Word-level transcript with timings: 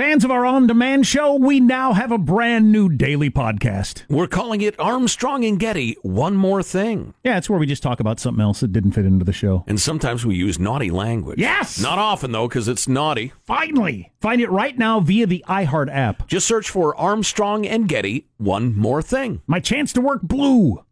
Fans 0.00 0.24
of 0.24 0.30
our 0.30 0.46
on 0.46 0.66
demand 0.66 1.06
show, 1.06 1.34
we 1.34 1.60
now 1.60 1.92
have 1.92 2.10
a 2.10 2.16
brand 2.16 2.72
new 2.72 2.88
daily 2.88 3.28
podcast. 3.28 4.04
We're 4.08 4.26
calling 4.26 4.62
it 4.62 4.80
Armstrong 4.80 5.44
and 5.44 5.60
Getty 5.60 5.98
One 6.00 6.36
More 6.36 6.62
Thing. 6.62 7.12
Yeah, 7.22 7.36
it's 7.36 7.50
where 7.50 7.58
we 7.58 7.66
just 7.66 7.82
talk 7.82 8.00
about 8.00 8.18
something 8.18 8.40
else 8.40 8.60
that 8.60 8.72
didn't 8.72 8.92
fit 8.92 9.04
into 9.04 9.26
the 9.26 9.34
show. 9.34 9.62
And 9.66 9.78
sometimes 9.78 10.24
we 10.24 10.36
use 10.36 10.58
naughty 10.58 10.90
language. 10.90 11.38
Yes! 11.38 11.78
Not 11.78 11.98
often, 11.98 12.32
though, 12.32 12.48
because 12.48 12.66
it's 12.66 12.88
naughty. 12.88 13.34
Finally! 13.44 14.10
Find 14.22 14.40
it 14.40 14.50
right 14.50 14.78
now 14.78 15.00
via 15.00 15.26
the 15.26 15.44
iHeart 15.46 15.94
app. 15.94 16.26
Just 16.26 16.48
search 16.48 16.70
for 16.70 16.96
Armstrong 16.96 17.66
and 17.66 17.86
Getty 17.86 18.26
One 18.38 18.74
More 18.74 19.02
Thing. 19.02 19.42
My 19.46 19.60
chance 19.60 19.92
to 19.92 20.00
work 20.00 20.22
blue. 20.22 20.82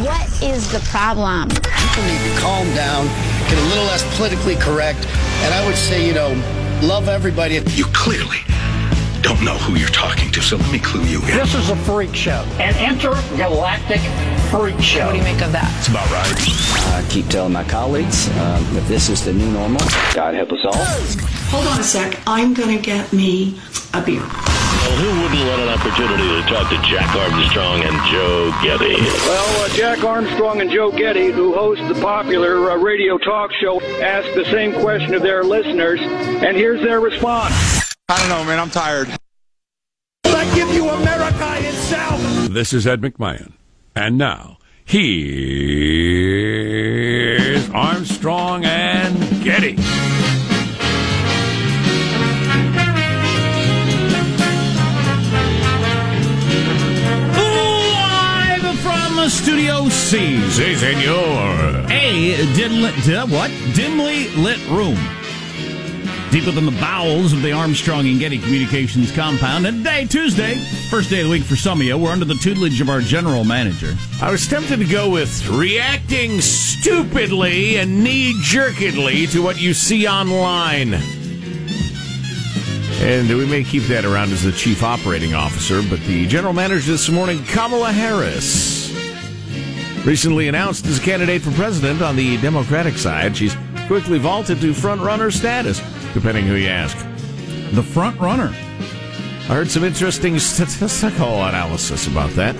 What 0.00 0.42
is 0.42 0.72
the 0.72 0.80
problem? 0.88 1.50
People 1.50 2.04
need 2.04 2.32
to 2.32 2.40
calm 2.40 2.74
down, 2.74 3.04
get 3.50 3.58
a 3.58 3.66
little 3.68 3.84
less 3.84 4.16
politically 4.16 4.56
correct, 4.56 5.06
and 5.44 5.54
I 5.54 5.66
would 5.66 5.76
say, 5.76 6.06
you 6.06 6.14
know, 6.14 6.28
love 6.82 7.08
everybody. 7.08 7.54
You 7.74 7.84
clearly 7.92 8.38
don't 9.22 9.42
know 9.44 9.56
who 9.58 9.76
you're 9.76 9.88
talking 9.88 10.30
to, 10.32 10.40
so 10.40 10.56
let 10.56 10.70
me 10.72 10.78
clue 10.78 11.04
you 11.04 11.20
in. 11.20 11.36
This 11.36 11.54
is 11.54 11.70
a 11.70 11.76
freak 11.76 12.14
show, 12.14 12.44
an 12.58 12.74
intergalactic 12.92 14.00
freak 14.50 14.80
show. 14.80 15.06
What 15.06 15.12
do 15.12 15.18
you 15.18 15.24
make 15.24 15.42
of 15.42 15.52
that? 15.52 15.72
It's 15.78 15.88
about 15.88 16.10
right. 16.10 16.26
I 16.94 17.06
keep 17.10 17.28
telling 17.28 17.52
my 17.52 17.64
colleagues 17.64 18.28
uh, 18.28 18.70
that 18.74 18.84
this 18.88 19.08
is 19.08 19.24
the 19.24 19.32
new 19.32 19.50
normal. 19.50 19.80
God 20.14 20.34
help 20.34 20.52
us 20.52 20.64
all. 20.64 20.84
Hold 21.50 21.66
on 21.66 21.80
a 21.80 21.84
sec. 21.84 22.20
I'm 22.26 22.54
going 22.54 22.76
to 22.76 22.82
get 22.82 23.12
me 23.12 23.58
a 23.94 24.02
beer. 24.02 24.20
Well, 24.20 24.96
who 24.98 25.22
wouldn't 25.22 25.48
want 25.48 25.62
an 25.62 25.68
opportunity 25.68 26.28
to 26.28 26.48
talk 26.48 26.68
to 26.70 26.76
Jack 26.88 27.14
Armstrong 27.16 27.82
and 27.82 27.96
Joe 28.10 28.52
Getty? 28.62 28.94
Well, 28.94 29.64
uh, 29.64 29.68
Jack 29.70 30.04
Armstrong 30.04 30.60
and 30.60 30.70
Joe 30.70 30.92
Getty, 30.92 31.32
who 31.32 31.54
host 31.54 31.80
the 31.88 32.00
popular 32.00 32.70
uh, 32.70 32.76
radio 32.76 33.18
talk 33.18 33.52
show, 33.52 33.80
ask 33.80 34.32
the 34.34 34.44
same 34.44 34.72
question 34.74 35.14
of 35.14 35.22
their 35.22 35.42
listeners, 35.42 36.00
and 36.00 36.56
here's 36.56 36.82
their 36.82 37.00
response. 37.00 37.85
I 38.08 38.18
don't 38.20 38.28
know, 38.28 38.44
man. 38.44 38.60
I'm 38.60 38.70
tired. 38.70 39.08
I 40.26 40.54
give 40.54 40.72
you 40.72 40.88
America 40.88 41.54
itself. 41.58 42.20
This 42.50 42.72
is 42.72 42.86
Ed 42.86 43.00
McMahon. 43.00 43.52
And 43.96 44.16
now, 44.16 44.58
here's 44.84 45.28
Armstrong 47.70 48.64
and 48.64 49.18
Getty. 49.42 49.76
Live 57.36 58.78
from 58.80 59.28
Studio 59.28 59.88
C. 59.88 60.40
Si, 60.50 60.74
senor. 60.76 61.84
A 61.90 62.36
dimly, 62.54 62.92
di- 63.04 63.24
what? 63.24 63.50
dimly 63.74 64.28
lit 64.36 64.64
room. 64.68 64.98
Deep 66.30 66.44
within 66.44 66.66
the 66.66 66.80
bowels 66.80 67.32
of 67.32 67.40
the 67.40 67.52
Armstrong 67.52 68.06
and 68.06 68.18
Getty 68.18 68.38
Communications 68.38 69.12
compound. 69.12 69.66
And 69.66 69.78
today, 69.78 70.04
Tuesday, 70.04 70.56
first 70.90 71.08
day 71.08 71.20
of 71.20 71.26
the 71.26 71.30
week 71.30 71.44
for 71.44 71.56
some 71.56 71.80
of 71.80 71.86
you, 71.86 71.96
we're 71.96 72.10
under 72.10 72.24
the 72.24 72.34
tutelage 72.34 72.80
of 72.80 72.90
our 72.90 73.00
general 73.00 73.44
manager. 73.44 73.94
I 74.20 74.30
was 74.30 74.46
tempted 74.46 74.80
to 74.80 74.84
go 74.84 75.08
with 75.08 75.48
reacting 75.48 76.40
stupidly 76.40 77.78
and 77.78 78.02
knee 78.02 78.34
jerkedly 78.42 79.26
to 79.28 79.40
what 79.40 79.60
you 79.60 79.72
see 79.72 80.06
online. 80.08 80.94
And 82.98 83.28
we 83.28 83.46
may 83.46 83.62
keep 83.62 83.84
that 83.84 84.04
around 84.04 84.32
as 84.32 84.42
the 84.42 84.52
chief 84.52 84.82
operating 84.82 85.32
officer, 85.32 85.80
but 85.88 86.00
the 86.00 86.26
general 86.26 86.52
manager 86.52 86.90
this 86.90 87.08
morning, 87.08 87.44
Kamala 87.44 87.92
Harris, 87.92 88.92
recently 90.04 90.48
announced 90.48 90.86
as 90.86 90.98
a 90.98 91.02
candidate 91.02 91.42
for 91.42 91.52
president 91.52 92.02
on 92.02 92.16
the 92.16 92.36
Democratic 92.38 92.98
side. 92.98 93.36
She's 93.36 93.56
quickly 93.86 94.18
vaulted 94.18 94.60
to 94.60 94.74
front 94.74 95.00
runner 95.00 95.30
status, 95.30 95.80
depending 96.16 96.46
who 96.46 96.54
you 96.54 96.68
ask. 96.68 96.96
The 97.72 97.82
front 97.82 98.18
runner. 98.18 98.48
I 98.48 99.54
heard 99.54 99.70
some 99.70 99.84
interesting 99.84 100.38
statistical 100.38 101.44
analysis 101.44 102.06
about 102.06 102.30
that. 102.30 102.56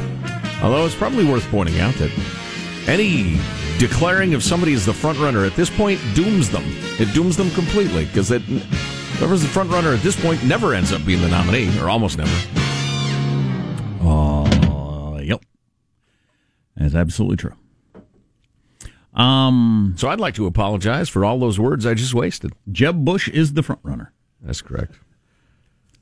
Although 0.63 0.85
it's 0.85 0.95
probably 0.95 1.25
worth 1.25 1.48
pointing 1.51 1.80
out 1.80 1.95
that 1.95 2.11
any 2.86 3.39
declaring 3.79 4.35
of 4.35 4.45
somebody 4.45 4.75
as 4.75 4.85
the 4.85 4.92
front 4.92 5.19
runner 5.19 5.47
at 5.47 5.57
this 5.57 5.70
point 5.70 5.98
dooms 6.14 6.51
them. 6.51 6.64
It 7.01 7.14
dooms 7.14 7.39
them 7.39 7.51
completely 7.53 8.05
because 8.05 8.30
it 8.30 8.42
whoever's 8.42 9.41
the 9.41 9.48
front 9.48 9.70
runner 9.70 9.95
at 9.95 10.01
this 10.01 10.20
point 10.20 10.45
never 10.45 10.75
ends 10.75 10.92
up 10.92 11.03
being 11.07 11.23
the 11.23 11.29
nominee, 11.29 11.80
or 11.80 11.89
almost 11.89 12.19
never. 12.19 12.36
Uh, 14.03 15.20
yep. 15.23 15.42
That's 16.77 16.95
absolutely 16.95 17.39
true. 17.39 17.55
Um, 19.17 19.95
so 19.97 20.09
I'd 20.09 20.21
like 20.21 20.35
to 20.35 20.47
apologize 20.47 21.09
for 21.09 21.25
all 21.25 21.39
those 21.39 21.59
words 21.59 21.87
I 21.87 21.95
just 21.95 22.15
wasted. 22.15 22.53
Jeb 22.71 23.05
Bush 23.05 23.29
is 23.29 23.55
the 23.55 23.63
front 23.63 23.81
runner. 23.83 24.13
That's 24.43 24.61
correct. 24.61 24.95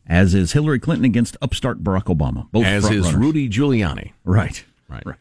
As 0.07 0.35
is 0.35 0.53
Hillary 0.53 0.81
Clinton 0.81 1.05
against 1.05 1.37
upstart 1.41 1.83
Barack 1.83 2.15
Obama. 2.15 2.51
Both 2.51 2.67
As 2.67 2.91
is 2.91 3.07
runners. 3.07 3.15
Rudy 3.15 3.49
Giuliani. 3.49 4.13
Right. 4.25 4.65
Right. 4.89 5.07
Right. 5.07 5.17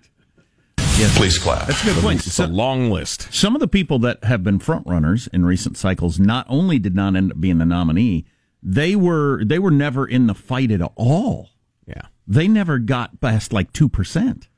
Yes. 0.78 1.18
Please 1.18 1.38
clap. 1.38 1.68
That's 1.68 1.82
a 1.84 1.86
good 1.86 2.04
point. 2.04 2.26
It's 2.26 2.40
a 2.40 2.48
long 2.48 2.92
list. 2.92 3.34
Some 3.34 3.56
of 3.56 3.62
the 3.62 3.68
people 3.68 3.98
that 4.00 4.24
have 4.26 4.44
been 4.44 4.60
front 4.60 4.86
runners 4.86 5.28
in 5.28 5.46
recent 5.46 5.78
cycles 5.78 6.20
not 6.20 6.46
only 6.50 6.80
did 6.80 6.96
not 6.96 7.16
end 7.16 7.32
up 7.32 7.40
being 7.40 7.58
the 7.58 7.66
nominee, 7.66 8.26
they 8.62 8.96
were 8.96 9.44
they 9.44 9.60
were 9.60 9.72
never 9.72 10.06
in 10.06 10.28
the 10.28 10.36
fight 10.36 10.72
at 10.72 10.82
all. 10.96 11.50
Yeah. 11.88 12.04
They 12.28 12.48
never 12.48 12.78
got 12.78 13.22
past 13.22 13.54
like 13.54 13.74
two 13.74 13.90
percent. 13.90 14.50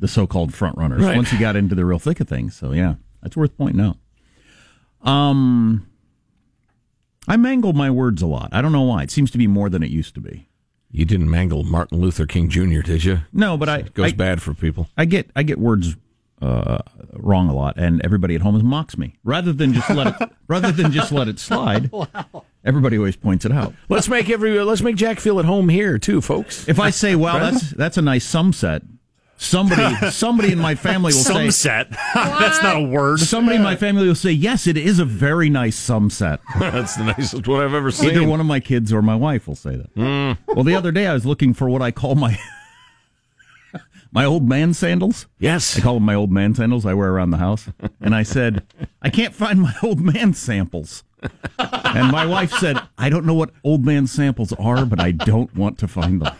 The 0.00 0.08
so-called 0.08 0.52
front 0.54 0.76
runners 0.76 1.02
Right. 1.02 1.14
once 1.16 1.32
you 1.32 1.38
got 1.38 1.54
into 1.56 1.74
the 1.74 1.84
real 1.84 1.98
thick 2.00 2.18
of 2.20 2.28
things. 2.28 2.56
So 2.56 2.72
yeah, 2.72 2.94
that's 3.22 3.36
worth 3.36 3.56
pointing 3.56 3.80
out. 3.80 3.96
Um, 5.08 5.86
I 7.28 7.36
mangle 7.36 7.72
my 7.72 7.90
words 7.90 8.22
a 8.22 8.26
lot. 8.26 8.48
I 8.52 8.60
don't 8.62 8.72
know 8.72 8.82
why. 8.82 9.02
It 9.02 9.10
seems 9.10 9.30
to 9.32 9.38
be 9.38 9.46
more 9.46 9.68
than 9.70 9.82
it 9.82 9.90
used 9.90 10.14
to 10.14 10.20
be. 10.20 10.48
You 10.90 11.04
didn't 11.04 11.30
mangle 11.30 11.62
Martin 11.62 12.00
Luther 12.00 12.26
King 12.26 12.48
Jr., 12.48 12.80
did 12.80 13.04
you? 13.04 13.20
No, 13.32 13.56
but 13.56 13.68
I 13.68 13.76
It 13.78 13.94
goes 13.94 14.12
I, 14.12 14.16
bad 14.16 14.42
for 14.42 14.54
people. 14.54 14.88
I 14.96 15.04
get 15.04 15.30
I 15.36 15.42
get 15.44 15.58
words 15.58 15.96
uh, 16.42 16.78
wrong 17.12 17.48
a 17.48 17.54
lot, 17.54 17.74
and 17.76 18.00
everybody 18.02 18.34
at 18.34 18.40
home 18.40 18.64
mocks 18.64 18.96
me 18.98 19.16
rather 19.22 19.52
than 19.52 19.72
just 19.74 19.88
let 19.90 20.20
it 20.20 20.30
rather 20.48 20.72
than 20.72 20.90
just 20.90 21.12
let 21.12 21.28
it 21.28 21.38
slide. 21.38 21.90
Everybody 22.64 22.96
always 22.98 23.14
points 23.16 23.44
it 23.44 23.52
out. 23.52 23.74
Let's 23.88 24.08
make 24.08 24.28
every 24.30 24.58
let's 24.64 24.80
make 24.82 24.96
Jack 24.96 25.20
feel 25.20 25.38
at 25.38 25.44
home 25.44 25.68
here 25.68 25.98
too, 25.98 26.20
folks. 26.20 26.66
If 26.68 26.80
I 26.80 26.90
say, 26.90 27.14
"Well, 27.14 27.38
that's 27.38 27.70
that's 27.70 27.96
a 27.98 28.02
nice 28.02 28.24
sum 28.24 28.52
set," 28.52 28.82
somebody 29.40 30.10
somebody 30.10 30.52
in 30.52 30.58
my 30.58 30.74
family 30.74 31.12
will 31.12 31.20
say, 31.22 31.32
Sunset. 31.50 31.90
That's 32.14 32.62
not 32.62 32.76
a 32.76 32.82
word. 32.82 33.18
Somebody 33.20 33.56
in 33.56 33.62
my 33.62 33.76
family 33.76 34.06
will 34.06 34.14
say, 34.14 34.30
"Yes, 34.30 34.66
it 34.66 34.76
is 34.76 34.98
a 34.98 35.04
very 35.04 35.50
nice 35.50 35.76
sum 35.76 36.10
set." 36.10 36.40
That's 36.58 36.96
the 36.96 37.04
nicest 37.04 37.48
one 37.48 37.64
I've 37.64 37.74
ever 37.74 37.90
seen. 37.90 38.10
Either 38.10 38.26
one 38.26 38.40
of 38.40 38.46
my 38.46 38.60
kids 38.60 38.92
or 38.92 39.02
my 39.02 39.16
wife 39.16 39.48
will 39.48 39.56
say 39.56 39.76
that. 39.76 39.94
Mm. 39.96 40.38
Well, 40.46 40.64
the 40.64 40.74
other 40.74 40.92
day 40.92 41.06
I 41.06 41.14
was 41.14 41.26
looking 41.26 41.54
for 41.54 41.68
what 41.68 41.82
I 41.82 41.90
call 41.90 42.14
my 42.14 42.38
my 44.12 44.24
old 44.24 44.48
man 44.48 44.74
sandals. 44.74 45.26
Yes. 45.38 45.78
I 45.78 45.80
call 45.80 45.94
them 45.94 46.04
my 46.04 46.14
old 46.14 46.30
man 46.30 46.54
sandals 46.54 46.84
I 46.84 46.94
wear 46.94 47.10
around 47.10 47.30
the 47.30 47.36
house. 47.38 47.68
And 48.00 48.14
I 48.14 48.24
said, 48.24 48.64
I 49.00 49.08
can't 49.08 49.34
find 49.34 49.60
my 49.60 49.74
old 49.82 50.00
man 50.00 50.34
samples. 50.34 51.04
And 51.58 52.10
my 52.10 52.26
wife 52.26 52.50
said, 52.52 52.80
I 52.98 53.08
don't 53.08 53.24
know 53.24 53.34
what 53.34 53.50
old 53.62 53.84
man 53.84 54.06
samples 54.06 54.52
are, 54.54 54.84
but 54.84 55.00
I 55.00 55.12
don't 55.12 55.54
want 55.54 55.78
to 55.78 55.88
find 55.88 56.22
them. 56.22 56.34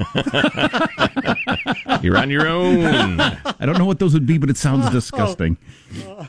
You're 2.02 2.16
on 2.16 2.30
your 2.30 2.48
own. 2.48 3.20
I 3.20 3.66
don't 3.66 3.78
know 3.78 3.84
what 3.84 3.98
those 3.98 4.14
would 4.14 4.26
be, 4.26 4.38
but 4.38 4.50
it 4.50 4.56
sounds 4.56 4.88
disgusting. 4.90 5.56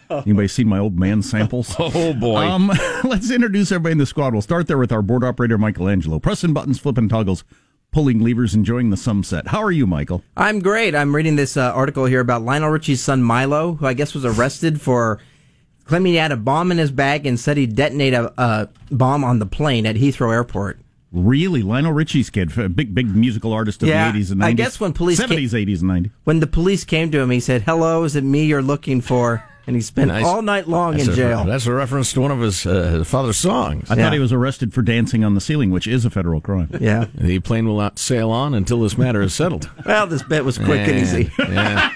Anybody 0.09 0.47
seen 0.47 0.67
my 0.67 0.79
old 0.79 0.99
man 0.99 1.21
samples? 1.21 1.75
Oh 1.79 2.13
boy. 2.13 2.37
Um, 2.37 2.71
let's 3.03 3.31
introduce 3.31 3.71
everybody 3.71 3.93
in 3.93 3.97
the 3.97 4.05
squad. 4.05 4.33
We'll 4.33 4.41
start 4.41 4.67
there 4.67 4.77
with 4.77 4.91
our 4.91 5.01
board 5.01 5.23
operator, 5.23 5.57
Michelangelo. 5.57 6.19
Pressing 6.19 6.53
buttons, 6.53 6.79
flipping 6.79 7.09
toggles, 7.09 7.43
pulling 7.91 8.19
levers, 8.19 8.53
enjoying 8.53 8.89
the 8.91 8.97
sunset. 8.97 9.47
How 9.47 9.61
are 9.61 9.71
you, 9.71 9.87
Michael? 9.87 10.23
I'm 10.37 10.59
great. 10.59 10.95
I'm 10.95 11.15
reading 11.15 11.35
this 11.35 11.57
uh, 11.57 11.71
article 11.73 12.05
here 12.05 12.19
about 12.19 12.43
Lionel 12.43 12.69
Richie's 12.69 13.01
son 13.01 13.23
Milo, 13.23 13.73
who 13.73 13.85
I 13.85 13.93
guess 13.93 14.13
was 14.13 14.25
arrested 14.25 14.81
for 14.81 15.19
claiming 15.85 16.13
he 16.13 16.17
had 16.17 16.31
a 16.31 16.37
bomb 16.37 16.71
in 16.71 16.77
his 16.77 16.91
bag 16.91 17.25
and 17.25 17.39
said 17.39 17.57
he'd 17.57 17.75
detonate 17.75 18.13
a, 18.13 18.31
a 18.41 18.69
bomb 18.91 19.23
on 19.23 19.39
the 19.39 19.45
plane 19.45 19.85
at 19.85 19.95
Heathrow 19.95 20.31
Airport. 20.31 20.79
Really, 21.13 21.61
Lionel 21.61 21.91
Richie's 21.91 22.29
kid, 22.29 22.57
a 22.57 22.69
big, 22.69 22.95
big 22.95 23.13
musical 23.13 23.51
artist 23.51 23.83
of 23.83 23.89
Yeah, 23.89 24.11
the 24.11 24.19
80s 24.19 24.31
and 24.31 24.41
90s. 24.41 24.45
I 24.45 24.53
guess 24.53 24.79
when 24.79 24.93
police 24.93 25.19
70s, 25.19 25.49
80s, 25.51 25.81
and 25.81 25.89
90s. 25.91 26.11
When 26.23 26.39
the 26.39 26.47
police 26.47 26.85
came 26.85 27.11
to 27.11 27.19
him, 27.19 27.29
he 27.31 27.41
said, 27.41 27.63
"Hello, 27.63 28.03
is 28.05 28.15
it 28.15 28.23
me 28.23 28.45
you're 28.45 28.61
looking 28.61 29.01
for?" 29.01 29.43
And 29.67 29.75
he 29.75 29.81
spent 29.81 30.07
Nice. 30.07 30.25
all 30.25 30.41
night 30.41 30.67
long 30.67 30.93
That's 30.93 31.05
in 31.07 31.13
a- 31.13 31.15
jail. 31.15 31.43
that's 31.45 31.67
a 31.67 31.71
reference 31.73 32.11
to 32.13 32.21
one 32.21 32.31
of 32.31 32.39
his 32.39 32.65
uh, 32.65 33.03
father's 33.05 33.37
songs. 33.37 33.91
I 33.91 33.95
thought 33.95 34.11
he 34.11 34.17
was 34.19 34.33
arrested 34.33 34.73
for 34.73 34.81
dancing 34.81 35.23
on 35.23 35.35
the 35.35 35.41
ceiling, 35.41 35.69
which 35.69 35.85
is 35.85 36.03
a 36.03 36.09
federal 36.09 36.41
crime. 36.41 36.69
Yeah. 36.79 37.05
The 37.13 37.39
plane 37.41 37.67
will 37.67 37.77
not 37.77 37.99
sail 37.99 38.31
on 38.31 38.55
until 38.55 38.81
this 38.81 38.97
matter 38.97 39.21
is 39.21 39.35
settled. 39.35 39.69
Well, 39.85 40.07
this 40.07 40.23
bet 40.23 40.45
was 40.45 40.57
quick 40.57 40.87
and 40.87 40.97
easy. 40.97 41.31
Yeah. 41.37 41.91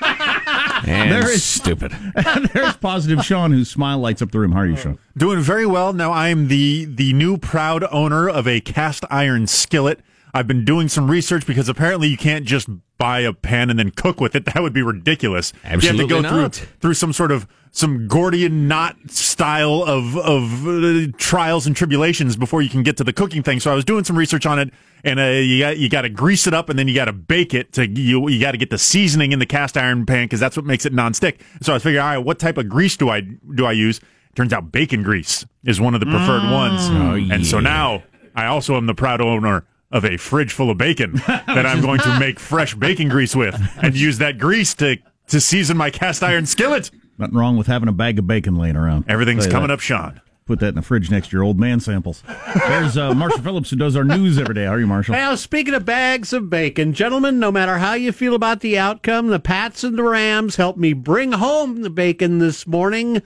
And 0.87 1.11
There 1.11 1.29
is- 1.31 1.43
stupid. 1.43 1.91
There's 2.53 2.77
positive 2.77 3.23
Sean, 3.25 3.51
whose 3.51 3.69
smile 3.69 3.97
lights 3.99 4.21
up 4.21 4.31
the 4.31 4.39
room. 4.39 4.51
How 4.51 4.59
are 4.61 4.65
you, 4.67 4.75
Sean? 4.75 4.97
Doing 5.17 5.39
very 5.41 5.65
well. 5.65 5.93
Now 5.93 6.11
I'm 6.11 6.47
the 6.47 6.85
the 6.85 7.13
new 7.13 7.37
proud 7.37 7.83
owner 7.91 8.29
of 8.29 8.47
a 8.47 8.59
cast 8.61 9.03
iron 9.09 9.47
skillet. 9.47 9.99
I've 10.35 10.47
been 10.47 10.65
doing 10.65 10.89
some 10.89 11.09
research 11.09 11.47
because 11.47 11.69
apparently 11.69 12.09
you 12.09 12.17
can't 12.17 12.43
just 12.43 12.67
buy 12.97 13.21
a 13.21 13.31
pan 13.31 13.69
and 13.69 13.79
then 13.79 13.89
cook 13.91 14.19
with 14.19 14.35
it. 14.35 14.43
That 14.53 14.61
would 14.61 14.73
be 14.73 14.81
ridiculous. 14.83 15.53
Absolutely 15.63 15.87
you 15.87 16.15
have 16.15 16.23
to 16.23 16.29
go 16.29 16.39
not. 16.41 16.55
through 16.55 16.67
through 16.81 16.93
some 16.93 17.13
sort 17.13 17.31
of 17.31 17.47
some 17.71 18.07
Gordian 18.07 18.67
knot 18.67 18.95
style 19.09 19.83
of 19.83 20.17
of 20.17 20.67
uh, 20.67 21.07
trials 21.17 21.65
and 21.67 21.75
tribulations 21.75 22.35
before 22.35 22.61
you 22.61 22.69
can 22.69 22.83
get 22.83 22.97
to 22.97 23.03
the 23.05 23.13
cooking 23.13 23.43
thing. 23.43 23.59
So 23.61 23.71
I 23.71 23.75
was 23.75 23.85
doing 23.85 24.03
some 24.03 24.17
research 24.17 24.45
on 24.45 24.59
it, 24.59 24.73
and 25.05 25.19
uh, 25.19 25.23
you 25.23 25.59
got 25.59 25.77
you 25.77 25.89
got 25.89 26.01
to 26.01 26.09
grease 26.09 26.47
it 26.47 26.53
up, 26.53 26.69
and 26.69 26.77
then 26.77 26.87
you 26.89 26.95
got 26.95 27.05
to 27.05 27.13
bake 27.13 27.53
it. 27.53 27.71
To 27.73 27.87
you 27.87 28.27
you 28.27 28.39
got 28.41 28.51
to 28.51 28.57
get 28.57 28.69
the 28.69 28.77
seasoning 28.77 29.31
in 29.31 29.39
the 29.39 29.45
cast 29.45 29.77
iron 29.77 30.05
pan 30.05 30.25
because 30.25 30.39
that's 30.41 30.57
what 30.57 30.65
makes 30.65 30.85
it 30.85 30.93
nonstick. 30.93 31.39
So 31.61 31.71
I 31.71 31.75
was 31.77 31.83
figuring, 31.83 32.03
all 32.03 32.11
right, 32.11 32.17
what 32.17 32.39
type 32.39 32.57
of 32.57 32.67
grease 32.69 32.97
do 32.97 33.09
I 33.09 33.21
do 33.21 33.65
I 33.65 33.71
use? 33.71 34.01
Turns 34.35 34.51
out 34.51 34.71
bacon 34.71 35.01
grease 35.01 35.45
is 35.63 35.79
one 35.79 35.93
of 35.93 36.01
the 36.01 36.05
preferred 36.05 36.51
ones, 36.51 36.81
Oh, 36.89 37.33
and 37.33 37.45
so 37.45 37.59
now 37.61 38.03
I 38.35 38.45
also 38.47 38.75
am 38.75 38.85
the 38.85 38.95
proud 38.95 39.21
owner. 39.21 39.65
Of 39.91 40.03
a 40.03 40.17
fridge 40.17 40.51
full 40.51 40.71
of 40.71 40.77
bacon 40.77 41.13
that 41.27 41.65
I'm 41.65 41.81
going 41.81 41.99
to 42.01 42.19
make 42.19 42.39
fresh 42.39 42.75
bacon 42.75 43.07
grease 43.07 43.35
with 43.35 43.55
and 43.81 43.95
use 43.95 44.17
that 44.17 44.37
grease 44.37 44.73
to 44.75 44.97
to 45.27 45.39
season 45.41 45.77
my 45.77 45.89
cast 45.89 46.23
iron 46.23 46.45
skillet. 46.45 46.91
Nothing 47.17 47.35
wrong 47.35 47.57
with 47.57 47.67
having 47.67 47.87
a 47.87 47.93
bag 47.93 48.19
of 48.19 48.27
bacon 48.27 48.55
laying 48.55 48.75
around. 48.75 49.05
Everything's 49.07 49.47
coming 49.47 49.69
that. 49.69 49.73
up, 49.73 49.79
Sean. 49.79 50.21
Put 50.45 50.59
that 50.59 50.69
in 50.69 50.75
the 50.75 50.83
fridge 50.83 51.09
next 51.09 51.29
to 51.29 51.37
your 51.37 51.43
old 51.43 51.59
man 51.59 51.79
samples. 51.79 52.21
There's 52.67 52.97
uh, 52.97 53.15
Marshall 53.15 53.41
Phillips 53.41 53.71
who 53.71 53.77
does 53.77 53.95
our 53.95 54.03
news 54.03 54.37
every 54.37 54.53
day. 54.53 54.65
How 54.65 54.73
are 54.73 54.79
you, 54.79 54.85
Marshall? 54.85 55.13
Well, 55.13 55.37
speaking 55.37 55.73
of 55.73 55.85
bags 55.85 56.33
of 56.33 56.51
bacon, 56.51 56.93
gentlemen, 56.93 57.39
no 57.39 57.51
matter 57.51 57.79
how 57.79 57.93
you 57.93 58.11
feel 58.11 58.35
about 58.35 58.59
the 58.59 58.77
outcome, 58.77 59.29
the 59.29 59.39
Pats 59.39 59.83
and 59.83 59.97
the 59.97 60.03
Rams 60.03 60.57
helped 60.57 60.77
me 60.77 60.93
bring 60.93 61.31
home 61.31 61.81
the 61.81 61.89
bacon 61.89 62.37
this 62.37 62.67
morning. 62.67 63.21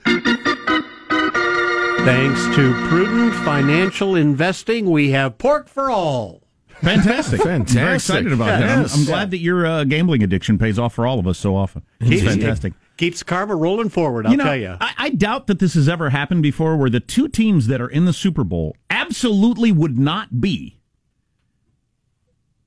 Thanks 2.04 2.42
to 2.56 2.72
prudent 2.88 3.34
financial 3.44 4.16
investing, 4.16 4.90
we 4.90 5.10
have 5.10 5.36
pork 5.36 5.68
for 5.68 5.90
all. 5.90 6.40
Fantastic. 6.82 7.42
Fantastic. 7.42 7.78
I'm 7.78 7.84
very 7.84 7.94
excited 7.94 8.32
about 8.32 8.46
that. 8.46 8.62
I'm, 8.62 8.86
I'm 9.00 9.04
glad 9.04 9.30
that 9.32 9.38
your 9.38 9.66
uh, 9.66 9.84
gambling 9.84 10.22
addiction 10.22 10.58
pays 10.58 10.78
off 10.78 10.94
for 10.94 11.06
all 11.06 11.18
of 11.18 11.26
us 11.26 11.38
so 11.38 11.56
often. 11.56 11.82
It's 12.00 12.22
fantastic. 12.22 12.72
Keeps 12.96 13.22
karma 13.22 13.54
rolling 13.54 13.88
forward, 13.88 14.26
I'll 14.26 14.32
you 14.32 14.38
know, 14.38 14.44
tell 14.44 14.56
you. 14.56 14.76
I, 14.80 14.92
I 14.98 15.10
doubt 15.10 15.46
that 15.46 15.58
this 15.58 15.74
has 15.74 15.88
ever 15.88 16.10
happened 16.10 16.42
before 16.42 16.76
where 16.76 16.90
the 16.90 17.00
two 17.00 17.28
teams 17.28 17.66
that 17.68 17.80
are 17.80 17.88
in 17.88 18.04
the 18.04 18.12
Super 18.12 18.44
Bowl 18.44 18.76
absolutely 18.90 19.72
would 19.72 19.98
not 19.98 20.40
be 20.40 20.78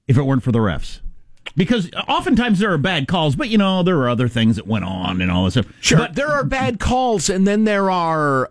if 0.08 0.18
it 0.18 0.24
weren't 0.24 0.44
for 0.44 0.52
the 0.52 0.60
refs. 0.60 1.02
Because 1.56 1.92
oftentimes 2.08 2.60
there 2.60 2.72
are 2.72 2.78
bad 2.80 3.08
calls, 3.08 3.36
but 3.36 3.50
you 3.50 3.58
know, 3.58 3.84
there 3.84 4.00
are 4.00 4.10
other 4.10 4.28
things 4.28 4.56
that 4.56 4.66
went 4.66 4.86
on 4.86 5.22
and 5.22 5.30
all 5.30 5.44
this 5.46 5.54
stuff. 5.54 5.68
Sure, 5.82 5.98
But 6.00 6.16
there 6.16 6.30
are 6.30 6.44
bad 6.44 6.80
calls, 6.80 7.30
and 7.30 7.46
then 7.46 7.66
there 7.66 7.92
are 7.92 8.50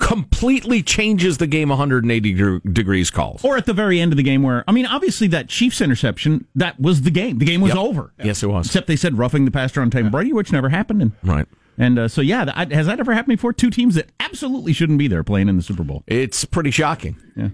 completely 0.00 0.82
changes 0.82 1.38
the 1.38 1.46
game 1.46 1.68
180 1.68 2.32
de- 2.34 2.60
degrees 2.60 3.10
calls. 3.10 3.44
or 3.44 3.56
at 3.56 3.66
the 3.66 3.72
very 3.72 4.00
end 4.00 4.12
of 4.12 4.16
the 4.16 4.22
game 4.24 4.42
where 4.42 4.64
I 4.66 4.72
mean, 4.72 4.86
obviously 4.86 5.28
that 5.28 5.48
Chiefs 5.48 5.80
interception, 5.80 6.46
that 6.56 6.80
was 6.80 7.02
the 7.02 7.10
game. 7.10 7.38
The 7.38 7.44
game 7.44 7.60
was 7.60 7.70
Yep. 7.74 7.78
over. 7.78 8.12
Yes, 8.22 8.42
it 8.42 8.48
was. 8.48 8.66
Except 8.66 8.86
they 8.88 8.96
said 8.96 9.16
roughing 9.18 9.44
the 9.44 9.50
passer 9.50 9.80
on 9.80 9.90
Tom 9.90 10.10
Brady, 10.10 10.32
which 10.32 10.50
never 10.50 10.68
happened. 10.70 11.02
And 11.02 11.12
Right. 11.22 11.46
and 11.78 11.98
uh, 11.98 12.08
so 12.08 12.20
yeah, 12.20 12.44
that, 12.46 12.72
has 12.72 12.86
that 12.86 12.98
ever 12.98 13.12
happened 13.14 13.36
before? 13.36 13.52
Two 13.52 13.70
teams 13.70 13.94
that 13.94 14.10
absolutely 14.18 14.72
shouldn't 14.72 14.98
be 14.98 15.06
there 15.06 15.22
playing 15.22 15.48
in 15.48 15.56
the 15.56 15.62
Super 15.62 15.84
Bowl. 15.84 16.02
It's 16.06 16.44
pretty 16.44 16.70
shocking. 16.72 17.16
Yeah. 17.36 17.48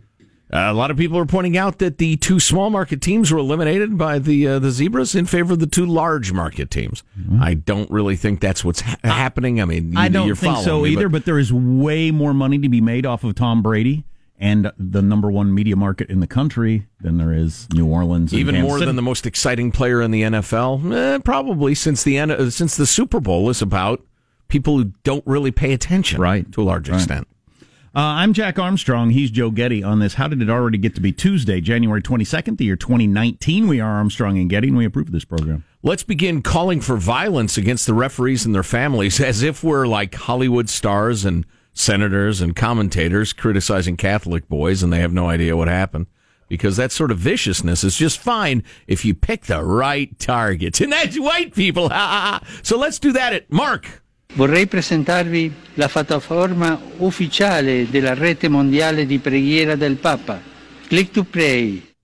Uh, 0.52 0.58
a 0.70 0.74
lot 0.74 0.92
of 0.92 0.96
people 0.96 1.18
are 1.18 1.26
pointing 1.26 1.56
out 1.56 1.78
that 1.78 1.98
the 1.98 2.16
two 2.18 2.38
small 2.38 2.70
market 2.70 3.00
teams 3.00 3.32
were 3.32 3.38
eliminated 3.38 3.98
by 3.98 4.18
the 4.20 4.46
uh, 4.46 4.58
the 4.60 4.70
zebras 4.70 5.14
in 5.16 5.26
favor 5.26 5.54
of 5.54 5.58
the 5.58 5.66
two 5.66 5.84
large 5.84 6.32
market 6.32 6.70
teams. 6.70 7.02
I 7.40 7.54
don't 7.54 7.90
really 7.90 8.14
think 8.14 8.40
that's 8.40 8.64
what's 8.64 8.80
ha- 8.82 8.96
happening. 9.02 9.60
I 9.60 9.64
mean, 9.64 9.92
you, 9.92 9.98
I 9.98 10.06
don't 10.08 10.26
you're 10.28 10.36
think 10.36 10.58
so 10.58 10.82
me, 10.82 10.90
either, 10.90 11.08
but 11.08 11.24
there 11.24 11.38
is 11.38 11.52
way 11.52 12.12
more 12.12 12.32
money 12.32 12.58
to 12.58 12.68
be 12.68 12.80
made 12.80 13.04
off 13.06 13.24
of 13.24 13.34
Tom 13.34 13.60
Brady 13.60 14.04
and 14.38 14.70
the 14.78 15.02
number 15.02 15.30
one 15.32 15.52
media 15.52 15.74
market 15.74 16.10
in 16.10 16.20
the 16.20 16.26
country 16.28 16.86
than 17.00 17.16
there 17.18 17.32
is 17.32 17.66
New 17.72 17.86
Orleans. 17.86 18.32
and 18.32 18.38
even 18.38 18.54
Kansas 18.54 18.68
more 18.68 18.78
City. 18.78 18.86
than 18.86 18.96
the 18.96 19.02
most 19.02 19.26
exciting 19.26 19.72
player 19.72 20.00
in 20.00 20.12
the 20.12 20.22
NFL. 20.22 20.94
Eh, 20.94 21.18
probably 21.24 21.74
since 21.74 22.04
the 22.04 22.20
uh, 22.20 22.50
since 22.50 22.76
the 22.76 22.86
Super 22.86 23.18
Bowl 23.18 23.50
is 23.50 23.62
about 23.62 24.00
people 24.46 24.76
who 24.78 24.92
don't 25.02 25.26
really 25.26 25.50
pay 25.50 25.72
attention, 25.72 26.20
Right. 26.20 26.50
to 26.52 26.62
a 26.62 26.64
large 26.64 26.88
Right. 26.88 27.00
Uh, 27.96 28.20
I'm 28.20 28.34
Jack 28.34 28.58
Armstrong. 28.58 29.08
He's 29.08 29.30
Joe 29.30 29.50
Getty 29.50 29.82
on 29.82 30.00
this. 30.00 30.12
How 30.12 30.28
did 30.28 30.42
it 30.42 30.50
already 30.50 30.76
get 30.76 30.94
to 30.96 31.00
be 31.00 31.12
Tuesday, 31.12 31.62
January 31.62 32.02
22nd, 32.02 32.58
the 32.58 32.66
year 32.66 32.76
2019? 32.76 33.68
We 33.68 33.80
are 33.80 33.90
Armstrong 33.90 34.36
and 34.36 34.50
Getty, 34.50 34.68
and 34.68 34.76
we 34.76 34.84
approve 34.84 35.06
of 35.06 35.12
this 35.14 35.24
program. 35.24 35.64
Let's 35.82 36.02
begin 36.02 36.42
calling 36.42 36.82
for 36.82 36.98
violence 36.98 37.56
against 37.56 37.86
the 37.86 37.94
referees 37.94 38.44
and 38.44 38.54
their 38.54 38.62
families 38.62 39.18
as 39.18 39.42
if 39.42 39.64
we're 39.64 39.86
like 39.86 40.14
Hollywood 40.14 40.68
stars 40.68 41.24
and 41.24 41.46
senators 41.72 42.42
and 42.42 42.54
commentators 42.54 43.32
criticizing 43.32 43.96
Catholic 43.96 44.46
boys 44.46 44.82
and 44.82 44.92
they 44.92 45.00
have 45.00 45.14
no 45.14 45.30
idea 45.30 45.56
what 45.56 45.68
happened. 45.68 46.06
Because 46.48 46.76
that 46.76 46.92
sort 46.92 47.10
of 47.10 47.16
viciousness 47.16 47.82
is 47.82 47.96
just 47.96 48.18
fine 48.18 48.62
if 48.86 49.06
you 49.06 49.14
pick 49.14 49.46
the 49.46 49.64
right 49.64 50.18
targets. 50.18 50.80
And 50.82 50.92
that's 50.92 51.18
white 51.18 51.54
people. 51.54 51.90
So 52.62 52.76
let's 52.76 52.98
do 52.98 53.12
that 53.12 53.32
at 53.32 53.50
Mark. 53.50 54.02
Vorrei 54.34 54.66
presentarvi 54.66 55.52
la 55.74 55.88
piattaforma 55.88 56.78
ufficiale 56.98 57.88
della 57.88 58.14
rete 58.14 58.48
mondiale 58.48 59.06
di 59.06 59.18
preghiera 59.18 59.76
del 59.76 59.96
Papa. 59.96 60.40
Click 60.88 61.10
to 61.12 61.24
pray. 61.24 61.94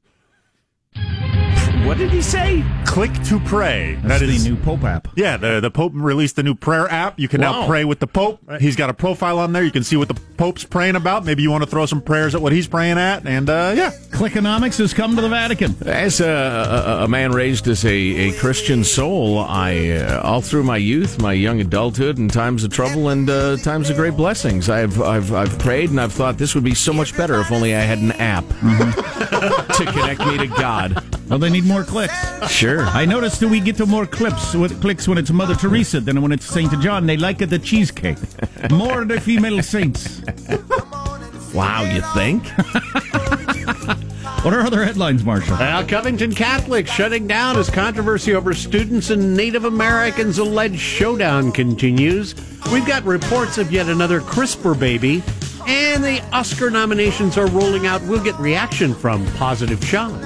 What 1.85 1.97
did 1.99 2.11
he 2.11 2.23
say? 2.23 2.82
Click 2.93 3.23
to 3.25 3.41
pray. 3.41 3.95
That's 4.03 4.21
That 4.21 4.27
the 4.27 4.39
new 4.51 4.55
Pope 4.55 4.85
app. 4.85 5.09
Yeah, 5.17 5.39
the 5.39 5.61
the 5.61 5.71
Pope 5.71 5.93
released 5.95 6.37
the 6.37 6.43
new 6.43 6.55
prayer 6.55 6.87
app. 6.91 7.19
You 7.19 7.27
can 7.27 7.41
now 7.41 7.67
pray 7.67 7.87
with 7.87 8.01
the 8.01 8.07
Pope. 8.07 8.39
He's 8.61 8.77
got 8.77 8.91
a 8.91 8.93
profile 8.93 9.39
on 9.39 9.55
there. 9.55 9.65
You 9.65 9.71
can 9.71 9.83
see 9.83 9.97
what 9.97 10.09
the 10.09 10.15
Pope's 10.37 10.65
praying 10.65 10.97
about. 10.97 11.25
Maybe 11.25 11.43
you 11.43 11.51
want 11.51 11.65
to 11.65 11.71
throw 11.71 11.87
some 11.87 12.03
prayers 12.03 12.35
at 12.35 12.43
what 12.43 12.53
he's 12.53 12.67
praying 12.69 12.99
at, 12.99 13.27
and 13.27 13.49
uh, 13.49 13.73
yeah, 13.75 13.93
Clickonomics 14.11 14.77
has 14.77 14.93
come 14.93 15.17
to 15.17 15.23
the 15.23 15.31
Vatican. 15.31 15.75
As 15.87 16.21
a, 16.21 16.29
a, 16.29 17.05
a 17.05 17.09
man 17.09 17.33
raised 17.33 17.67
as 17.67 17.83
a, 17.87 17.89
a 17.89 18.33
Christian 18.35 18.85
soul, 18.85 19.39
I 19.39 19.93
uh, 19.93 20.21
all 20.23 20.43
through 20.43 20.65
my 20.65 20.77
youth, 20.77 21.19
my 21.19 21.33
young 21.33 21.63
adulthood, 21.63 22.19
and 22.19 22.31
times 22.31 22.63
of 22.63 22.73
trouble 22.73 23.09
and 23.09 23.31
uh, 23.31 23.57
times 23.57 23.89
of 23.89 23.97
great 23.97 24.19
blessings, 24.19 24.69
I've, 24.69 25.01
I've 25.01 25.33
I've 25.33 25.59
prayed 25.59 25.89
and 25.89 25.99
I've 25.99 26.13
thought 26.13 26.37
this 26.37 26.55
would 26.55 26.65
be 26.65 26.75
so 26.75 26.93
much 26.93 27.17
better 27.17 27.41
if 27.41 27.51
only 27.51 27.75
I 27.75 27.81
had 27.81 28.01
an 28.01 28.13
app 28.13 28.47
to 29.79 29.93
connect 29.95 30.27
me 30.27 30.37
to 30.37 30.47
God. 30.47 31.03
Well, 31.31 31.39
they 31.39 31.49
need 31.49 31.65
more 31.65 31.83
clicks. 31.83 32.13
Sure. 32.51 32.82
I 32.87 33.05
noticed 33.05 33.41
that 33.41 33.49
we 33.49 33.61
get 33.61 33.77
to 33.77 33.87
more 33.87 34.07
clips 34.07 34.55
with 34.55 34.81
clicks 34.81 35.07
when 35.09 35.19
it's 35.19 35.31
Mother 35.31 35.55
Teresa 35.55 36.01
than 36.01 36.23
when 36.23 36.33
it's 36.33 36.47
Saint 36.47 36.79
John. 36.81 37.07
They 37.07 37.17
like 37.17 37.39
the 37.39 37.59
cheesecake. 37.59 38.19
More 38.71 39.05
the 39.05 39.21
female 39.21 39.63
saints. 39.63 40.23
Wow, 41.55 41.83
you 41.85 42.03
think? 42.15 42.45
What 44.43 44.55
are 44.55 44.61
other 44.63 44.85
headlines, 44.85 45.25
Marshall? 45.25 45.57
Well, 45.57 45.87
Covington 45.87 46.35
Catholic 46.35 46.89
shutting 46.89 47.29
down 47.29 47.57
as 47.57 47.71
controversy 47.71 48.35
over 48.35 48.55
students 48.55 49.11
and 49.11 49.37
Native 49.37 49.65
Americans' 49.65 50.39
alleged 50.39 50.81
showdown 50.81 51.53
continues. 51.53 52.35
We've 52.73 52.85
got 52.85 53.05
reports 53.05 53.57
of 53.59 53.71
yet 53.71 53.87
another 53.87 54.21
CRISPR 54.21 54.77
baby, 54.77 55.23
and 55.69 56.03
the 56.03 56.21
Oscar 56.33 56.71
nominations 56.71 57.39
are 57.39 57.47
rolling 57.47 57.87
out. 57.87 58.03
We'll 58.03 58.25
get 58.25 58.37
reaction 58.41 58.95
from 58.95 59.25
Positive 59.35 59.83
Sean 59.85 60.21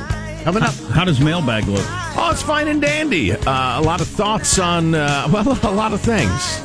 coming 0.44 0.62
up. 0.62 0.74
How 0.92 1.04
does 1.04 1.20
mailbag 1.20 1.66
look? 1.66 2.05
Oh, 2.18 2.30
it's 2.32 2.42
fine 2.42 2.68
and 2.68 2.80
dandy. 2.80 3.32
Uh, 3.32 3.80
a 3.80 3.82
lot 3.82 4.00
of 4.00 4.08
thoughts 4.08 4.58
on, 4.58 4.94
uh, 4.94 5.28
well, 5.32 5.58
a 5.62 5.70
lot 5.70 5.92
of 5.92 6.00
things. 6.00 6.62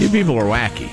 You 0.00 0.08
people 0.08 0.38
are 0.38 0.44
wacky. 0.44 0.92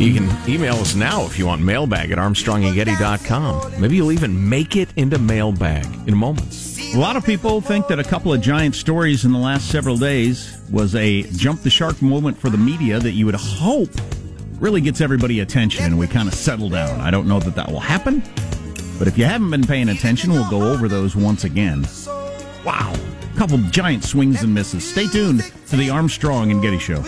You 0.00 0.12
can 0.14 0.50
email 0.50 0.74
us 0.74 0.96
now 0.96 1.24
if 1.26 1.38
you 1.38 1.46
want 1.46 1.62
mailbag 1.62 2.10
at 2.10 2.18
armstrongandgetty.com. 2.18 3.80
Maybe 3.80 3.94
you'll 3.94 4.10
even 4.10 4.48
make 4.48 4.74
it 4.74 4.88
into 4.96 5.18
mailbag 5.18 5.86
in 6.08 6.16
moments. 6.16 6.94
A 6.94 6.98
lot 6.98 7.14
of 7.14 7.24
people 7.24 7.60
think 7.60 7.86
that 7.86 8.00
a 8.00 8.04
couple 8.04 8.32
of 8.32 8.40
giant 8.40 8.74
stories 8.74 9.24
in 9.24 9.32
the 9.32 9.38
last 9.38 9.68
several 9.70 9.96
days 9.96 10.58
was 10.70 10.96
a 10.96 11.22
jump 11.22 11.62
the 11.62 11.70
shark 11.70 12.02
moment 12.02 12.36
for 12.36 12.50
the 12.50 12.58
media 12.58 12.98
that 12.98 13.12
you 13.12 13.26
would 13.26 13.36
hope 13.36 13.90
really 14.58 14.80
gets 14.80 15.00
everybody 15.00 15.40
attention 15.40 15.84
and 15.84 15.96
we 15.98 16.08
kind 16.08 16.26
of 16.26 16.34
settle 16.34 16.68
down. 16.68 17.00
I 17.00 17.10
don't 17.10 17.28
know 17.28 17.38
that 17.38 17.54
that 17.54 17.70
will 17.70 17.80
happen, 17.80 18.22
but 18.98 19.06
if 19.06 19.16
you 19.16 19.26
haven't 19.26 19.50
been 19.50 19.66
paying 19.66 19.90
attention, 19.90 20.32
we'll 20.32 20.50
go 20.50 20.72
over 20.72 20.88
those 20.88 21.14
once 21.14 21.44
again. 21.44 21.84
Wow. 22.64 22.92
A 23.34 23.38
couple 23.38 23.58
giant 23.70 24.04
swings 24.04 24.42
and 24.42 24.54
misses. 24.54 24.88
Stay 24.88 25.08
tuned 25.08 25.42
to 25.68 25.76
the 25.76 25.90
Armstrong 25.90 26.52
and 26.52 26.62
Getty 26.62 26.78
Show. 26.78 27.02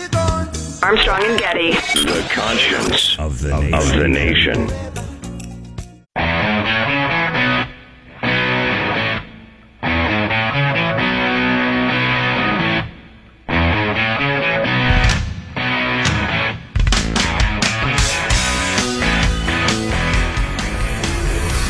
Armstrong 0.82 1.22
and 1.24 1.38
Getty. 1.38 1.70
The 1.70 2.28
conscience 2.32 3.16
Of 3.18 3.40
the 3.40 3.54
of 3.54 3.88
the 3.96 4.08
nation. 4.08 4.66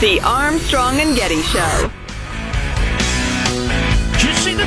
The 0.00 0.20
Armstrong 0.22 1.00
and 1.00 1.16
Getty 1.16 1.40
Show. 1.42 1.90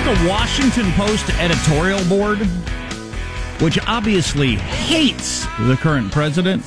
The 0.07 0.29
Washington 0.29 0.89
Post 0.93 1.29
editorial 1.31 2.01
board, 2.05 2.37
which 3.59 3.77
obviously 3.87 4.55
hates 4.55 5.45
the 5.67 5.75
current 5.75 6.13
president, 6.13 6.63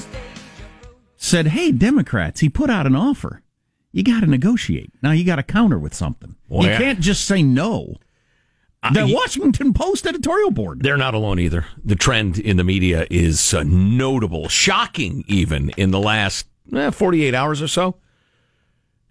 said, 1.17 1.47
Hey, 1.47 1.73
Democrats, 1.73 2.41
he 2.41 2.51
put 2.51 2.69
out 2.69 2.87
an 2.87 2.95
offer. 2.95 3.41
you 3.93 4.03
got 4.03 4.21
to 4.21 4.27
negotiate. 4.27 4.93
Now 5.03 5.13
you 5.13 5.25
got 5.25 5.37
to 5.37 5.43
counter 5.43 5.79
with 5.79 5.95
something. 5.95 6.37
Well, 6.51 6.65
you 6.65 6.69
yeah. 6.69 6.79
can't 6.81 7.01
just 7.01 7.25
say 7.25 7.43
no. 7.43 7.95
The 8.93 9.11
Washington 9.11 9.73
Post 9.73 10.07
editorial 10.07 10.51
board. 10.51 10.83
They're 10.83 10.99
not 10.99 11.15
alone 11.15 11.39
either. 11.39 11.65
The 11.83 11.97
trend 11.97 12.39
in 12.39 12.59
the 12.59 12.65
media 12.65 13.07
is 13.11 13.55
uh, 13.55 13.63
notable, 13.63 14.51
shocking, 14.51 15.25
even 15.29 15.71
in 15.79 15.93
the 15.93 16.01
last 16.01 16.45
eh, 16.75 16.91
48 16.91 17.35
hours 17.35 17.63
or 17.63 17.69
so. 17.69 17.97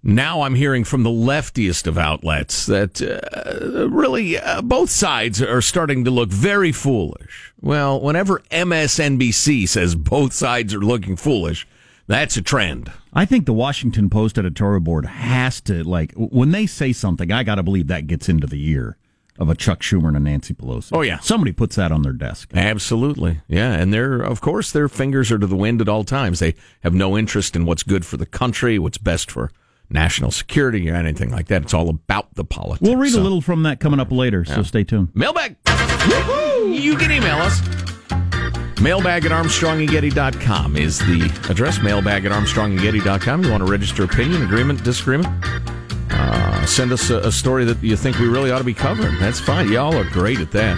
Now 0.01 0.41
I'm 0.43 0.55
hearing 0.55 0.85
from 0.85 1.03
the 1.03 1.09
leftiest 1.09 1.85
of 1.85 1.97
outlets 1.97 2.65
that 2.67 3.01
uh, 3.01 3.89
really 3.89 4.37
uh, 4.37 4.61
both 4.61 4.89
sides 4.89 5.41
are 5.41 5.61
starting 5.61 6.05
to 6.05 6.11
look 6.11 6.29
very 6.29 6.71
foolish. 6.71 7.53
Well, 7.59 7.99
whenever 7.99 8.39
MSNBC 8.49 9.67
says 9.67 9.95
both 9.95 10.31
sides 10.31 10.73
are 10.73 10.79
looking 10.79 11.17
foolish, 11.17 11.67
that's 12.07 12.37
a 12.37 12.41
trend. 12.41 12.91
I 13.13 13.25
think 13.25 13.45
the 13.45 13.53
Washington 13.53 14.09
Post 14.09 14.37
editorial 14.37 14.79
board 14.79 15.05
has 15.05 15.59
to 15.61 15.83
like 15.83 16.13
when 16.15 16.51
they 16.51 16.65
say 16.65 16.93
something. 16.93 17.29
I 17.31 17.43
got 17.43 17.55
to 17.55 17.63
believe 17.63 17.87
that 17.87 18.07
gets 18.07 18.29
into 18.29 18.47
the 18.47 18.69
ear 18.69 18.95
of 19.37 19.49
a 19.49 19.55
Chuck 19.55 19.81
Schumer 19.81 20.09
and 20.09 20.17
a 20.17 20.19
Nancy 20.19 20.53
Pelosi. 20.53 20.89
Oh, 20.93 21.01
yeah. 21.01 21.19
somebody 21.19 21.53
puts 21.53 21.75
that 21.77 21.91
on 21.93 22.01
their 22.01 22.13
desk. 22.13 22.51
Absolutely. 22.53 23.39
Yeah. 23.47 23.71
And 23.71 23.93
they're, 23.93 24.21
of 24.21 24.41
course, 24.41 24.71
their 24.71 24.89
fingers 24.89 25.31
are 25.31 25.39
to 25.39 25.47
the 25.47 25.55
wind 25.55 25.79
at 25.81 25.87
all 25.87 26.03
times. 26.03 26.39
They 26.39 26.55
have 26.81 26.93
no 26.93 27.17
interest 27.17 27.55
in 27.55 27.65
what's 27.65 27.83
good 27.83 28.05
for 28.05 28.17
the 28.17 28.25
country, 28.25 28.77
what's 28.79 28.97
best 28.97 29.31
for 29.31 29.49
national 29.89 30.31
security, 30.31 30.89
or 30.89 30.95
anything 30.95 31.31
like 31.31 31.47
that. 31.47 31.63
It's 31.63 31.73
all 31.73 31.89
about 31.89 32.33
the 32.35 32.43
politics. 32.45 32.81
We'll 32.81 32.97
read 32.97 33.13
So- 33.13 33.21
a 33.21 33.23
little 33.23 33.41
from 33.41 33.63
that 33.63 33.79
coming 33.79 33.99
up 33.99 34.11
later, 34.11 34.45
so 34.45 34.63
stay 34.63 34.83
tuned. 34.83 35.09
Mailbag. 35.13 35.55
You 36.67 36.95
can 36.97 37.11
email 37.11 37.37
us. 37.37 37.61
Mailbag 38.81 39.25
at 39.25 39.31
ArmstrongandGetty.com 39.31 40.77
is 40.77 40.99
the 40.99 41.25
address. 41.49 41.81
Mailbag 41.81 42.25
at 42.25 42.31
ArmstrongandGetty.com. 42.31 43.43
You 43.43 43.51
want 43.51 43.65
to 43.65 43.69
register 43.71 44.03
opinion, 44.03 44.41
agreement, 44.43 44.83
disagreement? 44.83 45.27
Uh, 46.11 46.65
send 46.65 46.91
us 46.91 47.09
a, 47.09 47.17
a 47.19 47.31
story 47.31 47.65
that 47.65 47.83
you 47.83 47.97
think 47.97 48.17
we 48.19 48.27
really 48.27 48.51
ought 48.51 48.59
to 48.59 48.63
be 48.63 48.73
covering. 48.73 49.17
That's 49.19 49.39
fine. 49.39 49.69
Y'all 49.71 49.95
are 49.95 50.09
great 50.11 50.39
at 50.39 50.51
that. 50.51 50.77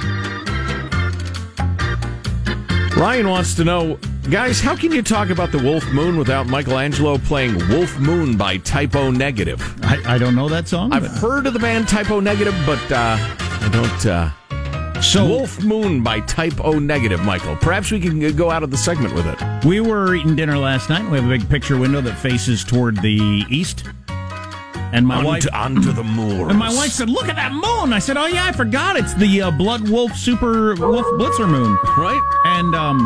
Ryan 2.98 3.30
wants 3.30 3.56
to 3.56 3.63
know, 3.63 3.98
guys, 4.30 4.60
how 4.62 4.75
can 4.75 4.92
you 4.92 5.01
talk 5.01 5.30
about 5.30 5.51
the 5.51 5.60
Wolf 5.60 5.86
Moon 5.92 6.18
without 6.18 6.48
Michelangelo 6.48 7.18
playing 7.18 7.58
Wolf 7.70 7.98
Moon 8.00 8.38
by 8.38 8.58
Type 8.58 8.96
O 8.96 9.12
Negative? 9.12 9.62
I, 9.84 10.16
I 10.16 10.18
don't 10.18 10.36
know 10.36 10.48
that 10.50 10.68
song. 10.68 10.94
I've 10.94 11.06
heard 11.08 11.48
of 11.48 11.54
the 11.54 11.60
band 11.60 11.88
Type 11.88 12.12
O 12.12 12.20
Negative, 12.20 12.56
but 12.66 12.80
uh, 12.92 13.18
I 13.20 13.70
don't. 13.72 14.06
Uh, 14.06 15.01
So- 15.01 15.25
Wolf 15.28 15.63
Moon 15.63 16.04
by 16.04 16.20
Type 16.22 16.63
O 16.63 16.78
Negative, 16.80 17.20
Michael. 17.24 17.56
Perhaps 17.58 17.92
we 17.92 18.00
can 18.00 18.36
go 18.36 18.51
out 18.51 18.62
of 18.63 18.70
the 18.72 18.78
segment 18.78 19.13
with 19.16 19.25
it. 19.25 19.66
We 19.66 19.80
were 19.82 20.16
eating 20.16 20.36
dinner 20.36 20.58
last 20.58 20.90
night. 20.90 21.04
We 21.10 21.18
have 21.18 21.25
a 21.25 21.30
big 21.30 21.50
picture 21.50 21.78
window 21.78 22.01
that 22.01 22.18
faces 22.18 22.63
toward 22.63 22.98
the 23.01 23.44
east. 23.50 23.84
And 24.94 25.08
my 25.08 25.16
onto, 25.16 25.28
wife 25.28 25.48
onto 25.54 25.92
the 25.94 26.04
moors. 26.04 26.50
and 26.50 26.60
my 26.60 26.68
wife 26.68 26.92
said, 26.92 27.10
"Look 27.10 27.30
at 27.30 27.38
that 27.38 27.54
moon." 27.54 27.94
I 27.94 28.00
said, 28.00 28.18
"Oh 28.18 28.25
yeah, 28.25 28.46
I 28.46 28.51
forgot. 28.51 28.98
It's 28.98 29.13
the 29.13 29.42
uh, 29.44 29.50
Blood 29.51 29.88
Wolf 29.90 30.18
Super 30.18 30.75
Wolf 30.75 31.06
Blitzer 31.18 31.50
moon." 31.50 31.78
right? 31.98 32.22
And 32.44 32.75
um, 32.75 33.00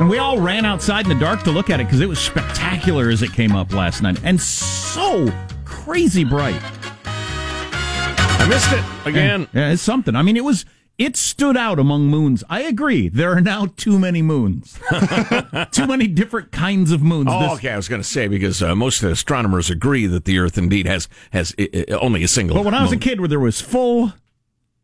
and 0.00 0.08
we 0.08 0.18
all 0.18 0.40
ran 0.40 0.64
outside 0.64 1.06
in 1.06 1.16
the 1.16 1.24
dark 1.24 1.42
to 1.44 1.50
look 1.50 1.70
at 1.70 1.80
it 1.80 1.84
because 1.84 2.00
it 2.00 2.08
was 2.08 2.18
spectacular 2.18 3.08
as 3.10 3.22
it 3.22 3.32
came 3.32 3.54
up 3.54 3.72
last 3.72 4.02
night, 4.02 4.20
and 4.24 4.40
so 4.40 5.32
crazy 5.64 6.24
bright. 6.24 6.60
I 7.04 8.46
missed 8.48 8.72
it 8.72 9.08
again. 9.08 9.48
Yeah, 9.52 9.72
it's 9.72 9.82
something. 9.82 10.14
I 10.16 10.22
mean, 10.22 10.36
it 10.36 10.44
was. 10.44 10.64
It 10.96 11.16
stood 11.16 11.56
out 11.56 11.78
among 11.78 12.06
moons. 12.08 12.42
I 12.50 12.62
agree. 12.62 13.08
There 13.08 13.30
are 13.30 13.40
now 13.40 13.66
too 13.76 14.00
many 14.00 14.20
moons. 14.20 14.80
too 15.70 15.86
many 15.86 16.08
different 16.08 16.50
kinds 16.50 16.90
of 16.90 17.02
moons. 17.02 17.28
Oh, 17.30 17.38
This- 17.40 17.52
okay. 17.58 17.70
I 17.70 17.76
was 17.76 17.86
going 17.86 18.02
to 18.02 18.08
say 18.08 18.26
because 18.26 18.60
uh, 18.64 18.74
most 18.74 19.04
astronomers 19.04 19.70
agree 19.70 20.08
that 20.08 20.24
the 20.24 20.40
Earth 20.40 20.58
indeed 20.58 20.86
has 20.88 21.08
has 21.32 21.54
uh, 21.56 21.94
only 22.00 22.24
a 22.24 22.28
single. 22.28 22.56
But 22.56 22.64
when 22.64 22.74
I 22.74 22.82
was 22.82 22.90
a 22.90 22.96
kid, 22.96 23.20
where 23.20 23.28
there 23.28 23.38
was 23.38 23.60
full, 23.60 24.12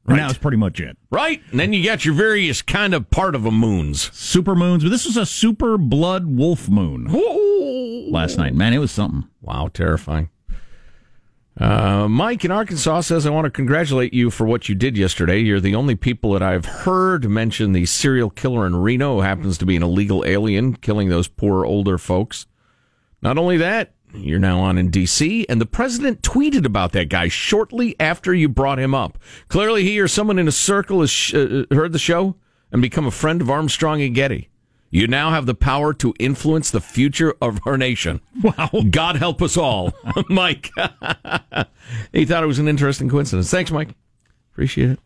Right. 0.06 0.16
that 0.18 0.28
was 0.28 0.38
pretty 0.38 0.58
much 0.58 0.80
it. 0.80 0.98
right? 1.10 1.40
And 1.50 1.58
then 1.58 1.72
you 1.72 1.82
got 1.82 2.04
your 2.04 2.12
various 2.14 2.60
kind 2.60 2.92
of 2.92 3.08
part 3.10 3.34
of 3.34 3.46
a 3.46 3.50
moons. 3.50 4.10
Super 4.12 4.54
moons, 4.54 4.82
but 4.82 4.90
this 4.90 5.06
was 5.06 5.16
a 5.16 5.24
super 5.24 5.78
blood 5.78 6.26
wolf 6.26 6.68
moon 6.68 7.06
last 8.12 8.36
night. 8.36 8.54
Man, 8.54 8.74
it 8.74 8.78
was 8.78 8.90
something. 8.92 9.24
Wow, 9.40 9.70
terrifying. 9.72 10.28
Uh, 11.58 12.08
Mike 12.08 12.44
in 12.44 12.50
Arkansas 12.50 13.02
says, 13.02 13.26
I 13.26 13.30
want 13.30 13.44
to 13.44 13.50
congratulate 13.50 14.12
you 14.12 14.28
for 14.30 14.44
what 14.44 14.68
you 14.68 14.74
did 14.74 14.98
yesterday. 14.98 15.38
You're 15.38 15.60
the 15.60 15.76
only 15.76 15.94
people 15.94 16.32
that 16.32 16.42
I've 16.42 16.64
heard 16.66 17.30
mention 17.30 17.72
the 17.72 17.86
serial 17.86 18.28
killer 18.28 18.66
in 18.66 18.74
Reno 18.76 19.14
who 19.16 19.20
happens 19.20 19.56
to 19.58 19.66
be 19.66 19.76
an 19.76 19.82
illegal 19.82 20.24
alien 20.26 20.74
killing 20.74 21.08
those 21.08 21.28
poor 21.28 21.64
older 21.64 21.96
folks. 21.96 22.46
Not 23.22 23.38
only 23.38 23.56
that, 23.58 23.93
you're 24.14 24.38
now 24.38 24.60
on 24.60 24.78
in 24.78 24.90
D.C., 24.90 25.46
and 25.48 25.60
the 25.60 25.66
president 25.66 26.22
tweeted 26.22 26.64
about 26.64 26.92
that 26.92 27.08
guy 27.08 27.28
shortly 27.28 27.96
after 27.98 28.34
you 28.34 28.48
brought 28.48 28.78
him 28.78 28.94
up. 28.94 29.18
Clearly, 29.48 29.82
he 29.82 30.00
or 30.00 30.08
someone 30.08 30.38
in 30.38 30.48
a 30.48 30.52
circle 30.52 31.00
has 31.00 31.10
sh- 31.10 31.34
uh, 31.34 31.64
heard 31.70 31.92
the 31.92 31.98
show 31.98 32.36
and 32.72 32.82
become 32.82 33.06
a 33.06 33.10
friend 33.10 33.40
of 33.40 33.50
Armstrong 33.50 34.02
and 34.02 34.14
Getty. 34.14 34.48
You 34.90 35.08
now 35.08 35.30
have 35.30 35.46
the 35.46 35.54
power 35.54 35.92
to 35.94 36.14
influence 36.20 36.70
the 36.70 36.80
future 36.80 37.34
of 37.42 37.58
our 37.66 37.76
nation. 37.76 38.20
Wow. 38.40 38.70
God 38.90 39.16
help 39.16 39.42
us 39.42 39.56
all, 39.56 39.92
Mike. 40.28 40.70
he 42.12 42.24
thought 42.24 42.44
it 42.44 42.46
was 42.46 42.60
an 42.60 42.68
interesting 42.68 43.08
coincidence. 43.08 43.50
Thanks, 43.50 43.72
Mike. 43.72 43.96
Appreciate 44.52 44.90
it. 44.90 45.00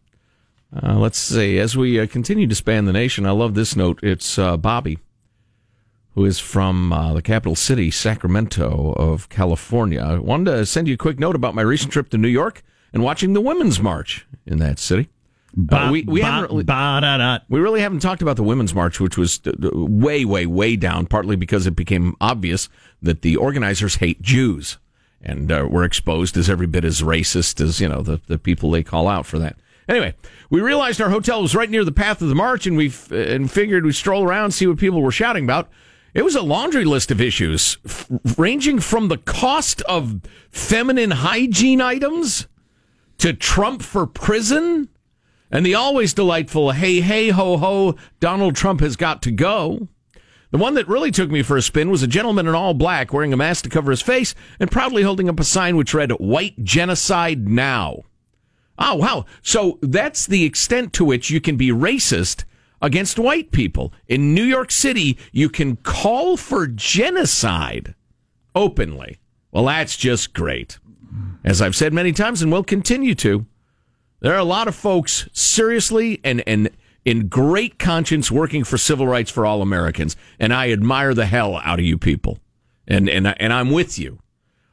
Uh, 0.83 0.99
let's 0.99 1.19
see. 1.19 1.59
As 1.59 1.75
we 1.75 1.99
uh, 1.99 2.07
continue 2.07 2.47
to 2.47 2.55
span 2.55 2.85
the 2.85 2.93
nation, 2.93 3.25
I 3.25 3.31
love 3.31 3.55
this 3.55 3.75
note. 3.77 4.01
It's 4.03 4.39
uh, 4.39 4.59
Bobby, 4.59 4.99
who 6.19 6.25
is 6.25 6.41
from 6.41 6.93
uh, 6.93 7.15
the 7.15 7.23
capital 7.23 7.55
city, 7.55 7.93
Sacramento 7.93 8.93
of 8.97 9.29
California. 9.29 10.01
I 10.01 10.19
wanted 10.19 10.51
to 10.51 10.67
send 10.67 10.89
you 10.89 10.95
a 10.95 10.97
quick 10.97 11.17
note 11.21 11.37
about 11.37 11.55
my 11.55 11.63
recent 11.63 11.93
trip 11.93 12.09
to 12.09 12.19
New 12.19 12.27
York 12.27 12.65
and 12.93 13.05
watching 13.05 13.35
the 13.35 13.41
Women's 13.41 13.79
March 13.79 14.27
in 14.45 14.59
that 14.59 14.81
city. 14.81 15.11
Uh, 15.71 15.91
we 15.93 16.03
we 16.03 16.21
Ba- 16.21 16.27
haven't 16.27 16.51
really, 16.51 16.65
ba-da-da. 16.65 17.39
we 17.49 17.61
really 17.61 17.81
haven't 17.83 18.01
talked 18.01 18.21
about 18.21 18.35
the 18.35 18.43
Women's 18.43 18.75
March, 18.75 18.99
which 18.99 19.17
was 19.17 19.41
uh, 19.47 19.53
uh, 19.63 19.71
way, 19.73 20.25
way, 20.25 20.45
way 20.45 20.75
down, 20.75 21.07
partly 21.07 21.37
because 21.37 21.69
it 21.69 21.77
became 21.77 22.17
obvious 22.21 22.69
that 23.01 23.23
the 23.23 23.37
organizers 23.37 23.97
hate 23.97 24.21
Jews 24.21 24.77
and 25.23 25.53
uh, 25.53 25.69
were 25.71 25.85
exposed 25.85 26.37
as 26.37 26.51
every 26.51 26.67
bit 26.67 26.85
as 26.85 27.01
racist 27.01 27.61
as, 27.61 27.81
you 27.81 27.89
know, 27.89 28.03
the, 28.03 28.21
the 28.27 28.39
people 28.41 28.73
they 28.73 28.83
call 28.83 29.07
out 29.07 29.25
for 29.25 29.39
that. 29.39 29.55
Anyway, 29.89 30.15
we 30.51 30.61
realized 30.61 31.01
our 31.01 31.11
hotel 31.11 31.43
was 31.43 31.55
right 31.55 31.71
near 31.71 31.85
the 31.85 31.93
path 31.93 32.21
of 32.21 32.29
the 32.29 32.35
march 32.35 32.67
and 32.67 32.77
we 32.77 32.89
f- 32.89 33.13
and 33.13 33.49
figured 33.53 33.85
we'd 33.85 33.93
stroll 33.95 34.25
around, 34.25 34.51
see 34.51 34.67
what 34.67 34.79
people 34.79 35.01
were 35.01 35.13
shouting 35.13 35.45
about. 35.45 35.71
It 36.19 36.25
was 36.25 36.35
a 36.35 36.43
laundry 36.43 36.85
list 36.85 37.13
of 37.13 37.21
issues, 37.21 37.79
f- 37.87 38.09
ranging 38.37 38.81
from 38.81 39.07
the 39.07 39.19
cost 39.19 39.83
of 39.83 40.21
feminine 40.51 41.13
hygiene 41.13 41.81
items 41.81 42.49
to 43.19 43.33
Trump 43.33 43.83
for 43.83 44.05
prison 44.05 44.89
and 45.49 45.65
the 45.65 45.77
always 45.77 46.13
delightful 46.13 46.73
hey, 46.73 47.03
hey, 47.03 47.29
ho, 47.29 47.57
ho, 47.57 47.95
Donald 48.19 48.57
Trump 48.57 48.81
has 48.81 48.97
got 48.97 49.23
to 49.23 49.31
go. 49.31 49.87
The 50.51 50.59
one 50.59 50.75
that 50.75 50.89
really 50.89 51.13
took 51.13 51.31
me 51.31 51.43
for 51.43 51.57
a 51.57 51.63
spin 51.63 51.89
was 51.89 52.03
a 52.03 52.09
gentleman 52.09 52.49
in 52.49 52.55
all 52.57 52.75
black 52.75 53.13
wearing 53.13 53.33
a 53.33 53.37
mask 53.37 53.63
to 53.63 53.71
cover 53.71 53.93
his 53.93 54.03
face 54.03 54.35
and 54.59 54.73
proudly 54.73 55.05
holding 55.05 55.29
up 55.29 55.39
a 55.39 55.45
sign 55.45 55.77
which 55.77 55.95
read, 55.95 56.11
White 56.11 56.65
Genocide 56.65 57.47
Now. 57.49 58.03
Oh, 58.77 58.97
wow. 58.97 59.25
So 59.43 59.79
that's 59.83 60.27
the 60.27 60.43
extent 60.43 60.93
to 60.95 61.05
which 61.05 61.31
you 61.31 61.41
can 61.41 61.57
be 61.57 61.71
racist 61.71 62.43
against 62.81 63.19
white 63.19 63.51
people. 63.51 63.93
In 64.07 64.35
New 64.35 64.45
York 64.45 64.71
City, 64.71 65.19
you 65.33 65.49
can 65.49 65.77
call 65.77 66.37
for 66.37 66.67
genocide 66.67 67.95
openly. 68.55 69.19
Well, 69.51 69.65
that's 69.65 69.97
just 69.97 70.33
great. 70.33 70.79
As 71.45 71.63
I've 71.63 71.77
said 71.77 71.93
many 71.93 72.13
times 72.13 72.43
and 72.43 72.53
will 72.53 72.65
continue 72.65 73.15
to, 73.17 73.47
there 74.21 74.35
are 74.35 74.39
a 74.39 74.45
lot 74.45 74.69
of 74.69 74.75
folks 74.75 75.29
seriously 75.33 76.21
and, 76.25 76.43
and 76.47 76.71
in 77.05 77.29
great 77.29 77.79
conscience 77.79 78.31
working 78.31 78.65
for 78.65 78.77
civil 78.77 79.07
rights 79.07 79.31
for 79.31 79.47
all 79.47 79.63
Americans, 79.63 80.17
and 80.39 80.53
I 80.53 80.71
admire 80.71 81.15
the 81.15 81.27
hell 81.27 81.57
out 81.65 81.79
of 81.79 81.85
you 81.85 81.97
people. 81.97 82.39
And, 82.87 83.09
and, 83.09 83.27
and 83.41 83.53
I'm 83.53 83.71
with 83.71 83.99
you. 83.99 84.19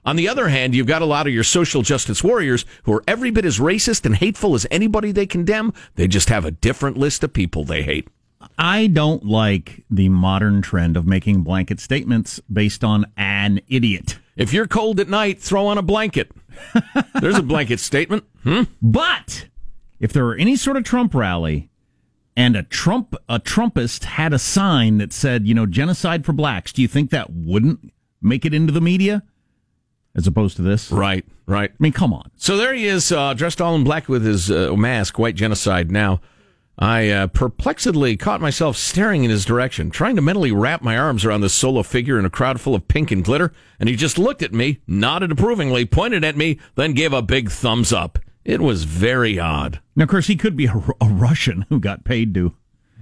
On 0.06 0.16
the 0.16 0.30
other 0.30 0.50
hand, 0.50 0.76
you've 0.76 0.86
got 0.86 1.02
a 1.02 1.06
lot 1.06 1.26
of 1.26 1.34
your 1.34 1.44
social 1.44 1.82
justice 1.82 2.24
warriors 2.24 2.64
who 2.84 2.94
are 2.94 3.04
every 3.08 3.32
bit 3.32 3.44
as 3.44 3.58
racist 3.58 4.06
and 4.06 4.16
hateful 4.16 4.54
as 4.54 4.68
anybody 4.70 5.12
they 5.12 5.26
condemn. 5.26 5.74
They 5.96 6.08
just 6.08 6.30
have 6.30 6.46
a 6.46 6.52
different 6.52 6.96
list 6.98 7.24
of 7.24 7.34
people 7.34 7.66
they 7.66 7.82
hate. 7.82 8.08
I 8.58 8.88
don't 8.88 9.26
like 9.26 9.84
the 9.90 10.10
modern 10.10 10.62
trend 10.62 10.96
of 10.96 11.08
making 11.08 11.42
blanket 11.42 11.80
statements 11.80 12.40
based 12.52 12.84
on 12.84 13.06
an 13.18 13.62
idiot. 13.68 14.20
If 14.36 14.54
you're 14.54 14.68
cold 14.68 15.00
at 15.00 15.10
night, 15.10 15.42
throw 15.42 15.66
on 15.66 15.80
a 15.80 15.82
blanket. 15.82 16.32
There's 17.20 17.38
a 17.38 17.44
blanket 17.44 17.80
statement. 17.80 18.26
Hmm? 18.44 18.64
But 18.82 19.48
if 20.00 20.14
there 20.14 20.24
were 20.24 20.36
any 20.36 20.56
sort 20.56 20.78
of 20.78 20.84
Trump 20.84 21.16
rally 21.16 21.70
and 22.38 22.56
a 22.56 22.62
Trump 22.64 23.16
a 23.28 23.40
Trumpist 23.40 24.04
had 24.04 24.34
a 24.34 24.40
sign 24.40 25.00
that 25.00 25.12
said, 25.12 25.48
you 25.48 25.56
know, 25.56 25.66
genocide 25.66 26.26
for 26.26 26.34
blacks, 26.34 26.72
do 26.72 26.84
you 26.84 26.88
think 26.88 27.10
that 27.10 27.32
wouldn't 27.32 27.92
make 28.22 28.46
it 28.46 28.54
into 28.54 28.72
the 28.72 28.82
media 28.82 29.24
as 30.16 30.28
opposed 30.28 30.56
to 30.58 30.62
this? 30.62 30.92
Right, 30.92 31.26
right. 31.46 31.70
I 31.72 31.76
mean, 31.80 31.92
come 31.94 32.14
on. 32.14 32.32
So 32.38 32.58
there 32.58 32.74
he 32.74 32.86
is, 32.88 33.12
uh, 33.12 33.34
dressed 33.34 33.62
all 33.62 33.76
in 33.76 33.84
black 33.84 34.08
with 34.10 34.26
his 34.26 34.50
uh, 34.50 34.76
mask, 34.76 35.20
white 35.20 35.36
genocide 35.36 35.92
now. 35.92 36.22
I 36.78 37.10
uh, 37.10 37.28
perplexedly 37.28 38.18
caught 38.18 38.42
myself 38.42 38.76
staring 38.76 39.24
in 39.24 39.30
his 39.30 39.46
direction, 39.46 39.90
trying 39.92 40.18
to 40.18 40.22
mentally 40.22 40.52
wrap 40.52 40.82
my 40.82 40.98
arms 40.98 41.24
around 41.24 41.40
this 41.42 41.54
solo 41.54 41.84
figure 41.84 42.20
in 42.20 42.26
a 42.26 42.30
crowd 42.30 42.60
full 42.60 42.76
of 42.76 42.88
pink 42.90 43.12
and 43.12 43.24
glitter, 43.24 43.54
and 43.80 43.88
he 43.88 43.96
just 43.96 44.18
looked 44.18 44.42
at 44.44 44.54
me, 44.54 44.80
nodded 44.86 45.32
approvingly, 45.32 45.86
pointed 45.86 46.26
at 46.26 46.36
me, 46.36 46.60
then 46.76 46.92
gave 46.94 47.14
a 47.14 47.22
big 47.22 47.50
thumbs 47.50 47.94
up. 47.94 48.20
It 48.44 48.60
was 48.62 48.84
very 48.84 49.40
odd. 49.40 49.80
Now, 49.96 50.04
of 50.04 50.10
course, 50.10 50.28
he 50.28 50.36
could 50.36 50.58
be 50.58 50.66
a, 50.66 50.74
a 51.02 51.08
Russian 51.08 51.66
who 51.70 51.80
got 51.80 52.04
paid 52.04 52.34
to 52.34 52.54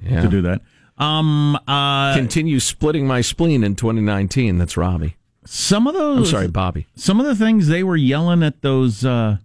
Yeah. 0.04 0.22
to 0.22 0.28
do 0.28 0.42
that. 0.44 0.62
Um, 1.00 1.58
uh, 1.68 2.14
Continue 2.16 2.60
splitting 2.60 3.08
my 3.08 3.22
spleen 3.22 3.64
in 3.64 3.76
2019. 3.76 4.60
That's 4.60 4.78
Robbie. 4.78 5.18
Some 5.46 5.88
of 5.88 5.94
those. 5.94 6.18
I'm 6.20 6.26
sorry, 6.26 6.48
Bobby. 6.48 6.88
Some 6.96 7.20
of 7.20 7.26
the 7.26 7.36
things 7.36 7.68
they 7.68 7.84
were 7.84 7.96
yelling 7.98 8.44
at 8.44 8.62
those 8.62 9.04
uh, 9.06 9.38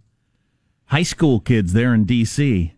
high 0.87 1.03
school 1.03 1.41
kids 1.41 1.73
there 1.73 1.95
in 1.95 2.05
D.C. 2.05 2.73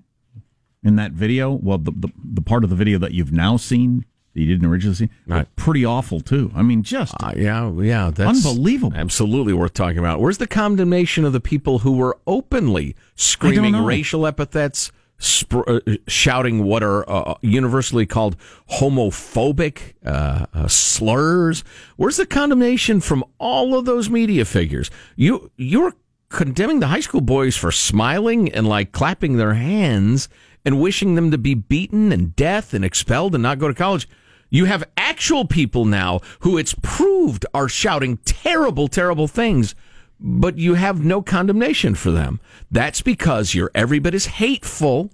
in 0.82 0.96
that 0.96 1.12
video. 1.12 1.50
Well, 1.52 1.78
the, 1.78 1.92
the 1.92 2.08
the 2.32 2.40
part 2.42 2.64
of 2.64 2.70
the 2.70 2.76
video 2.76 2.98
that 2.98 3.12
you've 3.12 3.32
now 3.32 3.56
seen 3.56 4.04
that 4.34 4.40
you 4.40 4.46
didn't 4.46 4.68
originally 4.68 4.94
see, 4.94 5.08
Right. 5.26 5.46
pretty 5.56 5.84
awful 5.84 6.20
too. 6.20 6.52
I 6.54 6.62
mean, 6.62 6.84
just 6.84 7.14
Uh, 7.20 7.32
yeah, 7.36 7.68
yeah, 7.80 8.12
that's 8.14 8.46
Unbelievable. 8.46 8.96
Absolutely 8.96 9.52
worth 9.52 9.74
talking 9.74 9.98
about. 9.98 10.20
Where's 10.20 10.38
the 10.38 10.46
condemnation 10.46 11.24
of 11.24 11.32
the 11.32 11.40
people 11.40 11.80
who 11.80 11.92
were 11.96 12.16
openly 12.28 12.94
screaming 13.16 13.74
racial 13.76 14.26
epithets, 14.26 14.92
sp- 15.22 15.68
uh, 15.68 15.80
shouting 16.08 16.64
what 16.64 16.82
are 16.82 17.08
uh, 17.08 17.34
universally 17.42 18.06
called 18.06 18.36
homophobic 18.72 19.94
uh, 20.04 20.46
uh, 20.52 20.66
slurs? 20.66 21.62
Where's 21.96 22.16
the 22.16 22.26
condemnation 22.26 23.00
from 23.00 23.24
all 23.38 23.78
of 23.78 23.84
those 23.84 24.10
media 24.10 24.44
figures? 24.44 24.90
You 25.14 25.50
you're 25.56 25.94
condemning 26.30 26.80
the 26.80 26.88
high 26.88 27.00
school 27.00 27.20
boys 27.20 27.56
for 27.56 27.70
smiling 27.70 28.52
and 28.52 28.66
like 28.66 28.92
clapping 28.92 29.36
their 29.36 29.54
hands 29.54 30.28
and 30.64 30.80
wishing 30.80 31.14
them 31.14 31.30
to 31.30 31.38
be 31.38 31.54
beaten 31.54 32.12
and 32.12 32.34
death 32.36 32.74
and 32.74 32.84
expelled 32.84 33.34
and 33.34 33.42
not 33.42 33.58
go 33.58 33.68
to 33.68 33.74
college. 33.74 34.08
You 34.48 34.64
have 34.64 34.84
actual 34.96 35.44
people 35.44 35.84
now 35.84 36.20
who 36.40 36.58
it's 36.58 36.74
proved 36.82 37.46
are 37.54 37.68
shouting 37.68 38.16
terrible, 38.18 38.88
terrible 38.88 39.28
things, 39.28 39.74
but 40.20 40.58
you 40.58 40.74
have 40.74 41.04
no 41.04 41.22
condemnation 41.22 41.94
for 41.94 42.10
them. 42.10 42.40
That's 42.70 43.00
because 43.00 43.54
you're 43.54 43.70
every 43.74 43.98
bit 43.98 44.14
as 44.14 44.26
hateful 44.26 45.10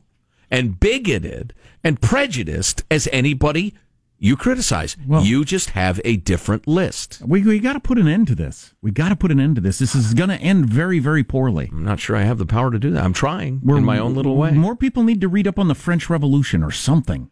and 0.51 0.79
bigoted 0.79 1.55
and 1.85 2.01
prejudiced 2.01 2.85
as 2.91 3.09
anybody 3.13 3.75
you 4.19 4.37
criticize. 4.37 4.97
you 5.07 5.45
just 5.45 5.71
have 5.71 6.01
a 6.05 6.17
different 6.17 6.67
list. 6.67 7.21
we 7.25 7.43
we 7.43 7.59
got 7.59 7.75
to 7.75 7.81
put 7.81 7.99
an 7.99 8.09
end 8.09 8.27
to 8.29 8.35
this. 8.35 8.73
We 8.81 8.91
got 8.91 9.11
to 9.11 9.17
put 9.17 9.31
an 9.31 9.39
end 9.39 9.57
to 9.57 9.61
this. 9.61 9.79
This 9.79 9.95
is 9.95 10.15
going 10.15 10.31
to 10.31 10.37
end 10.37 10.67
very 10.71 10.99
very 10.99 11.23
poorly. 11.23 11.69
I'm 11.71 11.85
not 11.85 12.01
sure 12.01 12.17
I 12.17 12.23
have 12.23 12.39
the 12.39 12.47
power 12.47 12.71
to 12.71 12.79
do 12.79 12.91
that. 12.93 13.05
I'm 13.05 13.13
trying 13.13 13.61
in 13.67 13.85
my 13.85 13.99
own 13.99 14.15
little 14.15 14.37
way. 14.37 14.53
More 14.53 14.77
people 14.77 15.03
need 15.03 15.21
to 15.21 15.29
read 15.29 15.47
up 15.47 15.59
on 15.59 15.69
the 15.69 15.75
French 15.75 16.09
Revolution 16.09 16.63
or 16.63 16.71
something. 16.71 17.31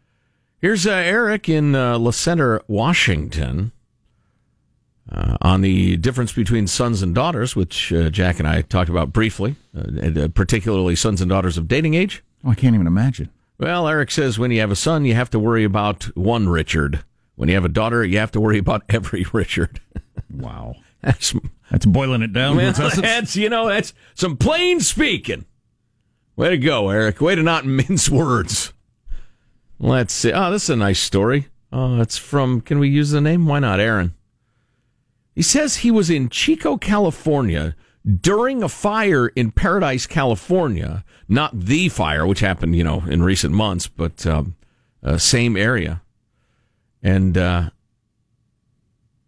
Here's 0.61 0.87
uh, 0.87 0.91
Eric 0.91 1.49
in 1.49 1.75
uh, 1.75 1.97
La 1.99 2.11
Center, 2.11 2.61
Washington, 2.67 3.71
uh, 5.11 5.37
on 5.41 5.61
the 5.61 5.97
difference 5.97 6.33
between 6.33 6.67
sons 6.67 7.01
and 7.01 7.13
daughters, 7.13 7.55
which 7.55 7.93
uh, 7.93 8.09
Jack 8.09 8.39
and 8.39 8.47
I 8.47 8.61
talked 8.63 8.89
about 8.89 9.13
briefly, 9.13 9.55
uh, 9.77 10.23
uh, 10.23 10.27
particularly 10.29 10.95
sons 10.95 11.21
and 11.21 11.29
daughters 11.29 11.57
of 11.57 11.67
dating 11.67 11.93
age. 11.93 12.23
Oh, 12.43 12.49
I 12.51 12.55
can't 12.55 12.73
even 12.75 12.87
imagine. 12.87 13.29
Well, 13.59 13.87
Eric 13.87 14.11
says 14.11 14.37
when 14.39 14.51
you 14.51 14.59
have 14.61 14.71
a 14.71 14.75
son, 14.75 15.05
you 15.05 15.13
have 15.15 15.29
to 15.29 15.39
worry 15.39 15.63
about 15.63 16.03
one 16.17 16.49
Richard. 16.49 17.03
When 17.35 17.49
you 17.49 17.55
have 17.55 17.65
a 17.65 17.69
daughter, 17.69 18.03
you 18.03 18.17
have 18.17 18.31
to 18.31 18.41
worry 18.41 18.57
about 18.57 18.83
every 18.89 19.25
Richard. 19.31 19.79
Wow, 20.33 20.75
that's 21.01 21.33
that's 21.71 21.85
boiling 21.85 22.21
it 22.21 22.33
down. 22.33 22.57
That's- 22.57 22.99
that's 22.99 23.35
you 23.35 23.49
know 23.49 23.67
that's 23.67 23.93
some 24.15 24.37
plain 24.37 24.79
speaking. 24.79 25.45
Way 26.35 26.49
to 26.49 26.57
go, 26.57 26.89
Eric. 26.89 27.21
Way 27.21 27.35
to 27.35 27.43
not 27.43 27.65
mince 27.65 28.09
words. 28.09 28.73
Let's 29.79 30.13
see. 30.13 30.31
Oh, 30.33 30.51
this 30.51 30.63
is 30.63 30.69
a 30.71 30.75
nice 30.75 30.99
story. 30.99 31.47
Oh, 31.71 32.01
it's 32.01 32.17
from. 32.17 32.59
Can 32.61 32.79
we 32.79 32.89
use 32.89 33.11
the 33.11 33.21
name? 33.21 33.45
Why 33.45 33.59
not, 33.59 33.79
Aaron? 33.79 34.14
He 35.35 35.41
says 35.41 35.77
he 35.77 35.91
was 35.91 36.09
in 36.09 36.29
Chico, 36.29 36.77
California 36.77 37.75
during 38.21 38.63
a 38.63 38.69
fire 38.69 39.27
in 39.27 39.51
Paradise, 39.51 40.07
California. 40.07 41.03
Not 41.27 41.59
the 41.59 41.89
fire, 41.89 42.25
which 42.25 42.39
happened, 42.39 42.75
you 42.75 42.83
know, 42.83 43.03
in 43.07 43.21
recent 43.21 43.53
months, 43.53 43.87
but 43.87 44.25
um, 44.25 44.55
uh, 45.03 45.17
same 45.17 45.57
area. 45.57 46.01
And 47.03 47.37
uh, 47.37 47.69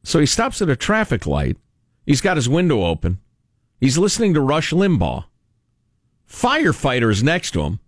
so 0.04 0.20
he 0.20 0.26
stops 0.26 0.62
at 0.62 0.70
a 0.70 0.76
traffic 0.76 1.26
light. 1.26 1.58
He's 2.06 2.22
got 2.22 2.38
his 2.38 2.48
window 2.48 2.86
open. 2.86 3.20
He's 3.82 3.98
listening 3.98 4.34
to 4.36 4.42
Rush 4.42 4.72
Limbaugh. 4.72 5.26
Firefighter 6.30 7.12
is 7.12 7.24
next 7.24 7.52
to 7.52 7.64
him. 7.64 7.80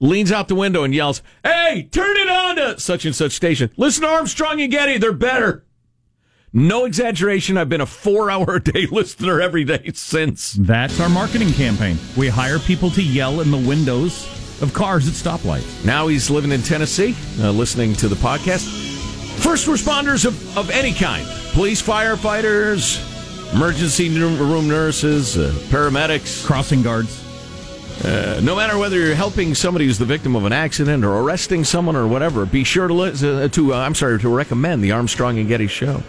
Leans 0.00 0.32
out 0.32 0.48
the 0.48 0.54
window 0.54 0.84
and 0.84 0.94
yells, 0.94 1.22
Hey, 1.42 1.88
turn 1.90 2.16
it 2.16 2.28
on 2.28 2.56
to 2.56 2.80
such 2.80 3.04
and 3.04 3.14
such 3.14 3.32
station. 3.32 3.70
Listen 3.76 4.02
to 4.02 4.08
Armstrong 4.08 4.60
and 4.60 4.72
Getty. 4.72 4.98
They're 4.98 5.12
better. 5.12 5.64
No 6.56 6.84
exaggeration. 6.84 7.58
I've 7.58 7.68
been 7.68 7.80
a 7.80 7.86
four 7.86 8.30
hour 8.30 8.54
a 8.54 8.60
day 8.62 8.86
listener 8.86 9.40
every 9.40 9.64
day 9.64 9.90
since. 9.92 10.52
That's 10.52 11.00
our 11.00 11.08
marketing 11.08 11.52
campaign. 11.52 11.98
We 12.16 12.28
hire 12.28 12.60
people 12.60 12.90
to 12.92 13.02
yell 13.02 13.40
in 13.40 13.50
the 13.50 13.58
windows 13.58 14.24
of 14.62 14.72
cars 14.72 15.08
at 15.08 15.14
stoplights. 15.14 15.84
Now 15.84 16.06
he's 16.06 16.30
living 16.30 16.52
in 16.52 16.62
Tennessee, 16.62 17.16
uh, 17.40 17.50
listening 17.50 17.94
to 17.94 18.06
the 18.06 18.14
podcast. 18.14 18.68
First 19.40 19.66
responders 19.66 20.24
of, 20.24 20.56
of 20.56 20.70
any 20.70 20.92
kind 20.94 21.26
police, 21.54 21.82
firefighters, 21.82 23.02
emergency 23.52 24.08
room 24.16 24.68
nurses, 24.68 25.36
uh, 25.36 25.50
paramedics, 25.70 26.46
crossing 26.46 26.82
guards. 26.82 27.20
Uh, 28.04 28.40
no 28.44 28.54
matter 28.54 28.78
whether 28.78 28.96
you're 28.96 29.16
helping 29.16 29.56
somebody 29.56 29.86
who's 29.86 29.98
the 29.98 30.04
victim 30.04 30.36
of 30.36 30.44
an 30.44 30.52
accident 30.52 31.04
or 31.04 31.18
arresting 31.18 31.64
someone 31.64 31.96
or 31.96 32.06
whatever, 32.06 32.46
be 32.46 32.62
sure 32.62 32.86
to, 32.86 32.94
li- 32.94 33.44
uh, 33.44 33.48
to 33.48 33.74
uh, 33.74 33.78
I'm 33.78 33.94
sorry, 33.96 34.20
to 34.20 34.28
recommend 34.28 34.84
the 34.84 34.92
Armstrong 34.92 35.38
and 35.40 35.48
Getty 35.48 35.66
show. 35.66 36.00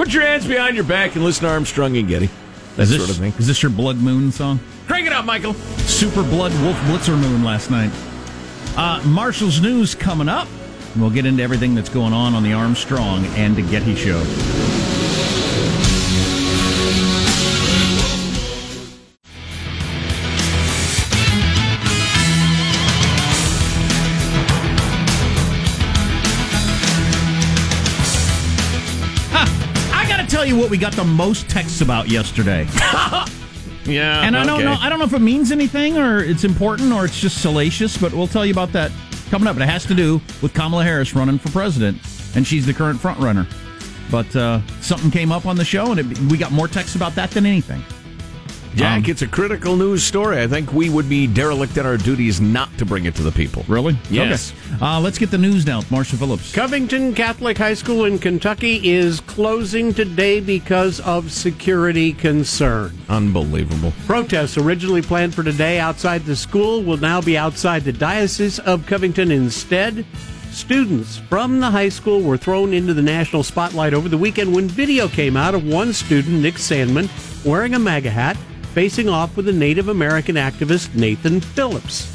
Put 0.00 0.14
your 0.14 0.22
hands 0.22 0.46
behind 0.46 0.76
your 0.76 0.86
back 0.86 1.14
and 1.14 1.22
listen 1.22 1.44
to 1.44 1.50
Armstrong 1.50 1.94
and 1.94 2.08
Getty. 2.08 2.30
That 2.76 2.84
Is 2.84 2.88
this, 2.88 2.98
sort 3.00 3.10
of 3.10 3.16
thing. 3.16 3.34
Is 3.38 3.46
this 3.46 3.62
your 3.62 3.68
Blood 3.68 3.98
Moon 3.98 4.32
song? 4.32 4.58
Crank 4.86 5.06
it 5.06 5.12
up, 5.12 5.26
Michael. 5.26 5.52
Super 5.52 6.22
Blood 6.22 6.52
Wolf 6.62 6.74
Blitzer 6.84 7.20
Moon 7.20 7.44
last 7.44 7.70
night. 7.70 7.90
Uh, 8.78 9.02
Marshall's 9.04 9.60
news 9.60 9.94
coming 9.94 10.26
up. 10.26 10.48
We'll 10.96 11.10
get 11.10 11.26
into 11.26 11.42
everything 11.42 11.74
that's 11.74 11.90
going 11.90 12.14
on 12.14 12.32
on 12.32 12.42
the 12.42 12.54
Armstrong 12.54 13.26
and 13.36 13.54
the 13.54 13.60
Getty 13.60 13.94
show. 13.94 14.24
You 30.50 30.56
what 30.58 30.68
we 30.68 30.76
got 30.76 30.92
the 30.92 31.04
most 31.04 31.48
texts 31.48 31.80
about 31.80 32.08
yesterday. 32.08 32.66
Yeah, 33.86 34.20
and 34.22 34.36
I 34.36 34.44
don't 34.44 34.62
know. 34.62 34.76
I 34.78 34.90
don't 34.90 34.98
know 34.98 35.06
if 35.06 35.14
it 35.14 35.20
means 35.20 35.50
anything 35.50 35.96
or 35.96 36.22
it's 36.22 36.44
important 36.44 36.92
or 36.92 37.06
it's 37.06 37.18
just 37.18 37.40
salacious, 37.40 37.96
but 37.96 38.12
we'll 38.12 38.28
tell 38.28 38.44
you 38.44 38.52
about 38.52 38.72
that 38.72 38.92
coming 39.30 39.48
up. 39.48 39.56
It 39.56 39.62
has 39.62 39.86
to 39.86 39.94
do 39.94 40.20
with 40.42 40.52
Kamala 40.52 40.84
Harris 40.84 41.14
running 41.14 41.38
for 41.38 41.50
president, 41.50 41.98
and 42.36 42.46
she's 42.46 42.66
the 42.66 42.74
current 42.74 43.00
front 43.00 43.18
runner. 43.18 43.46
But 44.10 44.36
uh, 44.36 44.60
something 44.80 45.10
came 45.10 45.32
up 45.32 45.46
on 45.46 45.56
the 45.56 45.64
show, 45.64 45.92
and 45.92 45.98
it, 45.98 46.18
we 46.30 46.36
got 46.36 46.52
more 46.52 46.68
texts 46.68 46.94
about 46.94 47.14
that 47.14 47.30
than 47.30 47.46
anything. 47.46 47.82
Jack, 48.74 49.04
Um, 49.04 49.10
it's 49.10 49.22
a 49.22 49.26
critical 49.26 49.76
news 49.76 50.04
story. 50.04 50.40
I 50.40 50.46
think 50.46 50.72
we 50.72 50.88
would 50.90 51.08
be 51.08 51.26
derelict 51.26 51.76
in 51.76 51.84
our 51.84 51.96
duties 51.96 52.40
not 52.40 52.68
to 52.78 52.86
bring 52.86 53.04
it 53.04 53.14
to 53.16 53.22
the 53.22 53.32
people. 53.32 53.64
Really? 53.66 53.96
Yes. 54.10 54.52
Okay. 54.74 54.84
Uh, 54.84 55.00
let's 55.00 55.18
get 55.18 55.30
the 55.30 55.38
news 55.38 55.66
now 55.66 55.82
Marshall 55.90 56.18
Phillips. 56.18 56.52
Covington 56.54 57.14
Catholic 57.14 57.58
High 57.58 57.74
School 57.74 58.04
in 58.04 58.18
Kentucky 58.18 58.88
is 58.88 59.20
closing 59.20 59.92
today 59.92 60.40
because 60.40 61.00
of 61.00 61.32
security 61.32 62.12
concern. 62.12 62.96
Unbelievable. 63.08 63.92
Protests 64.06 64.56
originally 64.56 65.02
planned 65.02 65.34
for 65.34 65.42
today 65.42 65.80
outside 65.80 66.24
the 66.24 66.36
school 66.36 66.82
will 66.82 66.96
now 66.96 67.20
be 67.20 67.36
outside 67.36 67.82
the 67.82 67.92
Diocese 67.92 68.60
of 68.60 68.86
Covington 68.86 69.30
instead. 69.32 70.04
Students 70.52 71.18
from 71.28 71.60
the 71.60 71.70
high 71.70 71.88
school 71.88 72.22
were 72.22 72.36
thrown 72.36 72.72
into 72.72 72.92
the 72.94 73.02
national 73.02 73.42
spotlight 73.42 73.94
over 73.94 74.08
the 74.08 74.18
weekend 74.18 74.54
when 74.54 74.68
video 74.68 75.08
came 75.08 75.36
out 75.36 75.54
of 75.54 75.64
one 75.64 75.92
student, 75.92 76.40
Nick 76.42 76.54
Sandmann, 76.54 77.08
wearing 77.44 77.74
a 77.74 77.78
MAGA 77.78 78.10
hat, 78.10 78.36
facing 78.74 79.08
off 79.08 79.36
with 79.36 79.48
a 79.48 79.52
Native 79.52 79.88
American 79.88 80.36
activist, 80.36 80.94
Nathan 80.94 81.40
Phillips. 81.40 82.10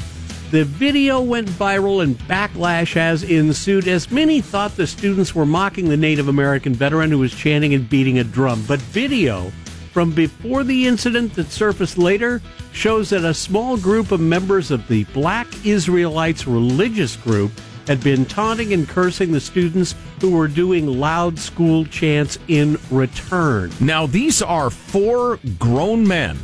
The 0.50 0.64
video 0.64 1.20
went 1.20 1.48
viral 1.48 2.02
and 2.02 2.16
backlash 2.20 2.94
has 2.94 3.22
ensued 3.24 3.88
as 3.88 4.10
many 4.10 4.40
thought 4.40 4.76
the 4.76 4.86
students 4.86 5.34
were 5.34 5.44
mocking 5.44 5.88
the 5.88 5.96
Native 5.96 6.28
American 6.28 6.72
veteran 6.72 7.10
who 7.10 7.18
was 7.18 7.34
chanting 7.34 7.74
and 7.74 7.90
beating 7.90 8.18
a 8.18 8.24
drum. 8.24 8.64
But 8.68 8.80
video 8.80 9.50
from 9.92 10.12
before 10.12 10.62
the 10.62 10.86
incident 10.86 11.34
that 11.34 11.50
surfaced 11.50 11.98
later 11.98 12.40
shows 12.72 13.10
that 13.10 13.24
a 13.24 13.34
small 13.34 13.76
group 13.76 14.12
of 14.12 14.20
members 14.20 14.70
of 14.70 14.86
the 14.88 15.04
Black 15.04 15.48
Israelites 15.66 16.46
religious 16.46 17.16
group 17.16 17.50
had 17.86 18.02
been 18.02 18.24
taunting 18.24 18.72
and 18.72 18.88
cursing 18.88 19.32
the 19.32 19.40
students 19.40 19.94
who 20.20 20.30
were 20.30 20.48
doing 20.48 20.86
loud 20.86 21.38
school 21.38 21.84
chants 21.86 22.38
in 22.48 22.78
return. 22.90 23.70
Now, 23.80 24.06
these 24.06 24.42
are 24.42 24.70
four 24.70 25.38
grown 25.58 26.06
men 26.06 26.38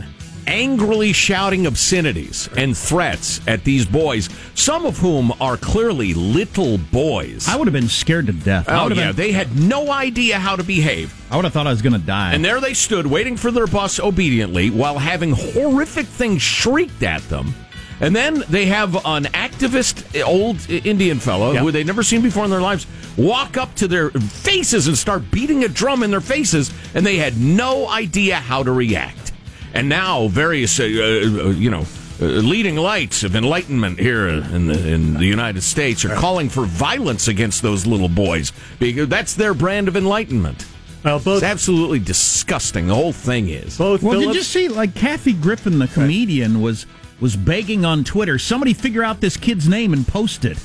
angrily 0.47 1.13
shouting 1.13 1.67
obscenities 1.67 2.49
and 2.57 2.77
threats 2.77 3.41
at 3.47 3.65
these 3.65 3.87
boys, 3.87 4.29
some 4.55 4.87
of 4.87 4.99
whom 4.99 5.33
are 5.41 5.57
clearly 5.57 6.15
little 6.15 6.79
boys. 6.79 7.49
I 7.49 7.57
would 7.57 7.67
have 7.67 7.73
been 7.73 7.89
scared 7.89 8.27
to 8.27 8.33
death. 8.33 8.67
Oh, 8.69 8.89
yeah, 8.89 9.09
been, 9.09 9.17
they 9.17 9.33
had 9.33 9.59
no 9.59 9.91
idea 9.91 10.39
how 10.39 10.57
to 10.57 10.63
behave. 10.63 11.15
I 11.31 11.37
would 11.37 11.45
have 11.45 11.53
thought 11.55 11.67
I 11.67 11.71
was 11.71 11.83
going 11.83 11.99
to 11.99 12.07
die. 12.07 12.35
And 12.35 12.45
there 12.45 12.61
they 12.61 12.75
stood, 12.75 13.07
waiting 13.07 13.37
for 13.37 13.51
their 13.51 13.67
bus 13.67 14.01
obediently, 14.01 14.71
while 14.71 14.99
having 14.99 15.33
horrific 15.33 16.07
things 16.07 16.43
shrieked 16.43 17.03
at 17.03 17.23
them. 17.29 17.55
And 18.01 18.15
then 18.17 18.43
they 18.49 18.67
have 18.67 18.95
an 19.07 19.25
activist, 19.25 20.23
old 20.25 20.69
Indian 20.69 21.21
fellow 21.21 21.53
Yep. 21.53 21.63
who 21.63 21.71
they'd 21.71 21.87
never 21.87 22.03
seen 22.03 22.21
before 22.23 22.45
in 22.45 22.51
their 22.51 22.61
lives 22.61 22.87
walk 23.17 23.57
up 23.57 23.75
to 23.77 23.87
their 23.89 24.11
faces 24.11 24.89
and 24.89 24.97
start 24.97 25.31
beating 25.31 25.65
a 25.65 25.69
drum 25.69 26.03
in 26.03 26.11
their 26.11 26.21
faces, 26.21 26.73
and 26.95 27.05
they 27.07 27.17
had 27.19 27.37
no 27.39 27.89
idea 27.89 28.37
how 28.37 28.63
to 28.63 28.73
react. 28.73 29.33
And 29.75 29.89
now 29.89 30.29
various, 30.29 30.79
uh, 30.81 30.85
uh, 30.85 30.87
you 30.87 31.71
know, 31.71 31.87
uh, 32.21 32.25
leading 32.25 32.77
lights 32.77 33.23
of 33.25 33.35
enlightenment 33.37 33.99
here 33.99 34.29
in 34.29 34.67
the, 34.67 34.89
in 34.93 35.15
the 35.15 35.25
United 35.27 35.63
States 35.63 36.05
are 36.05 36.15
calling 36.15 36.49
for 36.49 36.65
violence 36.67 37.27
against 37.29 37.63
those 37.63 37.87
little 37.87 38.09
boys 38.09 38.53
because 38.79 39.09
that's 39.09 39.35
their 39.35 39.55
brand 39.55 39.89
of 39.89 39.97
enlightenment. 39.97 40.67
Well, 41.05 41.19
both 41.19 41.43
It's 41.43 41.43
absolutely 41.43 41.99
disgusting. 41.99 42.87
The 42.87 42.95
whole 42.95 43.13
thing 43.13 43.49
is. 43.49 43.77
both 43.77 44.03
well, 44.03 44.21
did 44.21 44.35
you 44.35 44.43
see? 44.43 44.69
Like 44.69 44.95
Kathy 44.95 45.33
Griffin, 45.33 45.79
the 45.79 45.89
comedian, 45.89 46.61
was 46.61 46.87
was 47.23 47.37
begging 47.37 47.85
on 47.87 48.05
Twitter. 48.05 48.39
Somebody 48.39 48.75
figure 48.75 49.03
out 49.03 49.21
this 49.23 49.37
kid's 49.39 49.67
name 49.69 49.95
and 49.95 50.07
post 50.07 50.45
it. 50.45 50.59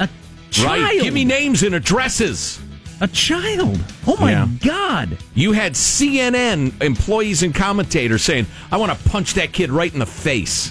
A 0.00 0.08
child. 0.50 0.82
Right. 0.82 1.00
Give 1.00 1.14
me 1.14 1.24
names 1.24 1.62
and 1.62 1.74
addresses. 1.74 2.58
a 3.00 3.08
child. 3.08 3.80
Oh 4.06 4.16
my 4.20 4.30
Yeah. 4.32 4.48
god. 4.64 5.18
You 5.34 5.52
had 5.52 5.72
CNN 5.74 6.80
employees 6.82 7.42
and 7.42 7.52
commentators 7.54 8.22
saying, 8.22 8.46
I 8.70 8.76
want 8.76 8.92
to 8.96 9.08
punch 9.08 9.34
that 9.34 9.52
kid 9.52 9.70
right 9.70 9.92
in 9.92 9.98
the 9.98 10.06
face. 10.06 10.70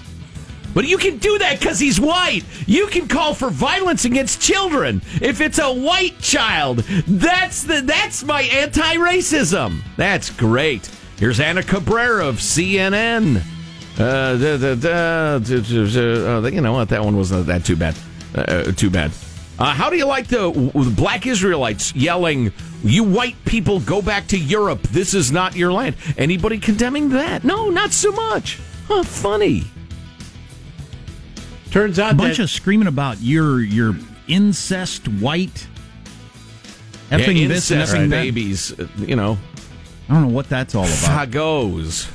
But 0.73 0.85
you 0.87 0.97
can 0.97 1.17
do 1.17 1.37
that 1.39 1.59
because 1.59 1.77
he's 1.79 1.99
white. 1.99 2.43
You 2.67 2.87
can 2.87 3.09
call 3.09 3.33
for 3.33 3.49
violence 3.49 4.05
against 4.05 4.39
children 4.39 5.01
if 5.21 5.41
it's 5.41 5.59
a 5.59 5.73
white 5.73 6.19
child. 6.21 6.77
That's 7.07 7.63
the 7.63 7.81
that's 7.81 8.23
my 8.23 8.43
anti-racism. 8.43 9.81
That's 9.97 10.29
great. 10.29 10.89
Here's 11.19 11.41
Ana 11.41 11.63
Cabrera 11.63 12.25
of 12.27 12.37
CNN. 12.37 13.41
Uh, 13.99 14.38
da, 14.38 14.58
da, 14.58 14.75
da, 14.75 15.39
da, 15.39 15.39
da, 15.39 15.60
da, 15.62 16.38
uh, 16.38 16.47
you 16.49 16.62
know 16.62 16.73
what? 16.73 16.89
That 16.89 17.04
one 17.04 17.15
wasn't 17.17 17.45
that 17.47 17.65
too 17.65 17.75
bad. 17.75 17.95
Uh, 18.34 18.63
too 18.71 18.89
bad. 18.89 19.12
Uh, 19.60 19.65
how 19.65 19.89
do 19.89 19.97
you 19.97 20.06
like 20.06 20.27
the, 20.27 20.49
the 20.73 20.93
black 20.95 21.27
Israelites 21.27 21.93
yelling, 21.93 22.51
"You 22.84 23.04
white 23.04 23.36
people, 23.45 23.80
go 23.82 24.01
back 24.01 24.27
to 24.27 24.38
Europe. 24.38 24.82
This 24.84 25.13
is 25.13 25.32
not 25.32 25.56
your 25.56 25.71
land"? 25.71 25.97
Anybody 26.17 26.58
condemning 26.58 27.10
that? 27.10 27.43
No, 27.43 27.69
not 27.69 27.91
so 27.91 28.12
much. 28.12 28.60
Huh, 28.88 29.04
funny. 29.04 29.65
turns 31.69 31.99
out 31.99 32.13
A 32.13 32.15
bunch 32.15 32.38
that 32.38 32.43
of 32.43 32.49
screaming 32.49 32.88
about 32.88 33.21
your 33.21 33.60
your 33.62 33.95
incest 34.27 35.08
white. 35.08 35.67
Effing 37.12 37.39
yeah, 37.41 37.47
this 37.49 37.69
and 37.71 37.82
incest 37.82 37.93
effing 37.93 38.10
that. 38.10 38.21
babies. 38.23 38.80
uh, 38.80 38.88
You 38.97 39.17
know, 39.17 39.38
I 40.10 40.13
don't 40.13 40.23
know 40.23 40.34
what 40.34 40.47
that's 40.49 40.73
all 40.75 40.86
about. 40.86 41.30
fagos. 41.30 42.08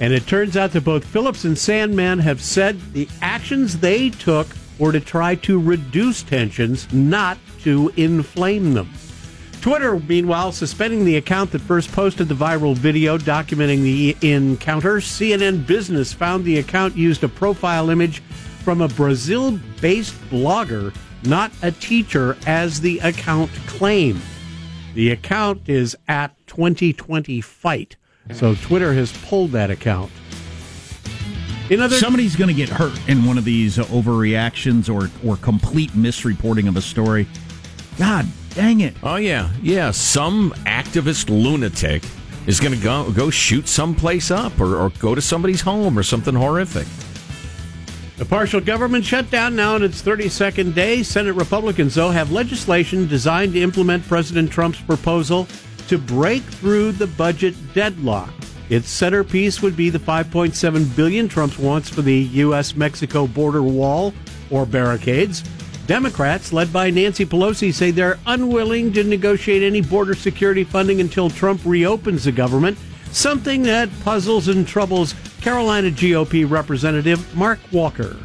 And 0.00 0.14
it 0.14 0.26
turns 0.26 0.56
out 0.56 0.72
that 0.72 0.84
both 0.84 1.04
Phillips 1.04 1.44
and 1.44 1.54
Sandmann 1.54 2.20
have 2.20 2.40
said 2.40 2.80
the 2.94 3.06
actions 3.20 3.78
they 3.78 4.08
took 4.08 4.48
were 4.78 4.92
to 4.92 5.00
try 5.00 5.34
to 5.36 5.60
reduce 5.60 6.22
tensions, 6.22 6.90
not 6.90 7.36
to 7.60 7.92
inflame 7.96 8.72
them. 8.72 8.90
Twitter, 9.60 10.00
meanwhile, 10.00 10.52
suspending 10.52 11.04
the 11.04 11.18
account 11.18 11.50
that 11.50 11.60
first 11.60 11.92
posted 11.92 12.28
the 12.28 12.34
viral 12.34 12.74
video 12.74 13.18
documenting 13.18 13.82
the 13.82 14.16
encounter. 14.22 14.96
CNN 14.96 15.66
Business 15.66 16.14
found 16.14 16.46
the 16.46 16.58
account 16.58 16.96
used 16.96 17.22
a 17.22 17.28
profile 17.28 17.90
image 17.90 18.20
from 18.64 18.80
a 18.80 18.88
Brazil 18.88 19.60
based 19.82 20.14
blogger, 20.30 20.94
not 21.24 21.52
a 21.60 21.70
teacher, 21.72 22.38
as 22.46 22.80
the 22.80 23.00
account 23.00 23.50
claimed. 23.66 24.22
The 24.94 25.10
account 25.10 25.68
is 25.68 25.94
at 26.08 26.34
2020 26.46 27.42
Fight. 27.42 27.96
So 28.32 28.54
Twitter 28.54 28.92
has 28.92 29.12
pulled 29.24 29.52
that 29.52 29.70
account. 29.70 30.10
In 31.70 31.80
other 31.80 31.96
Somebody's 31.96 32.34
going 32.34 32.48
to 32.48 32.54
get 32.54 32.68
hurt 32.68 32.98
in 33.08 33.24
one 33.24 33.38
of 33.38 33.44
these 33.44 33.78
uh, 33.78 33.84
overreactions 33.84 34.92
or 34.92 35.08
or 35.26 35.36
complete 35.36 35.90
misreporting 35.92 36.68
of 36.68 36.76
a 36.76 36.82
story. 36.82 37.28
God 37.96 38.26
dang 38.50 38.80
it! 38.80 38.94
Oh 39.02 39.16
yeah, 39.16 39.50
yeah. 39.62 39.92
Some 39.92 40.50
activist 40.66 41.28
lunatic 41.30 42.02
is 42.46 42.58
going 42.58 42.74
to 42.74 42.82
go 42.82 43.12
go 43.12 43.30
shoot 43.30 43.68
someplace 43.68 44.32
up 44.32 44.60
or, 44.60 44.76
or 44.76 44.90
go 44.98 45.14
to 45.14 45.22
somebody's 45.22 45.60
home 45.60 45.96
or 45.96 46.02
something 46.02 46.34
horrific. 46.34 46.88
The 48.16 48.24
partial 48.26 48.60
government 48.60 49.04
shutdown 49.04 49.56
now 49.56 49.76
in 49.76 49.82
its 49.82 50.02
32nd 50.02 50.74
day. 50.74 51.02
Senate 51.02 51.32
Republicans, 51.32 51.94
though, 51.94 52.10
have 52.10 52.30
legislation 52.30 53.06
designed 53.06 53.54
to 53.54 53.62
implement 53.62 54.06
President 54.06 54.50
Trump's 54.50 54.80
proposal 54.82 55.48
to 55.90 55.98
break 55.98 56.44
through 56.44 56.92
the 56.92 57.06
budget 57.08 57.52
deadlock. 57.74 58.32
Its 58.68 58.88
centerpiece 58.88 59.60
would 59.60 59.76
be 59.76 59.90
the 59.90 59.98
5.7 59.98 60.94
billion 60.94 61.28
Trump 61.28 61.58
wants 61.58 61.88
for 61.88 62.02
the 62.02 62.14
U.S.-Mexico 62.14 63.34
border 63.34 63.64
wall 63.64 64.14
or 64.52 64.64
barricades. 64.64 65.42
Democrats, 65.88 66.52
led 66.52 66.72
by 66.72 66.90
Nancy 66.90 67.26
Pelosi, 67.26 67.74
say 67.74 67.90
they're 67.90 68.20
unwilling 68.26 68.92
to 68.92 69.02
negotiate 69.02 69.64
any 69.64 69.80
border 69.80 70.14
security 70.14 70.62
funding 70.62 71.00
until 71.00 71.28
Trump 71.28 71.60
reopens 71.64 72.22
the 72.22 72.30
government, 72.30 72.78
something 73.10 73.64
that 73.64 73.88
puzzles 74.04 74.46
and 74.46 74.68
troubles 74.68 75.16
Carolina 75.40 75.88
GOP 75.88 76.48
Representative 76.48 77.34
Mark 77.34 77.58
Walker. 77.72 78.16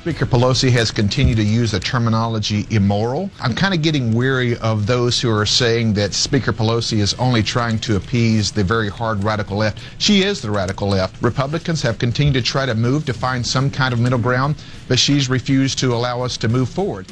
Speaker 0.00 0.24
Pelosi 0.24 0.70
has 0.70 0.90
continued 0.90 1.36
to 1.36 1.42
use 1.42 1.72
the 1.72 1.78
terminology 1.78 2.66
immoral. 2.70 3.30
I'm 3.38 3.54
kind 3.54 3.74
of 3.74 3.82
getting 3.82 4.14
weary 4.14 4.56
of 4.60 4.86
those 4.86 5.20
who 5.20 5.30
are 5.30 5.44
saying 5.44 5.92
that 5.92 6.14
Speaker 6.14 6.54
Pelosi 6.54 7.00
is 7.00 7.12
only 7.18 7.42
trying 7.42 7.78
to 7.80 7.96
appease 7.96 8.50
the 8.50 8.64
very 8.64 8.88
hard 8.88 9.22
radical 9.22 9.58
left. 9.58 9.78
She 9.98 10.22
is 10.22 10.40
the 10.40 10.50
radical 10.50 10.88
left. 10.88 11.22
Republicans 11.22 11.82
have 11.82 11.98
continued 11.98 12.32
to 12.32 12.40
try 12.40 12.64
to 12.64 12.74
move 12.74 13.04
to 13.04 13.12
find 13.12 13.46
some 13.46 13.70
kind 13.70 13.92
of 13.92 14.00
middle 14.00 14.18
ground, 14.18 14.54
but 14.88 14.98
she's 14.98 15.28
refused 15.28 15.78
to 15.80 15.92
allow 15.92 16.22
us 16.22 16.38
to 16.38 16.48
move 16.48 16.70
forward. 16.70 17.04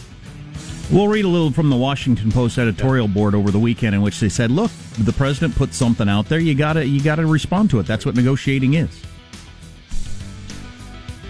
We'll 0.90 1.08
read 1.08 1.26
a 1.26 1.28
little 1.28 1.50
from 1.50 1.68
the 1.68 1.76
Washington 1.76 2.32
Post 2.32 2.56
editorial 2.56 3.06
board 3.06 3.34
over 3.34 3.50
the 3.50 3.58
weekend 3.58 3.96
in 3.96 4.00
which 4.00 4.18
they 4.18 4.30
said, 4.30 4.50
"Look, 4.50 4.70
the 4.98 5.12
president 5.12 5.56
put 5.56 5.74
something 5.74 6.08
out 6.08 6.30
there. 6.30 6.38
You 6.38 6.54
gotta 6.54 6.86
you 6.86 7.02
gotta 7.02 7.26
respond 7.26 7.68
to 7.68 7.80
it. 7.80 7.86
That's 7.86 8.06
what 8.06 8.14
negotiating 8.14 8.72
is." 8.72 8.88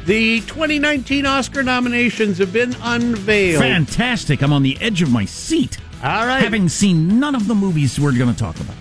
The 0.08 0.40
2019 0.40 1.26
Oscar 1.26 1.62
nominations 1.62 2.38
have 2.38 2.50
been 2.50 2.74
unveiled. 2.80 3.60
Fantastic! 3.62 4.40
I'm 4.40 4.54
on 4.54 4.62
the 4.62 4.78
edge 4.80 5.02
of 5.02 5.10
my 5.12 5.26
seat. 5.26 5.76
All 6.02 6.24
right. 6.26 6.40
having 6.42 6.70
seen 6.70 7.20
none 7.20 7.34
of 7.34 7.46
the 7.46 7.54
movies 7.54 8.00
we're 8.00 8.16
going 8.16 8.32
to 8.32 8.38
talk 8.38 8.58
about. 8.58 8.74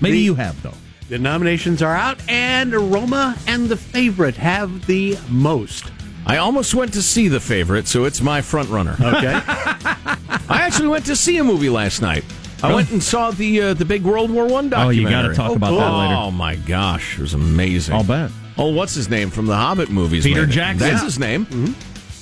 Maybe 0.00 0.18
The- 0.18 0.22
you 0.22 0.34
have 0.36 0.62
though. 0.62 0.74
The 1.08 1.18
nominations 1.18 1.82
are 1.82 1.96
out, 1.96 2.18
and 2.28 2.72
Roma 2.72 3.36
and 3.48 3.68
The 3.68 3.76
Favorite 3.76 4.36
have 4.36 4.86
the 4.86 5.18
most. 5.28 5.90
I 6.26 6.36
almost 6.36 6.72
went 6.76 6.92
to 6.92 7.02
see 7.02 7.26
the 7.26 7.40
favorite, 7.40 7.88
so 7.88 8.04
it's 8.04 8.20
my 8.20 8.40
front 8.40 8.68
runner. 8.68 8.92
Okay. 9.00 9.40
I 9.46 10.18
actually 10.48 10.88
went 10.88 11.06
to 11.06 11.16
see 11.16 11.38
a 11.38 11.44
movie 11.44 11.70
last 11.70 12.02
night. 12.02 12.24
I 12.62 12.72
went 12.72 12.92
and 12.92 13.02
saw 13.02 13.32
the 13.32 13.60
uh, 13.62 13.74
the 13.74 13.84
big 13.84 14.04
World 14.04 14.30
War 14.30 14.46
One 14.46 14.68
documentary. 14.70 15.04
Oh, 15.06 15.08
you 15.08 15.10
got 15.10 15.28
to 15.28 15.34
talk 15.34 15.50
Oh, 15.50 15.54
about 15.56 15.70
cool. 15.70 15.78
that 15.80 15.90
later. 15.90 16.14
Oh 16.14 16.30
my 16.30 16.54
gosh, 16.54 17.18
it 17.18 17.22
was 17.22 17.34
amazing. 17.34 17.94
I'll 17.96 18.04
bet. 18.04 18.30
Oh, 18.58 18.70
what's 18.72 18.94
his 18.94 19.08
name 19.08 19.30
from 19.30 19.46
the 19.46 19.54
Hobbit 19.56 19.88
movies? 19.90 20.24
Peter 20.24 20.40
maybe? 20.42 20.52
Jackson. 20.52 20.88
That's 20.88 21.02
his 21.02 21.18
name. 21.18 21.46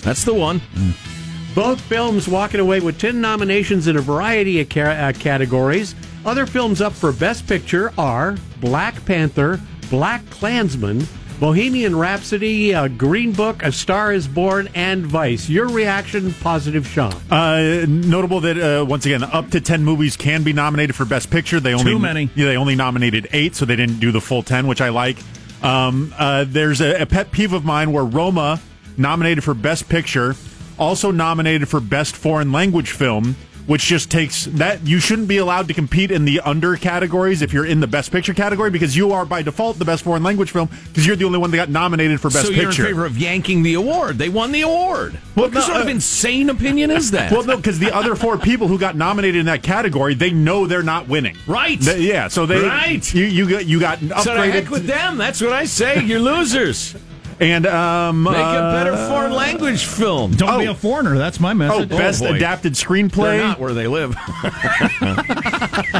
That's 0.03 0.25
the 0.25 0.35
one. 0.35 0.61
Both 1.55 1.81
films 1.81 2.29
walking 2.29 2.61
away 2.61 2.81
with 2.81 2.99
10 2.99 3.21
nominations 3.21 3.89
in 3.89 3.97
a 3.97 4.01
variety 4.03 4.61
of 4.61 4.69
ca- 4.69 4.81
uh, 4.83 5.13
categories. 5.15 5.95
Other 6.27 6.45
films 6.45 6.83
up 6.83 6.93
for 6.93 7.13
Best 7.13 7.47
Picture 7.47 7.93
are 7.97 8.37
Black 8.61 9.03
Panther, 9.07 9.59
Black 9.89 10.29
Klansman, 10.29 11.07
Bohemian 11.41 11.97
Rhapsody, 11.97 12.75
uh, 12.75 12.89
Green 12.89 13.33
Book, 13.33 13.63
A 13.63 13.73
Star 13.73 14.13
is 14.13 14.29
Born, 14.29 14.69
and 14.75 15.07
Vice. 15.07 15.49
Your 15.49 15.69
reaction, 15.69 16.35
positive, 16.35 16.87
Sean. 16.87 17.15
Uh, 17.31 17.87
notable 17.89 18.41
that 18.41 18.59
uh, 18.59 18.85
once 18.85 19.07
again, 19.07 19.23
up 19.23 19.51
to 19.51 19.61
ten 19.61 19.85
movies 19.85 20.17
can 20.17 20.43
be 20.43 20.53
nominated 20.53 20.95
for 20.97 21.05
Best 21.07 21.31
Picture. 21.31 21.61
They 21.61 21.73
only 21.75 21.93
Too 21.93 21.99
many. 21.99 22.31
Yeah, 22.35 22.47
they 22.47 22.57
only 22.57 22.75
nominated 22.75 23.29
eight, 23.33 23.55
so 23.55 23.65
they 23.65 23.77
didn't 23.77 24.01
do 24.01 24.13
the 24.13 24.21
full 24.21 24.43
ten, 24.43 24.67
which 24.67 24.81
I 24.81 24.89
like. 24.91 25.17
Um, 25.63 26.15
uh, 26.19 26.45
there's 26.47 26.81
a, 26.81 27.03
a 27.03 27.07
pet 27.07 27.31
peeve 27.31 27.53
of 27.53 27.65
mine 27.65 27.93
where 27.93 28.05
Roma 28.05 28.61
nominated 28.97 29.45
for 29.45 29.55
Best 29.55 29.89
Picture, 29.89 30.35
also 30.79 31.11
nominated 31.11 31.69
for 31.69 31.81
Best 31.81 32.17
Foreign 32.17 32.53
Language 32.53 32.91
Film, 32.91 33.37
which 33.67 33.83
just 33.83 34.11
takes 34.11 34.45
that 34.47 34.87
you 34.87 35.01
shouldn't 35.01 35.29
be 35.29 35.39
allowed 35.39 35.69
to 35.69 35.75
compete 35.75 36.11
in 36.11 36.25
the 36.25 36.41
under 36.41 36.77
categories 36.77 37.43
if 37.43 37.53
you're 37.53 37.67
in 37.67 37.81
the 37.81 37.87
best 37.87 38.13
picture 38.13 38.33
category 38.35 38.71
because 38.71 38.97
you 38.97 39.13
are 39.13 39.25
by 39.25 39.43
default 39.43 39.79
the 39.79 39.85
best 39.85 40.05
foreign 40.05 40.23
language 40.23 40.51
film 40.51 40.69
because 40.89 41.07
you're 41.07 41.17
the 41.17 41.25
only 41.25 41.39
one 41.39 41.51
that 41.51 41.57
got 41.57 41.69
nominated 41.69 42.21
for 42.21 42.29
best 42.29 42.47
so 42.47 42.53
picture. 42.53 42.63
you're 42.63 42.71
in 42.71 42.95
favor 42.95 43.05
of 43.05 43.19
yanking 43.19 43.63
the 43.63 43.75
award. 43.75 44.19
They 44.19 44.29
won 44.29 44.53
the 44.53 44.63
award. 44.63 45.19
Well, 45.35 45.47
what 45.47 45.53
no, 45.53 45.61
sort 45.61 45.81
of 45.81 45.87
uh, 45.87 45.91
insane 45.91 46.49
opinion 46.51 46.91
is 46.91 47.11
that? 47.11 47.33
Well, 47.33 47.45
no, 47.45 47.57
because 47.57 47.79
the 47.79 47.95
other 47.95 48.15
four 48.15 48.39
people 48.39 48.69
who 48.69 48.79
got 48.79 48.97
nominated 48.97 49.41
in 49.41 49.47
that 49.47 49.63
category, 49.63 50.15
they 50.15 50.31
know 50.31 50.67
they're 50.67 50.83
not 50.83 51.09
winning. 51.09 51.37
Right. 51.47 51.79
They- 51.81 52.01
yeah. 52.01 52.29
So 52.29 52.47
they 52.47 52.61
Right. 52.63 53.15
You 53.15 53.25
you 53.25 53.49
got 53.49 53.67
you 53.67 53.81
got 53.81 53.99
upgraded. 53.99 54.23
so 54.23 54.35
the 54.35 54.51
heck 54.51 54.71
with 54.71 54.87
them. 54.87 55.17
That's 55.17 55.41
what 55.41 55.53
I 55.53 55.65
say. 55.65 56.03
You're 56.05 56.21
losers. 56.21 56.97
And 57.39 57.67
um, 57.67 58.23
Make 58.23 58.33
a 58.35 58.37
better 58.73 58.93
uh, 58.93 59.09
foreign 59.09 59.33
language 59.33 59.85
film. 59.85 60.33
Don't 60.33 60.49
Oh. 60.49 60.59
be 60.59 60.65
a 60.67 60.75
foreigner. 60.75 61.19
That's 61.19 61.39
my 61.39 61.53
message. 61.53 61.93
Oh, 61.93 61.97
best 61.99 62.21
boy. 62.23 62.35
adapted 62.35 62.75
They're 62.75 62.87
screenplay. 62.89 63.39
not 63.41 63.61
where 63.61 63.75
they 63.75 63.87
live. 63.87 64.17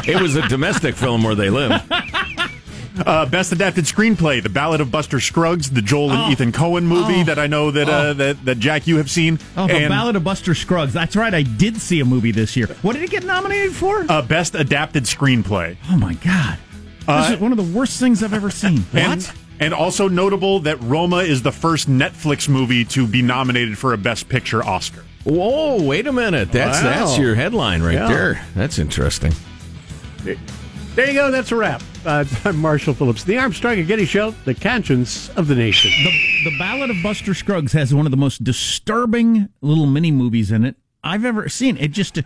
it 0.07 0.19
was 0.21 0.35
a 0.35 0.47
domestic 0.47 0.95
film 0.95 1.23
where 1.23 1.35
they 1.35 1.49
live. 1.49 1.81
Uh, 3.05 3.27
best 3.27 3.51
adapted 3.51 3.85
screenplay: 3.85 4.41
The 4.41 4.49
Ballad 4.49 4.81
of 4.81 4.89
Buster 4.89 5.19
Scruggs, 5.19 5.69
the 5.69 5.83
Joel 5.83 6.11
and 6.11 6.19
Oh. 6.23 6.31
Ethan 6.31 6.51
Coen 6.51 6.83
movie 6.85 7.21
Oh. 7.21 7.23
that 7.25 7.37
I 7.37 7.45
know 7.45 7.69
that 7.69 7.87
uh, 7.87 7.91
Oh. 7.91 8.13
that 8.13 8.43
that 8.45 8.57
Jack 8.59 8.87
you 8.87 8.97
have 8.97 9.11
seen. 9.11 9.37
Oh, 9.55 9.67
the 9.67 9.75
and 9.75 9.89
Ballad 9.89 10.15
of 10.15 10.23
Buster 10.23 10.55
Scruggs. 10.55 10.93
That's 10.93 11.15
right. 11.15 11.31
I 11.33 11.43
did 11.43 11.79
see 11.79 11.99
a 11.99 12.05
movie 12.05 12.31
this 12.31 12.57
year. 12.57 12.65
What 12.81 12.93
did 12.93 13.03
it 13.03 13.11
get 13.11 13.23
nominated 13.23 13.73
for? 13.75 14.03
uh, 14.09 14.23
best 14.23 14.55
adapted 14.55 15.03
screenplay. 15.03 15.77
oh 15.91 15.97
my 15.97 16.15
god! 16.15 16.57
Uh, 17.07 17.21
this 17.21 17.35
is 17.35 17.39
one 17.39 17.51
of 17.51 17.57
the 17.57 17.77
worst 17.77 17.99
things 17.99 18.23
I've 18.23 18.33
ever 18.33 18.49
seen. 18.49 18.83
And, 18.93 19.31
and 19.59 19.73
also 19.73 20.07
notable 20.07 20.59
that 20.61 20.81
Roma 20.83 21.17
is 21.17 21.41
the 21.41 21.51
first 21.51 21.89
Netflix 21.89 22.47
movie 22.49 22.85
to 22.85 23.07
be 23.07 23.21
nominated 23.21 23.77
for 23.77 23.93
a 23.93 23.97
Best 23.97 24.29
Picture 24.29 24.63
Oscar. 24.63 25.03
Whoa, 25.23 25.81
wait 25.83 26.07
a 26.07 26.11
minute. 26.13 26.51
That's 26.51 26.81
Wow. 26.81 26.89
that's 26.89 27.17
your 27.17 27.35
headline 27.35 27.81
right 27.81 27.95
Yeah. 27.95 28.07
there. 28.07 28.45
That's 28.55 28.79
interesting. 28.79 29.33
There 30.23 31.07
you 31.07 31.13
go. 31.13 31.29
That's 31.31 31.51
a 31.51 31.55
wrap. 31.55 31.81
Uh, 32.05 32.25
I'm 32.45 32.57
Marshall 32.57 32.93
Phillips, 32.93 33.23
the 33.23 33.37
Armstrong 33.37 33.77
and 33.79 33.87
Getty 33.87 34.05
Show, 34.05 34.31
the 34.45 34.53
conscience 34.55 35.29
of 35.35 35.47
the 35.47 35.55
nation. 35.55 35.91
The, 36.03 36.49
the 36.49 36.57
Ballad 36.57 36.89
of 36.89 36.95
Buster 37.03 37.33
Scruggs 37.33 37.73
has 37.73 37.93
one 37.93 38.05
of 38.07 38.11
the 38.11 38.17
most 38.17 38.43
disturbing 38.43 39.49
little 39.61 39.85
mini 39.85 40.11
movies 40.11 40.51
in 40.51 40.65
it 40.65 40.75
I've 41.03 41.25
ever 41.25 41.49
seen. 41.49 41.77
It 41.77 41.89
just, 41.89 42.19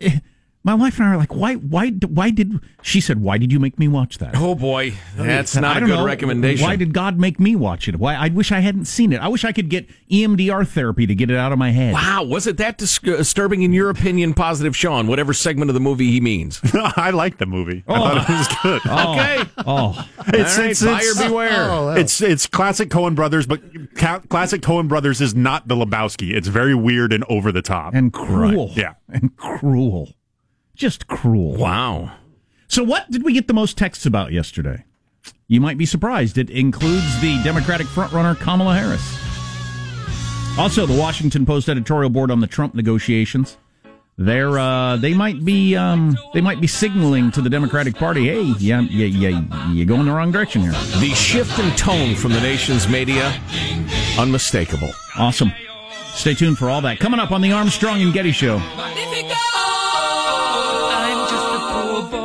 eh, 0.00 0.18
my 0.64 0.74
wife 0.74 0.98
and 0.98 1.06
I 1.06 1.12
are 1.12 1.16
like, 1.18 1.34
why, 1.34 1.54
why, 1.56 1.90
why 1.90 2.30
did 2.30 2.58
she 2.80 3.00
said, 3.00 3.20
why 3.20 3.36
did 3.36 3.52
you 3.52 3.60
make 3.60 3.78
me 3.78 3.86
watch 3.86 4.16
that? 4.18 4.34
Oh 4.34 4.54
boy, 4.54 4.94
that's 5.14 5.54
not 5.54 5.76
I 5.76 5.78
a 5.78 5.80
good 5.80 5.88
know. 5.90 6.04
recommendation. 6.06 6.66
Why 6.66 6.76
did 6.76 6.94
God 6.94 7.18
make 7.18 7.38
me 7.38 7.54
watch 7.54 7.86
it? 7.86 7.96
Why? 7.96 8.14
I 8.14 8.28
wish 8.28 8.50
I 8.50 8.60
hadn't 8.60 8.86
seen 8.86 9.12
it. 9.12 9.20
I 9.20 9.28
wish 9.28 9.44
I 9.44 9.52
could 9.52 9.68
get 9.68 9.86
EMDR 10.10 10.66
therapy 10.66 11.06
to 11.06 11.14
get 11.14 11.30
it 11.30 11.36
out 11.36 11.52
of 11.52 11.58
my 11.58 11.70
head. 11.70 11.92
Wow, 11.92 12.24
was 12.24 12.46
it 12.46 12.56
that 12.56 12.78
dis- 12.78 12.98
uh, 13.04 13.16
disturbing 13.18 13.62
in 13.62 13.72
your 13.74 13.90
opinion, 13.90 14.32
positive 14.32 14.74
Sean, 14.74 15.06
whatever 15.06 15.34
segment 15.34 15.68
of 15.70 15.74
the 15.74 15.80
movie 15.80 16.10
he 16.10 16.20
means? 16.20 16.60
I 16.74 17.10
like 17.10 17.36
the 17.38 17.46
movie. 17.46 17.84
I 17.86 17.94
thought 17.98 18.16
it 18.16 18.32
was 18.32 18.48
oh. 18.50 18.58
good. 18.62 18.82
Oh. 18.96 19.12
Okay. 19.14 19.50
Oh, 19.66 20.08
It's, 20.28 20.56
All 20.56 20.62
right, 20.62 20.70
it's, 20.70 20.82
buyer 20.82 20.96
it's- 20.98 21.28
beware. 21.28 21.70
Oh, 21.70 21.88
it's 21.90 22.20
it's 22.22 22.46
classic 22.46 22.88
Coen 22.88 23.14
Brothers, 23.14 23.46
but 23.46 23.60
ca- 23.96 24.20
classic 24.20 24.62
Coen 24.62 24.88
Brothers 24.88 25.20
is 25.20 25.34
not 25.34 25.68
the 25.68 25.74
Lebowski. 25.74 26.32
It's 26.34 26.48
very 26.48 26.74
weird 26.74 27.12
and 27.12 27.22
over 27.28 27.52
the 27.52 27.60
top 27.62 27.92
and 27.94 28.12
cruel. 28.12 28.68
Right, 28.68 28.76
yeah. 28.76 28.94
and 29.10 29.36
cruel, 29.36 30.14
just 30.74 31.06
cruel. 31.06 31.54
Wow. 31.54 32.12
So, 32.68 32.82
what 32.82 33.10
did 33.10 33.22
we 33.22 33.32
get 33.32 33.46
the 33.46 33.54
most 33.54 33.78
texts 33.78 34.06
about 34.06 34.32
yesterday? 34.32 34.84
You 35.46 35.60
might 35.60 35.78
be 35.78 35.86
surprised. 35.86 36.38
It 36.38 36.50
includes 36.50 37.20
the 37.20 37.40
Democratic 37.42 37.86
frontrunner 37.86 38.38
Kamala 38.38 38.74
Harris. 38.74 39.18
Also, 40.58 40.86
the 40.86 40.98
Washington 40.98 41.44
Post 41.44 41.68
editorial 41.68 42.10
board 42.10 42.30
on 42.30 42.40
the 42.40 42.46
Trump 42.46 42.74
negotiations. 42.74 43.56
They're 44.16 44.56
uh, 44.58 44.96
they 44.96 45.12
might 45.12 45.44
be 45.44 45.74
um, 45.74 46.16
they 46.32 46.40
might 46.40 46.60
be 46.60 46.68
signaling 46.68 47.32
to 47.32 47.40
the 47.40 47.50
Democratic 47.50 47.96
Party, 47.96 48.26
hey, 48.26 48.42
yeah, 48.60 48.80
yeah, 48.80 49.06
yeah, 49.06 49.72
you're 49.72 49.86
going 49.86 50.06
the 50.06 50.12
wrong 50.12 50.30
direction 50.30 50.62
here. 50.62 50.70
The 50.70 51.12
shift 51.16 51.58
in 51.58 51.74
tone 51.74 52.14
from 52.14 52.32
the 52.32 52.40
nation's 52.40 52.88
media, 52.88 53.36
unmistakable. 54.16 54.90
Awesome. 55.16 55.52
Stay 56.12 56.34
tuned 56.34 56.58
for 56.58 56.70
all 56.70 56.80
that 56.82 57.00
coming 57.00 57.18
up 57.18 57.32
on 57.32 57.40
the 57.40 57.50
Armstrong 57.50 58.02
and 58.02 58.12
Getty 58.12 58.30
Show. 58.30 58.62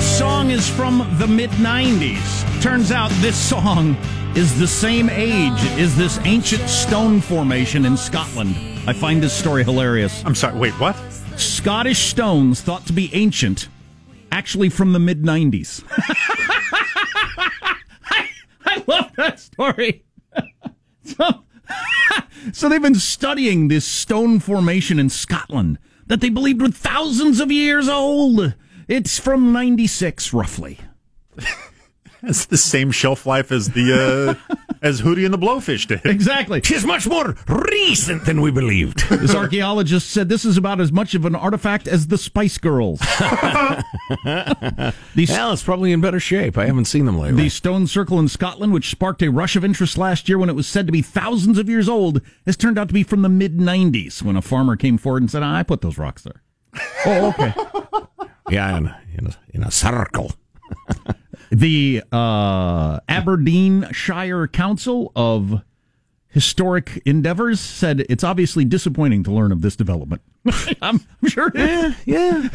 This 0.00 0.18
song 0.18 0.50
is 0.50 0.66
from 0.66 1.06
the 1.18 1.26
mid 1.26 1.50
90s. 1.50 2.62
Turns 2.62 2.90
out 2.90 3.10
this 3.16 3.36
song 3.36 3.98
is 4.34 4.58
the 4.58 4.66
same 4.66 5.10
age 5.10 5.62
as 5.78 5.94
this 5.94 6.18
ancient 6.24 6.66
stone 6.70 7.20
formation 7.20 7.84
in 7.84 7.98
Scotland. 7.98 8.56
I 8.86 8.94
find 8.94 9.22
this 9.22 9.34
story 9.34 9.62
hilarious. 9.62 10.24
I'm 10.24 10.34
sorry. 10.34 10.58
Wait, 10.58 10.72
what? 10.80 10.96
Scottish 11.36 11.98
stones 11.98 12.62
thought 12.62 12.86
to 12.86 12.94
be 12.94 13.14
ancient, 13.14 13.68
actually 14.32 14.70
from 14.70 14.94
the 14.94 14.98
mid 14.98 15.20
90s. 15.22 15.84
I, 18.10 18.30
I 18.64 18.82
love 18.86 19.12
that 19.16 19.38
story. 19.38 20.06
so, 21.04 21.44
so 22.54 22.70
they've 22.70 22.80
been 22.80 22.94
studying 22.94 23.68
this 23.68 23.84
stone 23.84 24.40
formation 24.40 24.98
in 24.98 25.10
Scotland 25.10 25.78
that 26.06 26.22
they 26.22 26.30
believed 26.30 26.62
was 26.62 26.70
thousands 26.70 27.38
of 27.38 27.52
years 27.52 27.86
old. 27.86 28.54
It's 28.90 29.18
from 29.20 29.52
96, 29.52 30.34
roughly. 30.34 30.78
It's 32.22 32.44
the 32.44 32.58
same 32.58 32.90
shelf 32.90 33.24
life 33.24 33.50
as 33.50 33.68
the 33.70 34.36
uh, 34.50 34.54
as 34.82 35.00
Hootie 35.00 35.24
and 35.24 35.32
the 35.32 35.38
Blowfish 35.38 35.86
did. 35.86 36.04
Exactly. 36.04 36.60
Tis 36.60 36.84
much 36.84 37.06
more 37.06 37.34
recent 37.48 38.26
than 38.26 38.42
we 38.42 38.50
believed. 38.50 39.08
This 39.08 39.34
archaeologist 39.34 40.10
said 40.10 40.28
this 40.28 40.44
is 40.44 40.58
about 40.58 40.82
as 40.82 40.92
much 40.92 41.14
of 41.14 41.24
an 41.24 41.34
artifact 41.34 41.88
as 41.88 42.08
the 42.08 42.18
Spice 42.18 42.58
Girls. 42.58 43.00
These- 45.14 45.30
Well, 45.30 45.54
it's 45.54 45.62
probably 45.62 45.92
in 45.92 46.02
better 46.02 46.20
shape. 46.20 46.58
I 46.58 46.66
haven't 46.66 46.84
seen 46.84 47.06
them 47.06 47.18
lately. 47.18 47.44
The 47.44 47.48
stone 47.48 47.86
circle 47.86 48.18
in 48.18 48.28
Scotland, 48.28 48.74
which 48.74 48.90
sparked 48.90 49.22
a 49.22 49.30
rush 49.30 49.56
of 49.56 49.64
interest 49.64 49.96
last 49.96 50.28
year 50.28 50.36
when 50.38 50.50
it 50.50 50.56
was 50.56 50.66
said 50.66 50.84
to 50.88 50.92
be 50.92 51.00
thousands 51.00 51.56
of 51.56 51.70
years 51.70 51.88
old, 51.88 52.20
has 52.44 52.54
turned 52.58 52.78
out 52.78 52.88
to 52.88 52.94
be 52.94 53.02
from 53.02 53.22
the 53.22 53.30
mid 53.30 53.56
90s 53.56 54.22
when 54.22 54.36
a 54.36 54.42
farmer 54.42 54.76
came 54.76 54.98
forward 54.98 55.22
and 55.22 55.30
said, 55.30 55.42
"Ah, 55.42 55.56
I 55.56 55.62
put 55.62 55.80
those 55.80 55.96
rocks 55.96 56.22
there. 56.22 56.42
oh, 57.06 57.28
okay. 57.28 57.54
yeah, 58.48 58.76
in, 58.76 58.94
in, 59.16 59.26
a, 59.26 59.36
in 59.54 59.62
a 59.62 59.70
circle. 59.70 60.32
The 61.52 62.04
uh, 62.12 63.00
Aberdeen 63.08 63.88
Shire 63.90 64.46
Council 64.46 65.10
of 65.16 65.62
Historic 66.28 67.02
Endeavors 67.04 67.58
said 67.58 68.06
it's 68.08 68.22
obviously 68.22 68.64
disappointing 68.64 69.24
to 69.24 69.32
learn 69.32 69.50
of 69.50 69.60
this 69.60 69.74
development. 69.74 70.22
I'm 70.80 71.00
sure 71.26 71.48
it 71.52 71.56
is. 71.56 71.96
Yeah. 72.06 72.48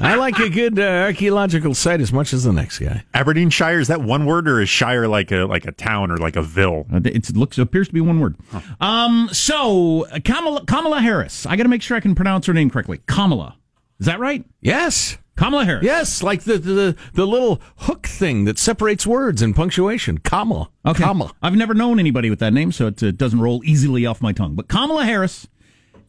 I 0.00 0.16
like 0.16 0.40
a 0.40 0.48
good 0.50 0.76
uh, 0.80 0.82
archaeological 0.82 1.72
site 1.72 2.00
as 2.00 2.12
much 2.12 2.32
as 2.32 2.42
the 2.42 2.52
next 2.52 2.80
guy. 2.80 3.04
Aberdeenshire 3.14 3.78
is 3.78 3.86
that 3.88 4.02
one 4.02 4.26
word 4.26 4.48
or 4.48 4.60
is 4.60 4.68
Shire 4.68 5.06
like 5.06 5.30
a 5.30 5.44
like 5.44 5.64
a 5.64 5.70
town 5.72 6.10
or 6.10 6.16
like 6.16 6.34
a 6.34 6.42
ville? 6.42 6.84
Uh, 6.92 7.00
It 7.04 7.34
looks 7.36 7.58
appears 7.58 7.86
to 7.86 7.94
be 7.94 8.00
one 8.00 8.18
word. 8.18 8.34
Um, 8.80 9.28
so 9.30 10.04
Kamala 10.24 10.64
Kamala 10.66 11.00
Harris. 11.00 11.46
I 11.46 11.54
got 11.54 11.62
to 11.62 11.68
make 11.68 11.82
sure 11.82 11.96
I 11.96 12.00
can 12.00 12.16
pronounce 12.16 12.46
her 12.46 12.52
name 12.52 12.70
correctly. 12.70 13.00
Kamala. 13.06 13.56
Is 14.00 14.06
that 14.06 14.20
right? 14.20 14.44
Yes. 14.60 15.18
Kamala 15.36 15.66
Harris. 15.66 15.84
Yes, 15.84 16.22
like 16.22 16.44
the, 16.44 16.56
the 16.56 16.96
the 17.12 17.26
little 17.26 17.60
hook 17.76 18.06
thing 18.06 18.46
that 18.46 18.58
separates 18.58 19.06
words 19.06 19.42
and 19.42 19.54
punctuation. 19.54 20.16
Comma. 20.18 20.70
Okay. 20.86 21.02
Comma. 21.04 21.30
I've 21.42 21.54
never 21.54 21.74
known 21.74 21.98
anybody 22.00 22.30
with 22.30 22.38
that 22.38 22.54
name, 22.54 22.72
so 22.72 22.86
it 22.86 23.02
uh, 23.02 23.10
doesn't 23.10 23.40
roll 23.40 23.62
easily 23.62 24.06
off 24.06 24.22
my 24.22 24.32
tongue. 24.32 24.54
But 24.54 24.68
Kamala 24.68 25.04
Harris 25.04 25.46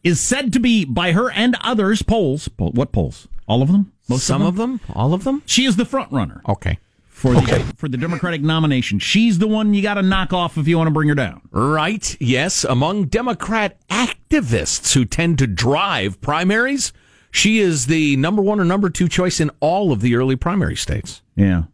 is 0.02 0.18
said 0.18 0.52
to 0.54 0.60
be, 0.60 0.86
by 0.86 1.12
her 1.12 1.30
and 1.30 1.56
others, 1.60 2.00
polls. 2.02 2.48
Poll, 2.48 2.70
what 2.72 2.90
polls? 2.90 3.28
All 3.46 3.60
of 3.60 3.70
them? 3.70 3.92
Most 4.08 4.26
Some 4.26 4.40
of 4.40 4.48
of 4.48 4.56
them? 4.56 4.80
All 4.94 5.12
of 5.12 5.24
them? 5.24 5.42
She 5.44 5.66
is 5.66 5.76
the 5.76 5.84
front 5.84 6.10
runner 6.10 6.40
Okay. 6.48 6.78
for 7.08 7.34
the 7.34 7.74
for 7.76 7.88
the 7.88 7.98
Democratic 7.98 8.40
nomination. 8.40 8.98
She's 8.98 9.38
the 9.38 9.48
one 9.48 9.74
you 9.74 9.82
got 9.82 9.94
to 9.94 10.02
knock 10.02 10.32
off 10.32 10.56
if 10.56 10.66
you 10.66 10.78
want 10.78 10.88
to 10.88 10.92
bring 10.94 11.10
her 11.10 11.14
down. 11.14 11.42
Right. 11.50 12.16
Yes. 12.18 12.64
Among 12.64 13.04
Democrat 13.08 13.76
activists 13.88 14.94
who 14.94 15.04
tend 15.04 15.38
to 15.40 15.46
drive 15.46 16.18
primaries, 16.22 16.94
she 17.30 17.58
is 17.58 17.86
the 17.86 18.16
number 18.16 18.42
one 18.42 18.60
or 18.60 18.64
number 18.64 18.90
two 18.90 19.08
choice 19.08 19.40
in 19.40 19.50
all 19.60 19.92
of 19.92 20.00
the 20.00 20.14
early 20.14 20.36
primary 20.36 20.76
states. 20.76 21.22
Yeah. 21.36 21.64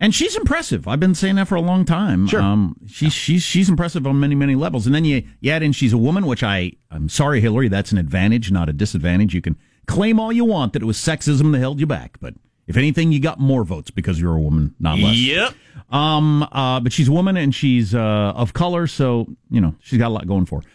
And 0.00 0.14
she's 0.14 0.36
impressive. 0.36 0.86
I've 0.88 1.00
been 1.00 1.14
saying 1.14 1.36
that 1.36 1.48
for 1.48 1.54
a 1.54 1.60
long 1.60 1.84
time. 1.84 2.26
Sure. 2.26 2.42
Um, 2.42 2.76
she's 2.86 3.12
she's 3.12 3.42
she's 3.42 3.68
impressive 3.68 4.06
on 4.06 4.20
many 4.20 4.34
many 4.34 4.54
levels. 4.54 4.86
And 4.86 4.94
then 4.94 5.04
you, 5.04 5.22
you 5.40 5.50
add 5.50 5.62
in 5.62 5.72
she's 5.72 5.92
a 5.92 5.98
woman, 5.98 6.26
which 6.26 6.42
I 6.42 6.72
I'm 6.90 7.08
sorry, 7.08 7.40
Hillary, 7.40 7.68
that's 7.68 7.92
an 7.92 7.98
advantage, 7.98 8.50
not 8.50 8.68
a 8.68 8.72
disadvantage. 8.72 9.34
You 9.34 9.40
can 9.40 9.56
claim 9.86 10.18
all 10.18 10.32
you 10.32 10.44
want 10.44 10.72
that 10.72 10.82
it 10.82 10.86
was 10.86 10.98
sexism 10.98 11.52
that 11.52 11.58
held 11.58 11.80
you 11.80 11.86
back, 11.86 12.18
but 12.20 12.34
if 12.66 12.76
anything, 12.76 13.12
you 13.12 13.20
got 13.20 13.38
more 13.38 13.62
votes 13.62 13.90
because 13.90 14.20
you're 14.20 14.34
a 14.34 14.40
woman, 14.40 14.74
not 14.80 14.98
less. 14.98 15.16
Yep. 15.16 15.54
Um. 15.90 16.42
Uh. 16.50 16.80
But 16.80 16.92
she's 16.92 17.08
a 17.08 17.12
woman 17.12 17.36
and 17.36 17.54
she's 17.54 17.94
uh 17.94 18.32
of 18.34 18.52
color, 18.52 18.86
so 18.86 19.26
you 19.50 19.60
know 19.60 19.74
she's 19.80 19.98
got 19.98 20.08
a 20.08 20.14
lot 20.14 20.26
going 20.26 20.46
for. 20.46 20.60
her. 20.60 20.66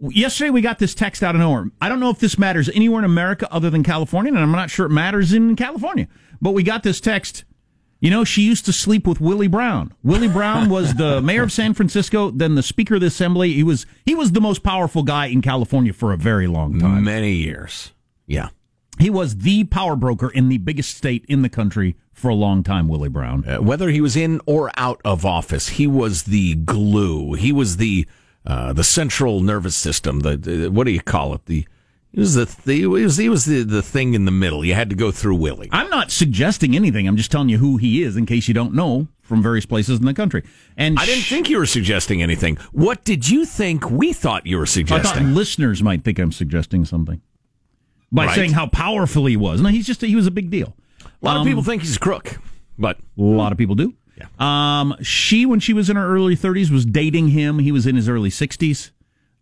Yesterday 0.00 0.50
we 0.50 0.60
got 0.60 0.78
this 0.78 0.94
text 0.94 1.22
out 1.22 1.34
of 1.34 1.40
nowhere. 1.40 1.66
I 1.80 1.88
don't 1.88 2.00
know 2.00 2.10
if 2.10 2.18
this 2.18 2.38
matters 2.38 2.68
anywhere 2.70 3.00
in 3.00 3.04
America 3.04 3.46
other 3.52 3.68
than 3.68 3.82
California, 3.82 4.32
and 4.32 4.40
I'm 4.40 4.52
not 4.52 4.70
sure 4.70 4.86
it 4.86 4.90
matters 4.90 5.32
in 5.32 5.56
California. 5.56 6.08
But 6.40 6.52
we 6.52 6.62
got 6.62 6.82
this 6.82 7.00
text. 7.00 7.44
You 8.00 8.08
know, 8.08 8.24
she 8.24 8.42
used 8.42 8.64
to 8.64 8.72
sleep 8.72 9.06
with 9.06 9.20
Willie 9.20 9.46
Brown. 9.46 9.92
Willie 10.02 10.28
Brown 10.28 10.70
was 10.70 10.94
the 10.94 11.20
mayor 11.22 11.42
of 11.42 11.52
San 11.52 11.74
Francisco, 11.74 12.30
then 12.30 12.54
the 12.54 12.62
Speaker 12.62 12.94
of 12.94 13.02
the 13.02 13.08
Assembly. 13.08 13.52
He 13.52 13.62
was 13.62 13.84
he 14.06 14.14
was 14.14 14.32
the 14.32 14.40
most 14.40 14.62
powerful 14.62 15.02
guy 15.02 15.26
in 15.26 15.42
California 15.42 15.92
for 15.92 16.12
a 16.12 16.16
very 16.16 16.46
long 16.46 16.78
time. 16.78 17.04
Many 17.04 17.32
years. 17.32 17.92
Yeah. 18.26 18.48
He 18.98 19.10
was 19.10 19.38
the 19.38 19.64
power 19.64 19.96
broker 19.96 20.30
in 20.30 20.48
the 20.48 20.58
biggest 20.58 20.96
state 20.96 21.24
in 21.28 21.42
the 21.42 21.48
country 21.48 21.96
for 22.12 22.28
a 22.28 22.34
long 22.34 22.62
time, 22.62 22.88
Willie 22.88 23.08
Brown. 23.08 23.48
Uh, 23.48 23.62
whether 23.62 23.88
he 23.88 24.00
was 24.00 24.16
in 24.16 24.40
or 24.46 24.70
out 24.76 25.00
of 25.04 25.24
office, 25.24 25.70
he 25.70 25.86
was 25.86 26.24
the 26.24 26.54
glue. 26.54 27.34
He 27.34 27.50
was 27.52 27.78
the 27.78 28.06
uh, 28.46 28.72
the 28.72 28.84
central 28.84 29.40
nervous 29.40 29.76
system. 29.76 30.20
The, 30.20 30.36
the 30.36 30.68
what 30.70 30.84
do 30.84 30.92
you 30.92 31.00
call 31.00 31.34
it? 31.34 31.46
The 31.46 31.66
he 32.12 32.18
was 32.20 32.34
the, 32.34 32.44
the 32.64 32.74
he 32.74 32.86
was 32.86 33.16
he 33.16 33.28
was 33.28 33.44
the, 33.44 33.62
the 33.62 33.82
thing 33.82 34.14
in 34.14 34.24
the 34.24 34.30
middle. 34.32 34.64
You 34.64 34.74
had 34.74 34.90
to 34.90 34.96
go 34.96 35.10
through 35.10 35.36
Willie. 35.36 35.68
I'm 35.72 35.90
not 35.90 36.10
suggesting 36.10 36.74
anything. 36.74 37.06
I'm 37.06 37.16
just 37.16 37.30
telling 37.30 37.48
you 37.48 37.58
who 37.58 37.76
he 37.76 38.02
is 38.02 38.16
in 38.16 38.26
case 38.26 38.48
you 38.48 38.54
don't 38.54 38.74
know 38.74 39.08
from 39.22 39.42
various 39.42 39.64
places 39.66 40.00
in 40.00 40.04
the 40.06 40.14
country. 40.14 40.42
And 40.76 40.98
I 40.98 41.06
didn't 41.06 41.22
think 41.24 41.48
you 41.48 41.58
were 41.58 41.66
suggesting 41.66 42.20
anything. 42.20 42.56
What 42.72 43.04
did 43.04 43.28
you 43.28 43.44
think 43.44 43.88
we 43.88 44.12
thought 44.12 44.44
you 44.44 44.58
were 44.58 44.66
suggesting? 44.66 45.22
I 45.22 45.24
thought 45.26 45.34
listeners 45.34 45.82
might 45.84 46.02
think 46.02 46.18
I'm 46.18 46.32
suggesting 46.32 46.84
something 46.84 47.20
by 48.10 48.26
Right. 48.26 48.34
saying 48.34 48.52
how 48.54 48.66
powerful 48.66 49.26
he 49.26 49.36
was. 49.36 49.60
No, 49.60 49.68
he's 49.68 49.86
just 49.86 50.00
he 50.00 50.16
was 50.16 50.26
a 50.26 50.32
big 50.32 50.50
deal. 50.50 50.74
A 51.22 51.24
lot 51.24 51.36
Um, 51.36 51.42
of 51.42 51.46
people 51.46 51.62
think 51.62 51.82
he's 51.82 51.94
a 51.96 52.00
crook, 52.00 52.38
but 52.76 52.96
A 53.16 53.22
lot 53.22 53.52
of 53.52 53.58
people 53.58 53.76
do. 53.76 53.94
Yeah. 54.20 54.80
Um, 54.80 54.96
she, 55.02 55.46
when 55.46 55.60
she 55.60 55.72
was 55.72 55.88
in 55.90 55.96
her 55.96 56.06
early 56.14 56.36
30s, 56.36 56.70
was 56.70 56.84
dating 56.84 57.28
him. 57.28 57.58
He 57.58 57.72
was 57.72 57.86
in 57.86 57.96
his 57.96 58.08
early 58.08 58.30
60s. 58.30 58.90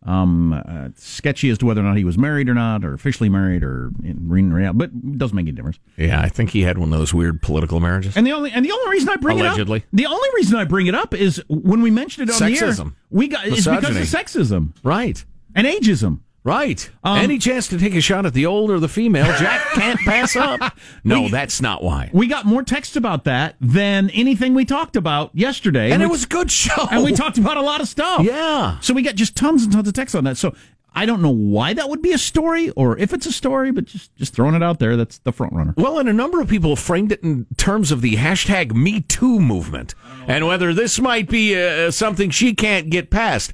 Um, 0.07 0.53
uh, 0.53 0.91
sketchy 0.95 1.51
as 1.51 1.59
to 1.59 1.67
whether 1.67 1.81
or 1.81 1.85
not 1.85 1.97
he 1.97 2.05
was 2.05 2.17
married 2.17 2.49
or 2.49 2.55
not, 2.55 2.85
or 2.85 2.95
officially 2.95 3.29
married, 3.29 3.65
or 3.65 3.91
in 4.05 4.31
in 4.33 4.53
reality, 4.53 4.79
but 4.79 4.91
it 4.91 5.19
doesn't 5.19 5.35
make 5.35 5.43
any 5.45 5.53
difference. 5.53 5.81
yeah, 5.97 6.21
I 6.23 6.29
think 6.29 6.51
he 6.51 6.63
had 6.63 6.79
one 6.79 6.93
of 6.93 6.99
those 6.99 7.13
weird 7.13 7.43
political 7.43 7.81
marriages. 7.81 8.17
And 8.17 8.25
the 8.25 8.31
only 8.33 8.53
and 8.53 8.65
the 8.65 8.71
only 8.71 8.91
reason 8.91 9.09
I 9.09 9.17
bring 9.17 9.41
Allegedly. 9.41 9.81
it 9.81 9.83
up, 9.83 9.89
the 9.93 10.07
only 10.07 10.29
reason 10.37 10.57
I 10.57 10.65
bring 10.65 10.87
it 10.87 10.95
up 10.95 11.15
is 11.15 11.43
when 11.49 11.83
we 11.83 11.91
mentioned 11.91 12.31
it 12.31 12.41
on 12.41 12.49
the 12.49 12.59
air, 12.59 12.75
we 13.11 13.27
got 13.27 13.45
it's 13.45 13.67
because 13.67 13.97
of 13.97 14.03
sexism 14.05 14.73
right, 14.85 15.23
and 15.57 15.67
ageism. 15.67 16.21
Right. 16.45 16.89
Um, 17.05 17.19
Any 17.19 17.39
chance 17.39 17.69
to 17.69 17.79
take 17.79 17.95
a 17.95 18.01
shot 18.01 18.25
at 18.27 18.35
the 18.35 18.47
old 18.47 18.71
or 18.71 18.81
the 18.81 18.89
female, 18.89 19.27
Jack 19.39 19.61
can't 19.75 19.99
pass 20.01 20.35
up. 20.37 20.77
No, 21.05 21.23
We- 21.23 21.31
that's 21.31 21.61
not 21.61 21.83
why. 21.83 22.11
We 22.13 22.27
got 22.27 22.47
more 22.47 22.63
text 22.63 22.97
about 22.97 23.25
that 23.25 23.57
than 23.61 24.11
anything 24.11 24.55
we 24.55 24.65
talked 24.65 24.97
about 24.97 25.31
yesterday, 25.35 25.91
And 25.93 26.03
it 26.03 26.07
we- 26.07 26.13
was 26.13 26.25
a 26.25 26.29
good 26.29 26.51
show. 26.51 26.89
and 26.91 27.05
we 27.05 27.13
talked 27.13 27.39
about 27.39 27.57
a 27.57 27.63
lot 27.63 27.81
of 27.81 27.89
stuff. 27.89 28.23
Yeah. 28.25 28.79
So 28.81 28.95
we 28.95 29.03
got 29.03 29.15
just 29.15 29.37
tons 29.37 29.63
and 29.65 29.73
tons 29.73 29.89
of 29.89 29.95
text 29.95 30.15
on 30.15 30.25
that. 30.25 30.37
So 30.37 30.55
I 30.95 31.05
don't 31.07 31.21
know 31.23 31.31
why 31.31 31.75
that 31.75 31.89
would 31.91 32.03
be 32.03 32.13
a 32.13 32.19
story 32.19 32.71
or 32.71 32.97
if 32.99 33.13
it's 33.13 33.27
a 33.27 33.31
story, 33.33 33.71
but 33.71 33.85
just 33.85 34.15
just 34.17 34.35
throwing 34.35 34.55
it 34.55 34.63
out 34.63 34.79
there. 34.81 34.97
That's 34.97 35.19
the 35.19 35.33
front 35.33 35.53
runner. 35.53 35.75
Well, 35.77 35.99
and 35.99 36.09
a 36.09 36.13
number 36.15 36.41
of 36.41 36.49
people 36.49 36.75
framed 36.77 37.13
it 37.13 37.23
in 37.23 37.47
terms 37.57 37.93
of 37.93 38.01
the 38.01 38.15
hashtag 38.17 38.73
Me 38.75 39.03
Too 39.03 39.39
movement, 39.39 39.95
and 40.27 40.47
whether 40.47 40.73
this 40.75 40.99
might 40.99 41.29
be 41.29 41.61
uh, 41.61 41.91
something 41.93 42.31
she 42.31 42.55
can't 42.55 42.89
get 42.91 43.11
past. 43.11 43.53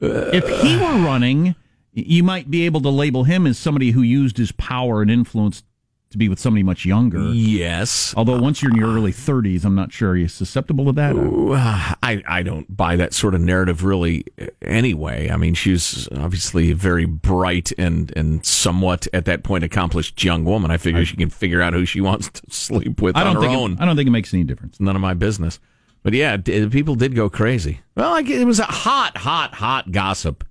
if 0.00 0.46
he 0.62 0.76
were 0.76 1.04
running, 1.04 1.56
you 2.06 2.22
might 2.22 2.50
be 2.50 2.64
able 2.66 2.80
to 2.82 2.88
label 2.90 3.24
him 3.24 3.46
as 3.46 3.58
somebody 3.58 3.90
who 3.92 4.02
used 4.02 4.36
his 4.36 4.52
power 4.52 5.02
and 5.02 5.10
influence 5.10 5.62
to 6.10 6.16
be 6.16 6.30
with 6.30 6.38
somebody 6.38 6.62
much 6.62 6.86
younger. 6.86 7.18
Yes, 7.32 8.14
Although 8.16 8.40
once 8.40 8.62
you're 8.62 8.70
in 8.70 8.78
your 8.78 8.88
early 8.94 9.12
30s, 9.12 9.62
I'm 9.66 9.74
not 9.74 9.92
sure. 9.92 10.12
Are 10.12 10.26
susceptible 10.28 10.86
to 10.86 10.92
that? 10.92 11.14
Ooh, 11.14 11.52
I 11.54 12.22
I 12.26 12.42
don't 12.42 12.74
buy 12.74 12.96
that 12.96 13.12
sort 13.12 13.34
of 13.34 13.42
narrative 13.42 13.84
really. 13.84 14.24
uh, 14.40 14.46
Anyway, 14.62 15.28
I 15.28 15.36
mean, 15.36 15.52
she's 15.52 16.08
obviously 16.12 16.70
a 16.70 16.74
very 16.74 17.04
bright 17.04 17.72
and 17.76 18.10
and 18.16 18.44
somewhat 18.46 19.06
at 19.12 19.26
that 19.26 19.42
point 19.44 19.64
accomplished 19.64 20.24
young 20.24 20.44
woman. 20.46 20.70
I 20.70 20.78
figure 20.78 21.04
she 21.04 21.16
can 21.16 21.28
figure 21.28 21.60
out 21.60 21.74
who 21.74 21.84
she 21.84 22.00
wants 22.00 22.30
to 22.30 22.42
sleep 22.50 23.02
with 23.02 23.14
I 23.14 23.22
don't 23.24 23.36
on 23.36 23.42
her 23.42 23.48
own. 23.50 23.72
It, 23.72 23.80
I 23.80 23.84
don't 23.84 23.96
think 23.96 24.06
it 24.08 24.12
makes 24.12 24.32
any 24.32 24.44
difference. 24.44 24.80
none 24.80 24.96
of 24.96 25.02
my 25.02 25.12
business. 25.12 25.60
But 26.02 26.14
yeah, 26.14 26.38
d- 26.38 26.68
people 26.70 26.94
did 26.94 27.14
go 27.14 27.28
crazy. 27.28 27.80
Well, 27.96 28.14
I 28.14 28.20
it 28.20 28.46
was 28.46 28.60
a 28.60 28.64
hot, 28.64 29.18
hot, 29.18 29.54
hot 29.56 29.92
gossip 29.92 30.42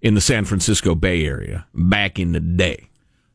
in 0.00 0.14
the 0.14 0.20
San 0.20 0.44
Francisco 0.44 0.94
Bay 0.94 1.24
Area 1.24 1.66
back 1.74 2.18
in 2.18 2.32
the 2.32 2.40
day. 2.40 2.88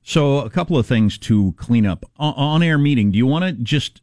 So 0.03 0.39
a 0.39 0.49
couple 0.49 0.77
of 0.77 0.85
things 0.85 1.17
to 1.19 1.53
clean 1.57 1.85
up 1.85 2.05
on 2.17 2.61
air 2.61 2.77
meeting. 2.77 3.11
Do 3.11 3.17
you 3.17 3.25
want 3.25 3.45
to 3.45 3.51
just 3.53 4.01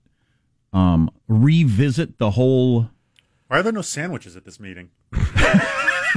um, 0.73 1.11
revisit 1.29 2.19
the 2.19 2.33
whole? 2.33 2.91
Why 3.49 3.59
are 3.59 3.63
there 3.63 3.73
no 3.73 3.83
sandwiches 3.83 4.37
at 4.37 4.45
this 4.45 4.59
meeting? 4.59 4.91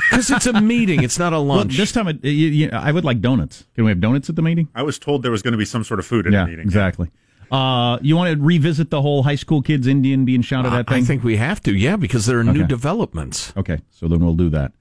Because 0.10 0.32
it's 0.32 0.47
a 0.47 0.60
meeting, 0.60 1.03
it's 1.03 1.19
not 1.19 1.34
a 1.34 1.38
Well, 1.38 1.58
lunch. 1.58 1.77
this 1.77 1.91
time, 1.91 2.08
it, 2.08 2.23
you, 2.23 2.47
you, 2.47 2.69
I 2.71 2.91
would 2.91 3.06
like 3.06 3.21
donuts. 3.21 3.65
Can 3.75 3.84
we 3.84 3.91
have 3.91 3.99
donuts 4.01 4.29
at 4.29 4.36
the 4.36 4.41
meeting? 4.41 4.67
I 4.73 4.82
was 4.82 4.97
told 4.97 5.21
there 5.21 5.32
was 5.32 5.43
going 5.43 5.51
to 5.51 5.58
be 5.58 5.65
some 5.65 5.84
sort 5.84 5.99
of 5.99 6.06
food 6.06 6.25
at 6.25 6.34
yeah, 6.34 6.43
the 6.45 6.49
meeting. 6.49 6.65
exactly. 6.65 7.12
Uh, 7.51 7.99
you 8.01 8.15
want 8.15 8.36
to 8.36 8.43
revisit 8.43 8.89
the 8.89 9.01
whole 9.01 9.21
high 9.21 9.36
school 9.36 9.62
kids 9.62 9.86
Indian 9.86 10.25
being 10.25 10.41
shouted 10.41 10.73
at 10.73 10.88
thing? 10.88 11.03
I 11.03 11.06
think 11.06 11.23
we 11.23 11.38
have 11.38 11.62
to, 11.63 11.75
yeah, 11.75 11.95
because 11.95 12.25
there 12.25 12.39
are 12.39 12.43
new 12.43 12.65
developments. 12.65 13.53
Okay, 13.56 13.82
so 13.91 14.08
then 14.08 14.19
we'll 14.25 14.34
do 14.36 14.49
that 14.49 14.71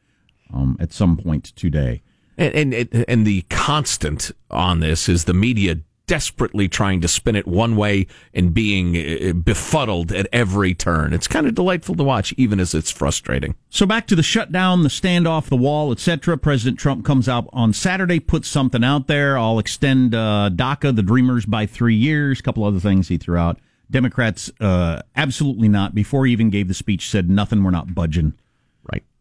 um, 0.53 0.77
at 0.81 0.93
some 0.93 1.17
point 1.17 1.45
today. 1.57 2.03
And, 2.39 2.75
and 2.75 3.05
and 3.09 3.27
the 3.27 3.43
constant 3.51 4.31
on 4.51 4.81
this 4.81 5.09
is 5.09 5.25
the 5.25 5.35
media 5.35 5.81
desperately 6.07 6.69
trying 6.69 7.01
to 7.01 7.09
spin 7.09 7.37
it 7.37 7.47
one 7.47 7.77
way 7.77 8.07
and 8.35 8.53
being 8.53 8.97
uh, 8.97 9.33
befuddled 9.33 10.13
at 10.13 10.29
every 10.33 10.75
turn. 10.75 11.13
It's 11.13 11.29
kind 11.29 11.47
of 11.47 11.55
delightful 11.55 11.95
to 11.95 12.05
watch, 12.05 12.35
even 12.37 12.61
as 12.61 12.75
it's 12.75 12.91
frustrating. 12.91 13.55
So 13.71 13.87
back 13.87 14.07
to 14.09 14.17
the 14.17 14.23
shutdown, 14.23 14.83
the 14.83 14.89
standoff, 14.89 15.49
the 15.49 15.57
wall, 15.57 15.93
etc. 15.93 16.37
President 16.37 16.79
Trump 16.79 17.05
comes 17.05 17.29
out 17.29 17.49
on 17.53 17.73
Saturday, 17.73 18.21
puts 18.21 18.49
something 18.49 18.83
out 18.85 19.07
there. 19.07 19.39
I'll 19.39 19.59
extend 19.59 20.15
uh, 20.15 20.51
DACA, 20.53 20.95
the 20.95 21.03
Dreamers, 21.03 21.47
by 21.47 21.67
three 21.67 21.97
years. 21.97 22.41
A 22.41 22.43
couple 22.43 22.65
other 22.65 22.81
things 22.81 23.09
he 23.09 23.17
threw 23.17 23.39
out. 23.39 23.59
Democrats, 23.91 24.51
uh, 24.61 25.03
absolutely 25.17 25.69
not. 25.69 25.95
Before 25.95 26.27
he 26.27 26.33
even 26.33 26.51
gave 26.51 26.69
the 26.69 26.75
speech, 26.75 27.09
said 27.09 27.31
nothing. 27.31 27.63
We're 27.63 27.71
not 27.71 27.95
budging. 27.95 28.35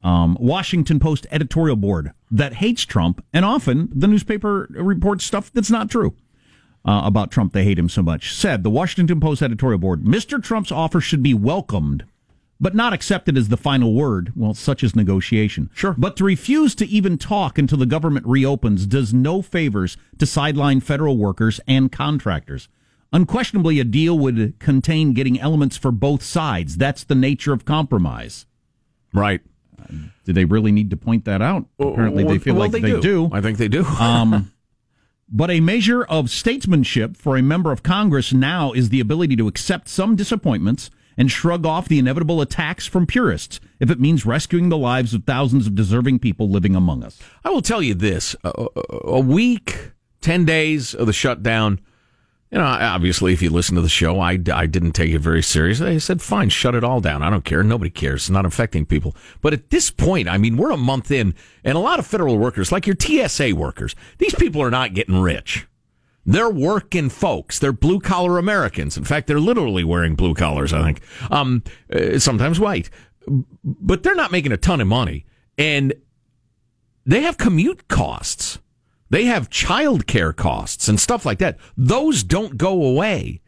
Um, 0.03 0.35
Washington 0.39 0.99
Post 0.99 1.27
editorial 1.31 1.75
board 1.75 2.11
that 2.31 2.55
hates 2.55 2.85
Trump, 2.85 3.23
and 3.31 3.45
often 3.45 3.89
the 3.93 4.07
newspaper 4.07 4.67
reports 4.71 5.25
stuff 5.25 5.51
that's 5.53 5.69
not 5.69 5.91
true 5.91 6.15
uh, 6.85 7.01
about 7.05 7.31
Trump. 7.31 7.53
They 7.53 7.63
hate 7.63 7.79
him 7.79 7.89
so 7.89 8.01
much. 8.01 8.33
Said 8.33 8.63
the 8.63 8.69
Washington 8.69 9.19
Post 9.19 9.41
editorial 9.41 9.79
board, 9.79 10.03
Mr. 10.03 10.41
Trump's 10.41 10.71
offer 10.71 10.99
should 10.99 11.21
be 11.21 11.33
welcomed, 11.33 12.05
but 12.59 12.75
not 12.75 12.93
accepted 12.93 13.37
as 13.37 13.49
the 13.49 13.57
final 13.57 13.93
word. 13.93 14.33
Well, 14.35 14.53
such 14.53 14.83
is 14.83 14.95
negotiation. 14.95 15.69
Sure. 15.73 15.95
But 15.97 16.15
to 16.17 16.23
refuse 16.23 16.73
to 16.75 16.87
even 16.87 17.17
talk 17.17 17.57
until 17.57 17.77
the 17.77 17.85
government 17.85 18.25
reopens 18.25 18.85
does 18.85 19.13
no 19.13 19.41
favors 19.41 19.97
to 20.17 20.25
sideline 20.25 20.79
federal 20.79 21.17
workers 21.17 21.59
and 21.67 21.91
contractors. 21.91 22.69
Unquestionably, 23.13 23.79
a 23.79 23.83
deal 23.83 24.17
would 24.17 24.57
contain 24.59 25.13
getting 25.13 25.39
elements 25.39 25.75
for 25.75 25.91
both 25.91 26.23
sides. 26.23 26.77
That's 26.77 27.03
the 27.03 27.15
nature 27.15 27.51
of 27.51 27.65
compromise. 27.65 28.45
Right. 29.13 29.41
Do 30.25 30.33
they 30.33 30.45
really 30.45 30.71
need 30.71 30.89
to 30.91 30.97
point 30.97 31.25
that 31.25 31.41
out? 31.41 31.65
Apparently, 31.79 32.23
they 32.23 32.37
feel 32.37 32.55
Well, 32.55 32.69
like 32.69 32.81
they, 32.81 32.99
do. 32.99 33.29
I 33.31 33.41
think 33.41 33.57
they 33.57 33.67
do. 33.67 33.85
Um, 33.99 34.51
but 35.33 35.49
a 35.49 35.61
measure 35.61 36.03
of 36.03 36.29
statesmanship 36.29 37.15
for 37.15 37.37
a 37.37 37.41
member 37.41 37.71
of 37.71 37.83
Congress 37.83 38.33
now 38.33 38.73
is 38.73 38.89
the 38.89 38.99
ability 38.99 39.37
to 39.37 39.47
accept 39.47 39.87
some 39.87 40.15
disappointments 40.17 40.89
and 41.17 41.31
shrug 41.31 41.65
off 41.65 41.87
the 41.87 41.99
inevitable 41.99 42.41
attacks 42.41 42.85
from 42.85 43.05
purists 43.05 43.59
if 43.79 43.89
it 43.89 43.99
means 43.99 44.25
rescuing 44.25 44.69
the 44.69 44.77
lives 44.77 45.13
of 45.13 45.23
thousands 45.23 45.67
of 45.67 45.75
deserving 45.75 46.19
people 46.19 46.49
living 46.49 46.75
among 46.75 47.03
us. 47.03 47.19
I 47.45 47.49
will 47.49 47.61
tell 47.61 47.81
you 47.81 47.93
this: 47.93 48.35
a, 48.43 48.65
a 49.03 49.19
week, 49.19 49.91
ten 50.19 50.45
days 50.45 50.93
of 50.93 51.07
the 51.07 51.13
shutdown. 51.13 51.79
You 52.51 52.57
know, 52.57 52.65
obviously, 52.65 53.31
if 53.31 53.41
you 53.41 53.49
listen 53.49 53.75
to 53.75 53.81
the 53.81 53.87
show, 53.87 54.19
I, 54.19 54.37
I 54.53 54.65
didn't 54.65 54.91
take 54.91 55.11
it 55.11 55.19
very 55.19 55.41
seriously. 55.41 55.91
I 55.91 55.97
said, 55.99 56.21
fine, 56.21 56.49
shut 56.49 56.75
it 56.75 56.83
all 56.83 56.99
down. 56.99 57.23
I 57.23 57.29
don't 57.29 57.45
care. 57.45 57.63
Nobody 57.63 57.89
cares. 57.89 58.23
It's 58.23 58.29
not 58.29 58.45
affecting 58.45 58.85
people. 58.85 59.15
But 59.39 59.53
at 59.53 59.69
this 59.69 59.89
point, 59.89 60.27
I 60.27 60.37
mean, 60.37 60.57
we're 60.57 60.71
a 60.71 60.77
month 60.77 61.11
in, 61.11 61.33
and 61.63 61.77
a 61.77 61.81
lot 61.81 61.97
of 61.97 62.05
federal 62.05 62.37
workers, 62.37 62.69
like 62.69 62.85
your 62.85 62.97
TSA 62.99 63.55
workers, 63.55 63.95
these 64.17 64.35
people 64.35 64.61
are 64.61 64.69
not 64.69 64.93
getting 64.93 65.21
rich. 65.21 65.65
They're 66.25 66.49
working 66.49 67.09
folks. 67.09 67.57
They're 67.57 67.71
blue 67.71 68.01
collar 68.01 68.37
Americans. 68.37 68.97
In 68.97 69.05
fact, 69.05 69.27
they're 69.27 69.39
literally 69.39 69.85
wearing 69.85 70.15
blue 70.15 70.33
collars, 70.33 70.73
I 70.73 70.83
think. 70.83 71.01
Um, 71.31 71.63
uh, 71.91 72.19
sometimes 72.19 72.59
white. 72.59 72.89
But 73.63 74.03
they're 74.03 74.13
not 74.13 74.31
making 74.31 74.51
a 74.51 74.57
ton 74.57 74.81
of 74.81 74.87
money. 74.87 75.25
And 75.57 75.93
they 77.05 77.21
have 77.21 77.37
commute 77.37 77.87
costs. 77.87 78.59
They 79.11 79.25
have 79.25 79.49
child 79.49 80.07
care 80.07 80.31
costs 80.31 80.87
and 80.87 80.97
stuff 80.99 81.25
like 81.25 81.39
that. 81.39 81.57
Those 81.75 82.23
don't 82.23 82.57
go 82.57 82.83
away. 82.83 83.41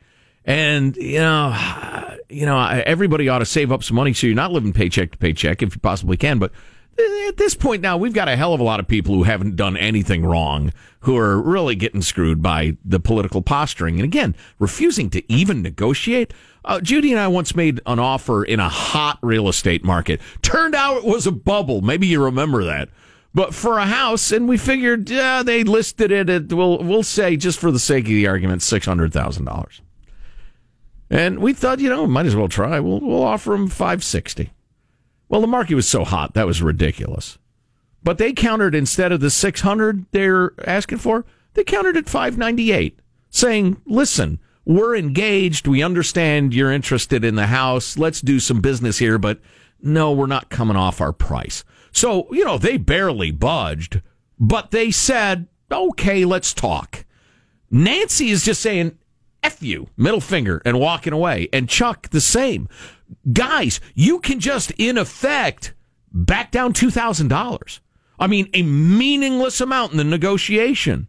And 0.43 0.93
you 0.97 1.19
know, 1.19 2.17
you 2.30 2.45
know, 2.45 2.60
everybody 2.86 3.30
ought 3.30 3.39
to 3.39 3.45
save 3.45 3.71
up 3.71 3.82
some 3.82 3.95
money 3.95 4.12
so 4.13 4.28
you're 4.28 4.36
not 4.36 4.52
living 4.52 4.73
paycheck 4.73 5.13
to 5.13 5.17
paycheck 5.17 5.63
if 5.63 5.73
you 5.73 5.80
possibly 5.80 6.17
can. 6.17 6.38
But 6.38 6.52
at 6.99 7.38
this 7.38 7.56
point 7.56 7.82
now, 7.82 7.95
we've 7.95 8.13
got 8.13 8.28
a 8.28 8.36
hell 8.36 8.54
of 8.54 8.60
a 8.60 8.63
lot 8.63 8.82
of 8.82 8.89
people 8.89 9.15
who 9.15 9.23
haven't 9.23 9.56
done 9.56 9.78
anything 9.78 10.26
wrong 10.26 10.73
who 11.00 11.17
are 11.17 11.42
really 11.42 11.75
getting 11.75 12.02
screwed 12.02 12.42
by 12.42 12.75
the 12.83 13.00
political 13.00 13.42
posturing. 13.42 13.96
And 13.96 14.04
again, 14.04 14.35
refusing 14.60 15.10
to 15.12 15.31
even 15.31 15.62
negotiate. 15.62 16.33
Uh, 16.65 16.81
Judy 16.81 17.12
and 17.12 17.21
I 17.21 17.29
once 17.29 17.56
made 17.56 17.79
an 17.85 18.00
offer 18.00 18.44
in 18.44 18.60
a 18.60 18.69
hot 18.69 19.17
real 19.21 19.48
estate 19.48 19.85
market. 19.85 20.19
Turned 20.42 20.75
out 20.75 20.98
it 20.98 21.06
was 21.06 21.25
a 21.25 21.31
bubble. 21.31 21.81
Maybe 21.81 22.08
you 22.08 22.21
remember 22.21 22.65
that. 22.65 22.90
But 23.36 23.56
for 23.56 23.79
a 23.79 23.88
house, 23.88 24.31
and 24.31 24.48
we 24.48 24.58
figured 24.58 25.10
yeah, 25.10 25.42
they 25.42 25.63
listed 25.63 26.12
it 26.12 26.29
at 26.29 26.54
we'll 26.54 26.77
we'll 26.84 27.04
say 27.04 27.36
just 27.36 27.60
for 27.60 27.71
the 27.71 27.79
sake 27.79 28.06
of 28.06 28.10
the 28.10 28.27
argument, 28.27 28.62
six 28.62 28.86
hundred 28.86 29.12
thousand 29.12 29.46
dollars. 29.46 29.81
And 31.10 31.40
we 31.40 31.54
thought, 31.54 31.79
you 31.79 31.90
know, 31.90 32.06
might 32.06 32.27
as 32.27 32.36
well 32.36 32.48
try. 32.48 32.79
We'll 32.79 33.00
we'll 33.00 33.23
offer 33.23 33.52
them 33.52 33.69
five 33.69 34.04
sixty. 34.04 34.52
Well, 35.29 35.42
the 35.42 35.48
market 35.48 35.73
was 35.73 35.88
so 35.88 36.04
hot 36.04 36.36
that 36.36 36.46
was 36.46 36.62
ridiculous. 36.62 37.40
But 38.04 38.19
they 38.19 38.34
countered 38.34 38.75
instead 38.75 39.12
of 39.12 39.19
the 39.19 39.31
six 39.31 39.62
hundred 39.62 40.06
they're 40.12 40.52
asking 40.67 41.00
for, 41.00 41.25
they 41.56 41.63
countered 41.63 41.98
at 41.98 42.10
five 42.10 42.38
ninety 42.38 42.71
eight, 42.71 43.00
saying, 43.31 43.81
"Listen, 43.88 44.38
we're 44.63 44.96
engaged. 44.96 45.67
We 45.67 45.81
understand 45.81 46.54
you're 46.54 46.71
interested 46.71 47.23
in 47.23 47.34
the 47.34 47.48
house. 47.48 47.98
Let's 47.98 48.21
do 48.21 48.40
some 48.40 48.62
business 48.62 49.00
here, 49.00 49.17
but 49.17 49.40
no, 49.81 50.12
we're 50.12 50.27
not 50.27 50.50
coming 50.50 50.77
off 50.77 51.02
our 51.02 51.13
price." 51.13 51.63
So, 51.94 52.27
you 52.31 52.44
know, 52.44 52.58
they 52.58 52.77
barely 52.77 53.31
budged, 53.31 54.02
but 54.39 54.71
they 54.71 54.91
said, 54.91 55.48
okay, 55.71 56.25
let's 56.25 56.54
talk. 56.54 57.06
Nancy 57.71 58.29
is 58.29 58.44
just 58.44 58.62
saying, 58.62 58.98
F 59.41 59.62
you, 59.62 59.87
middle 59.96 60.21
finger, 60.21 60.62
and 60.65 60.79
walking 60.79 61.13
away. 61.13 61.50
And 61.54 61.69
Chuck, 61.69 62.10
the 62.10 62.21
same. 62.21 62.67
Guys, 63.31 63.79
you 63.94 64.19
can 64.19 64.39
just, 64.39 64.71
in 64.71 64.98
effect, 64.98 65.73
back 66.12 66.52
down 66.52 66.73
$2,000. 66.73 67.79
I 68.19 68.27
mean, 68.27 68.50
a 68.54 68.63
meaningless 68.63 69.62
amount 69.62 69.91
in 69.91 69.98
the 69.98 70.04
negotiation. 70.04 71.08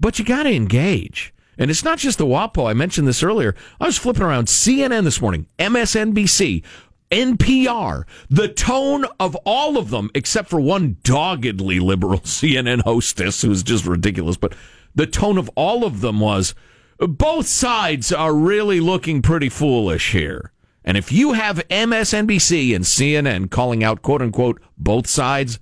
But 0.00 0.18
you 0.18 0.24
got 0.24 0.44
to 0.44 0.54
engage. 0.54 1.32
And 1.58 1.70
it's 1.70 1.84
not 1.84 1.98
just 1.98 2.18
the 2.18 2.26
WAPO. 2.26 2.68
I 2.68 2.74
mentioned 2.74 3.08
this 3.08 3.22
earlier. 3.22 3.54
I 3.80 3.86
was 3.86 3.98
flipping 3.98 4.22
around 4.22 4.46
CNN 4.46 5.04
this 5.04 5.20
morning, 5.20 5.46
MSNBC, 5.58 6.62
NPR, 7.10 8.04
the 8.28 8.48
tone 8.48 9.06
of 9.20 9.34
all 9.44 9.76
of 9.76 9.90
them, 9.90 10.10
except 10.14 10.48
for 10.48 10.60
one 10.60 10.96
doggedly 11.02 11.80
liberal 11.80 12.20
CNN 12.24 12.82
hostess 12.82 13.42
who's 13.42 13.62
just 13.62 13.86
ridiculous, 13.86 14.36
but 14.36 14.54
the 14.94 15.06
tone 15.06 15.38
of 15.38 15.50
all 15.54 15.84
of 15.84 16.00
them 16.00 16.20
was 16.20 16.54
both 16.98 17.46
sides 17.46 18.12
are 18.12 18.34
really 18.34 18.80
looking 18.80 19.22
pretty 19.22 19.48
foolish 19.48 20.12
here. 20.12 20.52
And 20.84 20.96
if 20.96 21.10
you 21.12 21.32
have 21.32 21.66
MSNBC 21.68 22.74
and 22.74 22.84
CNN 22.84 23.50
calling 23.50 23.82
out 23.82 24.02
quote 24.02 24.22
unquote 24.22 24.60
both 24.78 25.06
sides, 25.06 25.58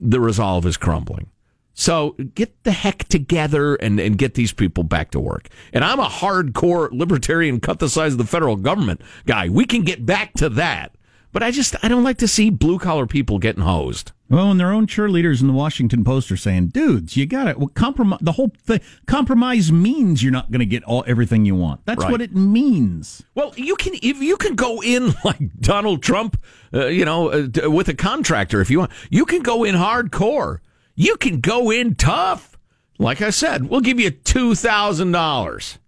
the 0.00 0.20
resolve 0.20 0.64
is 0.64 0.76
crumbling. 0.76 1.30
So 1.78 2.16
get 2.34 2.64
the 2.64 2.72
heck 2.72 3.04
together 3.04 3.76
and, 3.76 4.00
and 4.00 4.18
get 4.18 4.34
these 4.34 4.52
people 4.52 4.82
back 4.82 5.12
to 5.12 5.20
work. 5.20 5.48
And 5.72 5.84
I'm 5.84 6.00
a 6.00 6.08
hardcore 6.08 6.90
libertarian, 6.90 7.60
cut 7.60 7.78
the 7.78 7.88
size 7.88 8.14
of 8.14 8.18
the 8.18 8.26
federal 8.26 8.56
government 8.56 9.00
guy. 9.26 9.48
We 9.48 9.64
can 9.64 9.82
get 9.82 10.04
back 10.04 10.32
to 10.34 10.48
that. 10.48 10.96
But 11.30 11.44
I 11.44 11.52
just, 11.52 11.76
I 11.80 11.86
don't 11.86 12.02
like 12.02 12.18
to 12.18 12.26
see 12.26 12.50
blue 12.50 12.80
collar 12.80 13.06
people 13.06 13.38
getting 13.38 13.62
hosed. 13.62 14.10
Well, 14.28 14.50
and 14.50 14.58
their 14.58 14.72
own 14.72 14.88
cheerleaders 14.88 15.40
in 15.40 15.46
the 15.46 15.52
Washington 15.52 16.02
Post 16.02 16.32
are 16.32 16.36
saying, 16.36 16.68
dudes, 16.68 17.16
you 17.16 17.26
got 17.26 17.46
it. 17.46 17.58
Well, 17.58 17.68
compromise, 17.68 18.18
the 18.22 18.32
whole 18.32 18.50
thing, 18.58 18.80
compromise 19.06 19.70
means 19.70 20.20
you're 20.20 20.32
not 20.32 20.50
going 20.50 20.58
to 20.58 20.66
get 20.66 20.82
all 20.82 21.04
everything 21.06 21.44
you 21.44 21.54
want. 21.54 21.86
That's 21.86 22.02
right. 22.02 22.10
what 22.10 22.20
it 22.20 22.34
means. 22.34 23.22
Well, 23.36 23.54
you 23.56 23.76
can, 23.76 23.94
if 24.02 24.20
you 24.20 24.36
can 24.36 24.56
go 24.56 24.82
in 24.82 25.14
like 25.24 25.38
Donald 25.60 26.02
Trump, 26.02 26.42
uh, 26.74 26.86
you 26.86 27.04
know, 27.04 27.30
uh, 27.30 27.70
with 27.70 27.88
a 27.88 27.94
contractor, 27.94 28.60
if 28.60 28.68
you 28.68 28.80
want, 28.80 28.90
you 29.10 29.24
can 29.24 29.42
go 29.42 29.62
in 29.62 29.76
hardcore 29.76 30.58
you 30.98 31.16
can 31.16 31.38
go 31.38 31.70
in 31.70 31.94
tough. 31.94 32.58
Like 32.98 33.22
I 33.22 33.30
said, 33.30 33.70
we'll 33.70 33.80
give 33.80 34.00
you 34.00 34.10
$2,000. 34.10 35.78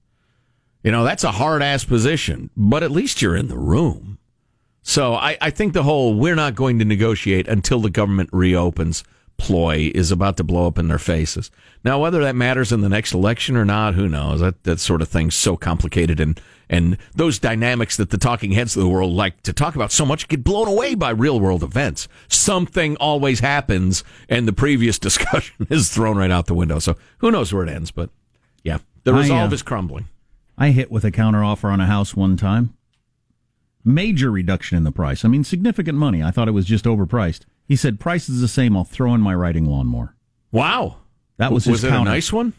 You 0.84 0.92
know, 0.92 1.02
that's 1.02 1.24
a 1.24 1.32
hard 1.32 1.62
ass 1.62 1.84
position, 1.84 2.50
but 2.56 2.84
at 2.84 2.92
least 2.92 3.20
you're 3.20 3.36
in 3.36 3.48
the 3.48 3.58
room. 3.58 4.18
So 4.82 5.14
I, 5.14 5.36
I 5.40 5.50
think 5.50 5.72
the 5.72 5.82
whole 5.82 6.14
we're 6.14 6.36
not 6.36 6.54
going 6.54 6.78
to 6.78 6.84
negotiate 6.84 7.48
until 7.48 7.80
the 7.80 7.90
government 7.90 8.30
reopens 8.32 9.02
ploy 9.40 9.90
is 9.94 10.12
about 10.12 10.36
to 10.36 10.44
blow 10.44 10.66
up 10.66 10.78
in 10.78 10.88
their 10.88 10.98
faces. 10.98 11.50
Now, 11.82 11.98
whether 11.98 12.20
that 12.20 12.36
matters 12.36 12.70
in 12.70 12.82
the 12.82 12.88
next 12.88 13.14
election 13.14 13.56
or 13.56 13.64
not, 13.64 13.94
who 13.94 14.08
knows? 14.08 14.40
That 14.40 14.62
that 14.64 14.78
sort 14.78 15.02
of 15.02 15.08
thing's 15.08 15.34
so 15.34 15.56
complicated, 15.56 16.20
and 16.20 16.40
and 16.68 16.98
those 17.14 17.38
dynamics 17.38 17.96
that 17.96 18.10
the 18.10 18.18
talking 18.18 18.52
heads 18.52 18.76
of 18.76 18.82
the 18.82 18.88
world 18.88 19.12
like 19.12 19.42
to 19.42 19.52
talk 19.52 19.74
about 19.74 19.90
so 19.90 20.04
much 20.04 20.28
get 20.28 20.44
blown 20.44 20.68
away 20.68 20.94
by 20.94 21.10
real 21.10 21.40
world 21.40 21.62
events. 21.62 22.06
Something 22.28 22.96
always 22.96 23.40
happens, 23.40 24.04
and 24.28 24.46
the 24.46 24.52
previous 24.52 24.98
discussion 25.08 25.66
is 25.70 25.88
thrown 25.88 26.18
right 26.18 26.30
out 26.30 26.46
the 26.46 26.54
window. 26.54 26.78
So 26.78 26.96
who 27.18 27.30
knows 27.30 27.52
where 27.52 27.64
it 27.64 27.70
ends? 27.70 27.90
But 27.90 28.10
yeah, 28.62 28.78
the 29.04 29.14
resolve 29.14 29.50
I, 29.50 29.52
uh, 29.52 29.54
is 29.54 29.62
crumbling. 29.62 30.08
I 30.58 30.70
hit 30.70 30.92
with 30.92 31.04
a 31.04 31.10
counteroffer 31.10 31.72
on 31.72 31.80
a 31.80 31.86
house 31.86 32.14
one 32.14 32.36
time. 32.36 32.74
Major 33.82 34.30
reduction 34.30 34.76
in 34.76 34.84
the 34.84 34.92
price. 34.92 35.24
I 35.24 35.28
mean, 35.28 35.42
significant 35.42 35.96
money. 35.96 36.22
I 36.22 36.30
thought 36.30 36.48
it 36.48 36.52
was 36.52 36.66
just 36.66 36.84
overpriced. 36.84 37.46
He 37.70 37.76
said, 37.76 38.00
"Price 38.00 38.28
is 38.28 38.40
the 38.40 38.48
same. 38.48 38.76
I'll 38.76 38.82
throw 38.82 39.14
in 39.14 39.20
my 39.20 39.32
riding 39.32 39.64
lawnmower." 39.64 40.16
Wow, 40.50 40.96
that 41.36 41.52
was 41.52 41.68
was 41.68 41.84
it 41.84 41.92
a 41.92 42.02
nice 42.02 42.32
one. 42.32 42.52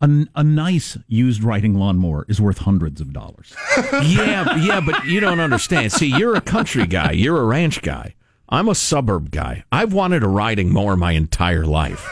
A, 0.00 0.24
a 0.34 0.42
nice 0.42 0.96
used 1.06 1.44
riding 1.44 1.74
lawnmower 1.74 2.24
is 2.26 2.40
worth 2.40 2.56
hundreds 2.56 3.02
of 3.02 3.12
dollars. 3.12 3.54
yeah, 3.92 4.56
yeah, 4.56 4.80
but 4.80 5.04
you 5.04 5.20
don't 5.20 5.38
understand. 5.38 5.92
See, 5.92 6.06
you're 6.06 6.34
a 6.34 6.40
country 6.40 6.86
guy. 6.86 7.10
You're 7.10 7.42
a 7.42 7.44
ranch 7.44 7.82
guy. 7.82 8.14
I'm 8.48 8.70
a 8.70 8.74
suburb 8.74 9.30
guy. 9.30 9.64
I've 9.70 9.92
wanted 9.92 10.22
a 10.22 10.28
riding 10.28 10.72
mower 10.72 10.96
my 10.96 11.12
entire 11.12 11.66
life. 11.66 12.08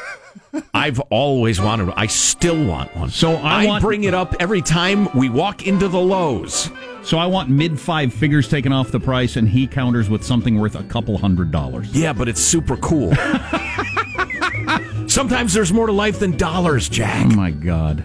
I've 0.72 1.00
always 1.00 1.60
wanted. 1.60 1.92
I 1.96 2.06
still 2.06 2.64
want 2.64 2.94
one. 2.96 3.10
So 3.10 3.34
I, 3.34 3.64
I 3.64 3.66
want, 3.66 3.82
bring 3.82 4.04
it 4.04 4.14
up 4.14 4.34
every 4.40 4.62
time 4.62 5.08
we 5.14 5.28
walk 5.28 5.66
into 5.66 5.88
the 5.88 6.00
Lowe's. 6.00 6.70
So 7.02 7.18
I 7.18 7.26
want 7.26 7.50
mid 7.50 7.78
five 7.78 8.14
figures 8.14 8.48
taken 8.48 8.72
off 8.72 8.90
the 8.90 9.00
price, 9.00 9.36
and 9.36 9.48
he 9.48 9.66
counters 9.66 10.08
with 10.08 10.24
something 10.24 10.58
worth 10.58 10.74
a 10.74 10.84
couple 10.84 11.18
hundred 11.18 11.50
dollars. 11.50 11.90
Yeah, 11.92 12.12
but 12.12 12.28
it's 12.28 12.40
super 12.40 12.76
cool. 12.78 13.14
Sometimes 15.08 15.52
there's 15.54 15.72
more 15.72 15.86
to 15.86 15.92
life 15.92 16.18
than 16.18 16.36
dollars, 16.36 16.88
Jack. 16.88 17.26
Oh 17.26 17.36
my 17.36 17.50
God. 17.50 18.04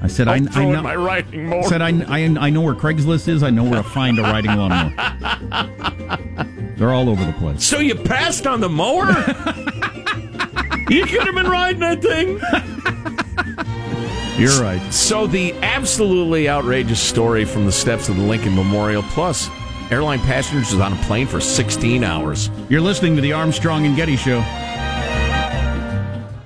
I 0.00 0.06
said, 0.06 0.28
I, 0.28 0.36
I 0.36 0.64
know. 0.64 0.82
My 0.82 0.94
riding 0.94 1.48
mower. 1.48 1.64
said, 1.64 1.82
I, 1.82 1.88
I, 1.88 2.18
I 2.38 2.50
know 2.50 2.60
where 2.60 2.74
Craigslist 2.74 3.26
is. 3.28 3.42
I 3.42 3.50
know 3.50 3.64
where 3.64 3.82
to 3.82 3.88
find 3.88 4.18
a 4.18 4.22
riding 4.22 4.52
lawnmower. 4.54 4.92
They're 6.76 6.92
all 6.92 7.08
over 7.08 7.24
the 7.24 7.32
place. 7.32 7.64
So 7.64 7.80
you 7.80 7.96
passed 7.96 8.46
on 8.46 8.60
the 8.60 8.68
mower? 8.68 9.06
You 10.88 11.04
could 11.04 11.24
have 11.24 11.34
been 11.34 11.48
riding 11.48 11.80
that 11.80 12.02
thing. 12.02 12.40
You're 14.38 14.62
right. 14.62 14.80
So 14.92 15.26
the 15.26 15.52
absolutely 15.62 16.48
outrageous 16.48 17.00
story 17.00 17.44
from 17.44 17.66
the 17.66 17.72
steps 17.72 18.08
of 18.08 18.16
the 18.16 18.22
Lincoln 18.22 18.54
Memorial, 18.54 19.02
plus 19.02 19.50
airline 19.90 20.20
passengers 20.20 20.72
was 20.72 20.80
on 20.80 20.92
a 20.92 21.02
plane 21.02 21.26
for 21.26 21.40
16 21.40 22.04
hours. 22.04 22.50
You're 22.68 22.80
listening 22.80 23.16
to 23.16 23.22
the 23.22 23.32
Armstrong 23.32 23.84
and 23.84 23.96
Getty 23.96 24.16
Show. 24.16 24.38